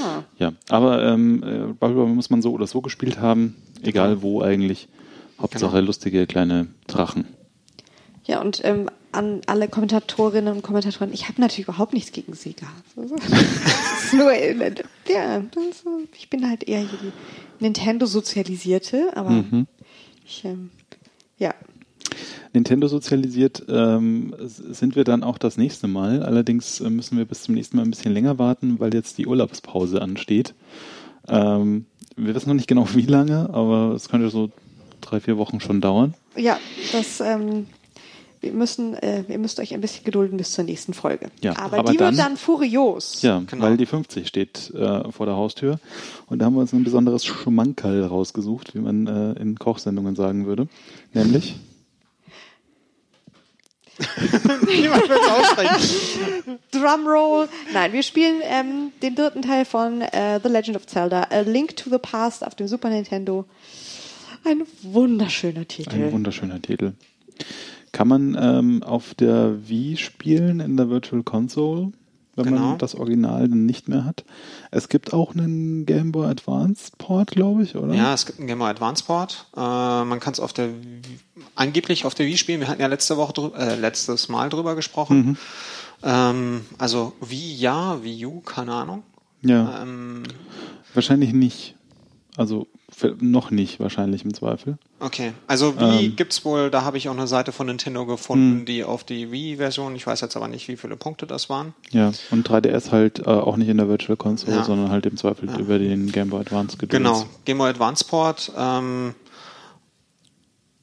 Ah, 0.02 0.22
Ja, 0.38 0.52
aber 0.68 1.02
ähm, 1.04 1.42
äh, 1.42 1.46
Bubble 1.72 1.94
Bobble 1.96 2.14
muss 2.14 2.30
man 2.30 2.42
so 2.42 2.52
oder 2.52 2.66
so 2.66 2.80
gespielt 2.80 3.18
haben, 3.20 3.56
egal 3.82 4.22
wo 4.22 4.42
eigentlich. 4.42 4.88
Hauptsache 5.40 5.72
Genau. 5.76 5.86
lustige 5.86 6.26
kleine 6.26 6.68
Drachen. 6.86 7.26
Ja, 8.24 8.40
und 8.40 8.64
ähm, 8.64 8.88
an 9.14 9.40
alle 9.46 9.68
Kommentatorinnen 9.68 10.54
und 10.54 10.62
Kommentatoren, 10.62 11.12
ich 11.12 11.28
habe 11.28 11.40
natürlich 11.40 11.66
überhaupt 11.68 11.92
nichts 11.94 12.12
gegen 12.12 12.34
Sega. 12.34 12.66
Das 12.96 14.12
ist 14.12 14.14
nur, 14.14 14.32
ja, 14.32 15.42
ich 16.18 16.28
bin 16.30 16.48
halt 16.48 16.64
eher 16.64 16.82
die 16.82 17.12
Nintendo-Sozialisierte, 17.64 19.16
aber 19.16 19.30
Mhm. 19.30 19.66
ich, 20.26 20.44
ähm, 20.44 20.70
ja. 21.38 21.54
Nintendo 22.52 22.86
sozialisiert 22.86 23.64
ähm, 23.68 24.34
sind 24.38 24.94
wir 24.94 25.02
dann 25.04 25.24
auch 25.24 25.38
das 25.38 25.56
nächste 25.56 25.88
Mal. 25.88 26.22
Allerdings 26.22 26.80
äh, 26.80 26.88
müssen 26.90 27.18
wir 27.18 27.24
bis 27.24 27.42
zum 27.42 27.54
nächsten 27.54 27.76
Mal 27.76 27.82
ein 27.82 27.90
bisschen 27.90 28.12
länger 28.12 28.38
warten, 28.38 28.78
weil 28.78 28.94
jetzt 28.94 29.18
die 29.18 29.26
Urlaubspause 29.26 30.00
ansteht. 30.00 30.54
Ähm, 31.26 31.86
wir 32.16 32.34
wissen 32.34 32.48
noch 32.50 32.54
nicht 32.54 32.68
genau 32.68 32.86
wie 32.94 33.06
lange, 33.06 33.50
aber 33.52 33.92
es 33.94 34.08
könnte 34.08 34.30
so 34.30 34.50
drei, 35.00 35.18
vier 35.20 35.36
Wochen 35.36 35.58
schon 35.60 35.80
dauern. 35.80 36.14
Ja, 36.36 36.58
das, 36.92 37.20
ähm, 37.20 37.66
wir 38.44 38.52
müssen, 38.52 38.94
äh, 38.94 39.24
ihr 39.28 39.38
müsst 39.38 39.58
euch 39.60 39.74
ein 39.74 39.80
bisschen 39.80 40.04
gedulden 40.04 40.36
bis 40.36 40.52
zur 40.52 40.64
nächsten 40.64 40.94
Folge. 40.94 41.30
Ja, 41.42 41.56
aber, 41.58 41.78
aber 41.78 41.90
die 41.92 41.96
dann- 41.96 42.16
wird 42.16 42.24
dann 42.26 42.36
furios. 42.36 43.22
Ja, 43.22 43.42
Genau. 43.46 43.64
weil 43.64 43.76
die 43.76 43.86
50 43.86 44.28
steht 44.28 44.70
äh, 44.74 45.10
vor 45.10 45.26
der 45.26 45.36
Haustür. 45.36 45.78
Und 46.26 46.38
da 46.40 46.44
haben 46.46 46.54
wir 46.54 46.60
uns 46.60 46.72
ein 46.72 46.84
besonderes 46.84 47.24
Schmankerl 47.24 48.04
rausgesucht, 48.04 48.74
wie 48.74 48.80
man 48.80 49.06
äh, 49.06 49.32
in 49.40 49.58
Kochsendungen 49.58 50.14
sagen 50.16 50.46
würde. 50.46 50.68
Nämlich, 51.12 51.56
Niemand 54.66 55.08
will 55.08 55.16
es 55.22 55.30
aussprechen. 55.30 56.58
Drumroll. 56.72 57.48
Nein, 57.72 57.92
wir 57.92 58.02
spielen 58.02 58.40
ähm, 58.42 58.90
den 59.02 59.14
dritten 59.14 59.42
Teil 59.42 59.64
von 59.64 60.00
äh, 60.00 60.40
The 60.42 60.48
Legend 60.48 60.76
of 60.76 60.86
Zelda, 60.86 61.28
A 61.30 61.40
Link 61.40 61.76
to 61.76 61.90
the 61.90 61.98
Past 61.98 62.44
auf 62.44 62.54
dem 62.56 62.66
Super 62.66 62.90
Nintendo. 62.90 63.44
Ein 64.44 64.62
wunderschöner 64.82 65.66
Titel. 65.66 65.94
ein 65.94 66.12
wunderschöner 66.12 66.60
Titel. 66.60 66.92
Kann 67.94 68.08
man 68.08 68.36
ähm, 68.40 68.82
auf 68.82 69.14
der 69.14 69.68
Wii 69.68 69.96
spielen 69.96 70.58
in 70.58 70.76
der 70.76 70.90
Virtual 70.90 71.22
Console, 71.22 71.92
wenn 72.34 72.44
Genau. 72.46 72.60
man 72.70 72.78
das 72.78 72.96
Original 72.96 73.48
dann 73.48 73.66
nicht 73.66 73.88
mehr 73.88 74.04
hat. 74.04 74.24
Es 74.72 74.88
gibt 74.88 75.12
auch 75.12 75.32
einen 75.36 75.86
Game 75.86 76.10
Boy 76.10 76.26
Advance 76.26 76.90
Port, 76.98 77.30
glaube 77.30 77.62
ich, 77.62 77.76
oder? 77.76 77.94
Ja, 77.94 78.12
es 78.12 78.26
gibt 78.26 78.40
einen 78.40 78.48
Game 78.48 78.58
Boy 78.58 78.68
Advance 78.70 79.04
Port. 79.04 79.46
Äh, 79.56 79.60
man 79.60 80.18
kann 80.18 80.32
es 80.32 80.40
auf 80.40 80.52
der 80.52 80.70
angeblich 81.54 82.04
auf 82.04 82.14
der 82.14 82.26
Wii 82.26 82.36
spielen. 82.36 82.58
Wir 82.60 82.66
hatten 82.66 82.80
ja 82.80 82.88
letzte 82.88 83.16
Woche 83.16 83.52
äh, 83.56 83.76
letztes 83.78 84.28
Mal 84.28 84.48
drüber 84.50 84.74
gesprochen. 84.74 85.38
Ähm, 86.02 86.62
also 86.78 87.12
Wii 87.20 87.54
ja, 87.54 88.02
Wii 88.02 88.26
U, 88.26 88.40
keine 88.40 88.72
Ahnung. 88.74 89.04
ja. 89.42 89.82
Ähm, 89.82 90.24
Wahrscheinlich 90.94 91.32
nicht. 91.32 91.76
Also 92.36 92.66
noch 93.20 93.50
nicht, 93.50 93.80
wahrscheinlich 93.80 94.24
im 94.24 94.32
Zweifel. 94.34 94.78
okay, 95.00 95.32
also 95.46 95.78
Wii 95.78 96.06
Ähm. 96.06 96.16
gibt's 96.16 96.44
wohl. 96.44 96.70
Da 96.70 96.82
habe 96.82 96.96
ich 96.98 97.08
auch 97.08 97.12
eine 97.16 97.26
Seite 97.26 97.52
von 97.52 97.66
Nintendo 97.66 98.06
gefunden, 98.06 98.64
die 98.66 98.84
auf 98.84 99.04
die 99.04 99.30
Wii-Version. 99.32 99.94
Ich 99.96 100.06
weiß 100.06 100.20
jetzt 100.20 100.36
aber 100.36 100.48
nicht, 100.48 100.68
wie 100.68 100.76
viele 100.76 100.96
Punkte 100.96 101.26
das 101.26 101.48
waren. 101.50 101.74
Ja, 101.90 102.12
und 102.30 102.48
3DS 102.48 102.90
halt 102.92 103.20
äh, 103.20 103.24
auch 103.24 103.56
nicht 103.56 103.68
in 103.68 103.76
der 103.78 103.88
Virtual 103.88 104.16
Console, 104.16 104.56
Ja. 104.56 104.64
sondern 104.64 104.90
halt 104.90 105.06
im 105.06 105.16
Zweifel 105.16 105.48
über 105.58 105.78
den 105.78 106.12
Game 106.12 106.30
Boy 106.30 106.40
Advance 106.40 106.76
gedöns. 106.76 106.90
Genau, 106.92 107.26
Game 107.44 107.58
Boy 107.58 107.70
Advance 107.70 108.04
Port. 108.04 108.52
Ähm, 108.56 109.14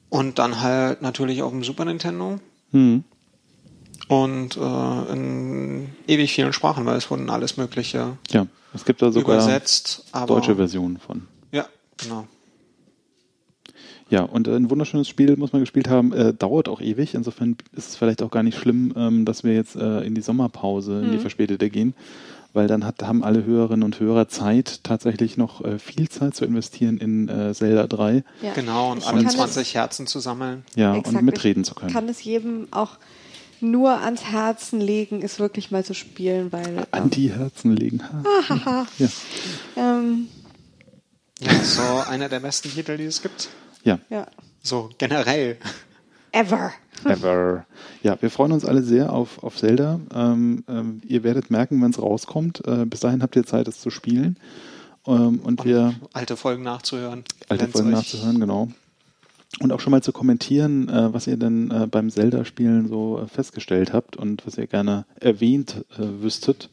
und 0.08 0.38
dann 0.38 0.60
halt 0.60 1.00
natürlich 1.02 1.42
auf 1.42 1.50
dem 1.50 1.64
Super 1.64 1.84
Nintendo. 1.86 2.38
Hm. 2.72 3.04
Und 4.08 4.56
äh, 4.58 5.12
in 5.12 5.88
ewig 6.06 6.32
vielen 6.34 6.52
Sprachen, 6.52 6.84
weil 6.84 6.96
es 6.96 7.10
wurden 7.10 7.30
alles 7.30 7.56
Mögliche 7.56 8.18
Ja, 8.30 8.46
es 8.74 8.84
gibt 8.84 9.00
da 9.00 9.10
sogar 9.10 9.36
übersetzt. 9.36 10.04
Aber, 10.12 10.34
deutsche 10.34 10.56
Versionen 10.56 10.98
von. 10.98 11.22
Ja, 12.02 12.08
genau. 12.08 12.26
Ja, 14.10 14.24
und 14.24 14.46
ein 14.46 14.68
wunderschönes 14.68 15.08
Spiel 15.08 15.36
muss 15.38 15.52
man 15.54 15.62
gespielt 15.62 15.88
haben, 15.88 16.12
äh, 16.12 16.34
dauert 16.34 16.68
auch 16.68 16.82
ewig. 16.82 17.14
Insofern 17.14 17.56
ist 17.74 17.88
es 17.90 17.96
vielleicht 17.96 18.22
auch 18.22 18.30
gar 18.30 18.42
nicht 18.42 18.58
schlimm, 18.58 18.92
ähm, 18.94 19.24
dass 19.24 19.42
wir 19.42 19.54
jetzt 19.54 19.74
äh, 19.74 20.00
in 20.02 20.14
die 20.14 20.20
Sommerpause, 20.20 21.00
in 21.00 21.12
die 21.12 21.18
verspätete 21.18 21.70
gehen, 21.70 21.94
weil 22.52 22.66
dann 22.68 22.84
hat, 22.84 23.02
haben 23.02 23.24
alle 23.24 23.46
Hörerinnen 23.46 23.82
und 23.84 23.98
Hörer 23.98 24.28
Zeit, 24.28 24.80
tatsächlich 24.84 25.38
noch 25.38 25.64
äh, 25.64 25.78
viel 25.78 26.10
Zeit 26.10 26.36
zu 26.36 26.44
investieren 26.44 26.98
in 26.98 27.30
äh, 27.30 27.54
Zelda 27.54 27.86
3. 27.86 28.22
Ja. 28.42 28.52
Genau, 28.52 28.92
und 28.92 28.98
Ich 28.98 29.06
alle 29.06 29.22
kann 29.22 29.32
20 29.32 29.74
Herzen 29.76 30.06
zu 30.06 30.20
sammeln. 30.20 30.64
Ja, 30.76 30.94
Exakt. 30.94 31.16
und 31.16 31.24
mitreden 31.24 31.64
zu 31.64 31.72
Ich 31.72 31.80
können. 31.80 31.92
kann 31.94 32.06
es 32.10 32.22
jedem 32.22 32.68
auch 32.70 32.98
nur 33.62 33.92
ans 34.02 34.24
Herzen 34.24 34.78
legen, 34.82 35.22
es 35.22 35.38
wirklich 35.38 35.70
mal 35.70 35.84
zu 35.86 35.94
spielen, 35.94 36.52
weil 36.52 36.86
An 36.90 37.08
die 37.08 37.30
Herzen 37.32 37.74
legen. 37.74 38.02
Ha. 38.66 38.86
ja. 38.98 39.08
ähm, 39.76 40.26
Ja, 41.44 41.52
so 41.64 41.82
einer 42.08 42.28
der 42.28 42.40
besten 42.40 42.70
Titel, 42.70 42.96
die 42.96 43.04
es 43.04 43.22
gibt. 43.22 43.48
ja. 43.84 43.98
ja, 44.10 44.26
So 44.62 44.90
generell. 44.98 45.56
ever. 46.32 46.72
Ever. 47.04 47.66
Ja, 48.02 48.16
wir 48.20 48.30
freuen 48.30 48.52
uns 48.52 48.64
alle 48.64 48.82
sehr 48.82 49.12
auf, 49.12 49.42
auf 49.42 49.56
Zelda. 49.56 49.98
Ähm, 50.14 50.62
ähm, 50.68 51.00
ihr 51.06 51.24
werdet 51.24 51.50
merken, 51.50 51.82
wenn 51.82 51.90
es 51.90 52.00
rauskommt. 52.00 52.62
Äh, 52.66 52.84
bis 52.86 53.00
dahin 53.00 53.22
habt 53.22 53.34
ihr 53.34 53.44
Zeit, 53.44 53.66
es 53.66 53.80
zu 53.80 53.90
spielen. 53.90 54.36
Ähm, 55.06 55.40
und 55.40 55.64
wir 55.64 55.94
Alte 56.12 56.36
Folgen 56.36 56.62
nachzuhören. 56.62 57.24
alte 57.48 57.66
Folgen 57.66 57.88
euch- 57.88 57.94
nachzuhören, 57.94 58.38
genau. 58.38 58.68
Und 59.60 59.72
auch 59.72 59.80
schon 59.80 59.90
mal 59.90 60.02
zu 60.02 60.12
kommentieren, 60.12 60.88
äh, 60.88 61.12
was 61.12 61.26
ihr 61.26 61.36
denn 61.36 61.70
äh, 61.72 61.86
beim 61.88 62.08
Zelda-Spielen 62.08 62.86
so 62.88 63.18
äh, 63.18 63.26
festgestellt 63.26 63.92
habt 63.92 64.16
und 64.16 64.46
was 64.46 64.56
ihr 64.56 64.66
gerne 64.68 65.04
erwähnt 65.18 65.84
äh, 65.98 66.22
wüsstet. 66.22 66.70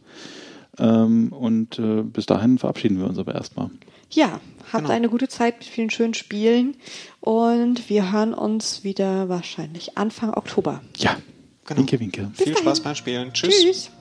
Ähm, 0.77 1.34
und 1.34 1.79
äh, 1.79 2.03
bis 2.03 2.25
dahin 2.27 2.58
verabschieden 2.60 2.99
wir 2.99 3.08
uns 3.08 3.17
aber 3.17 3.34
erstmal. 3.36 3.71
Ja, 4.12 4.39
habt 4.72 4.84
Genau. 4.84 4.89
eine 4.89 5.10
gute 5.10 5.28
Zeit 5.28 5.60
mit 5.60 5.67
vielen 5.67 5.89
schönen 5.89 6.13
Spielen 6.13 6.76
und 7.19 7.89
wir 7.89 8.12
hören 8.12 8.34
uns 8.34 8.84
wieder 8.84 9.30
wahrscheinlich 9.30 9.98
Anfang 9.98 10.34
Oktober. 10.34 10.82
Ja, 10.98 11.17
Genau. 11.65 11.80
winke, 11.82 12.00
winke. 12.00 12.32
Viel 12.34 12.58
Spaß 12.58 12.80
beim 12.82 12.95
Spielen. 12.95 13.32
Tschüss. 13.34 13.62
Tschüss. 13.62 13.91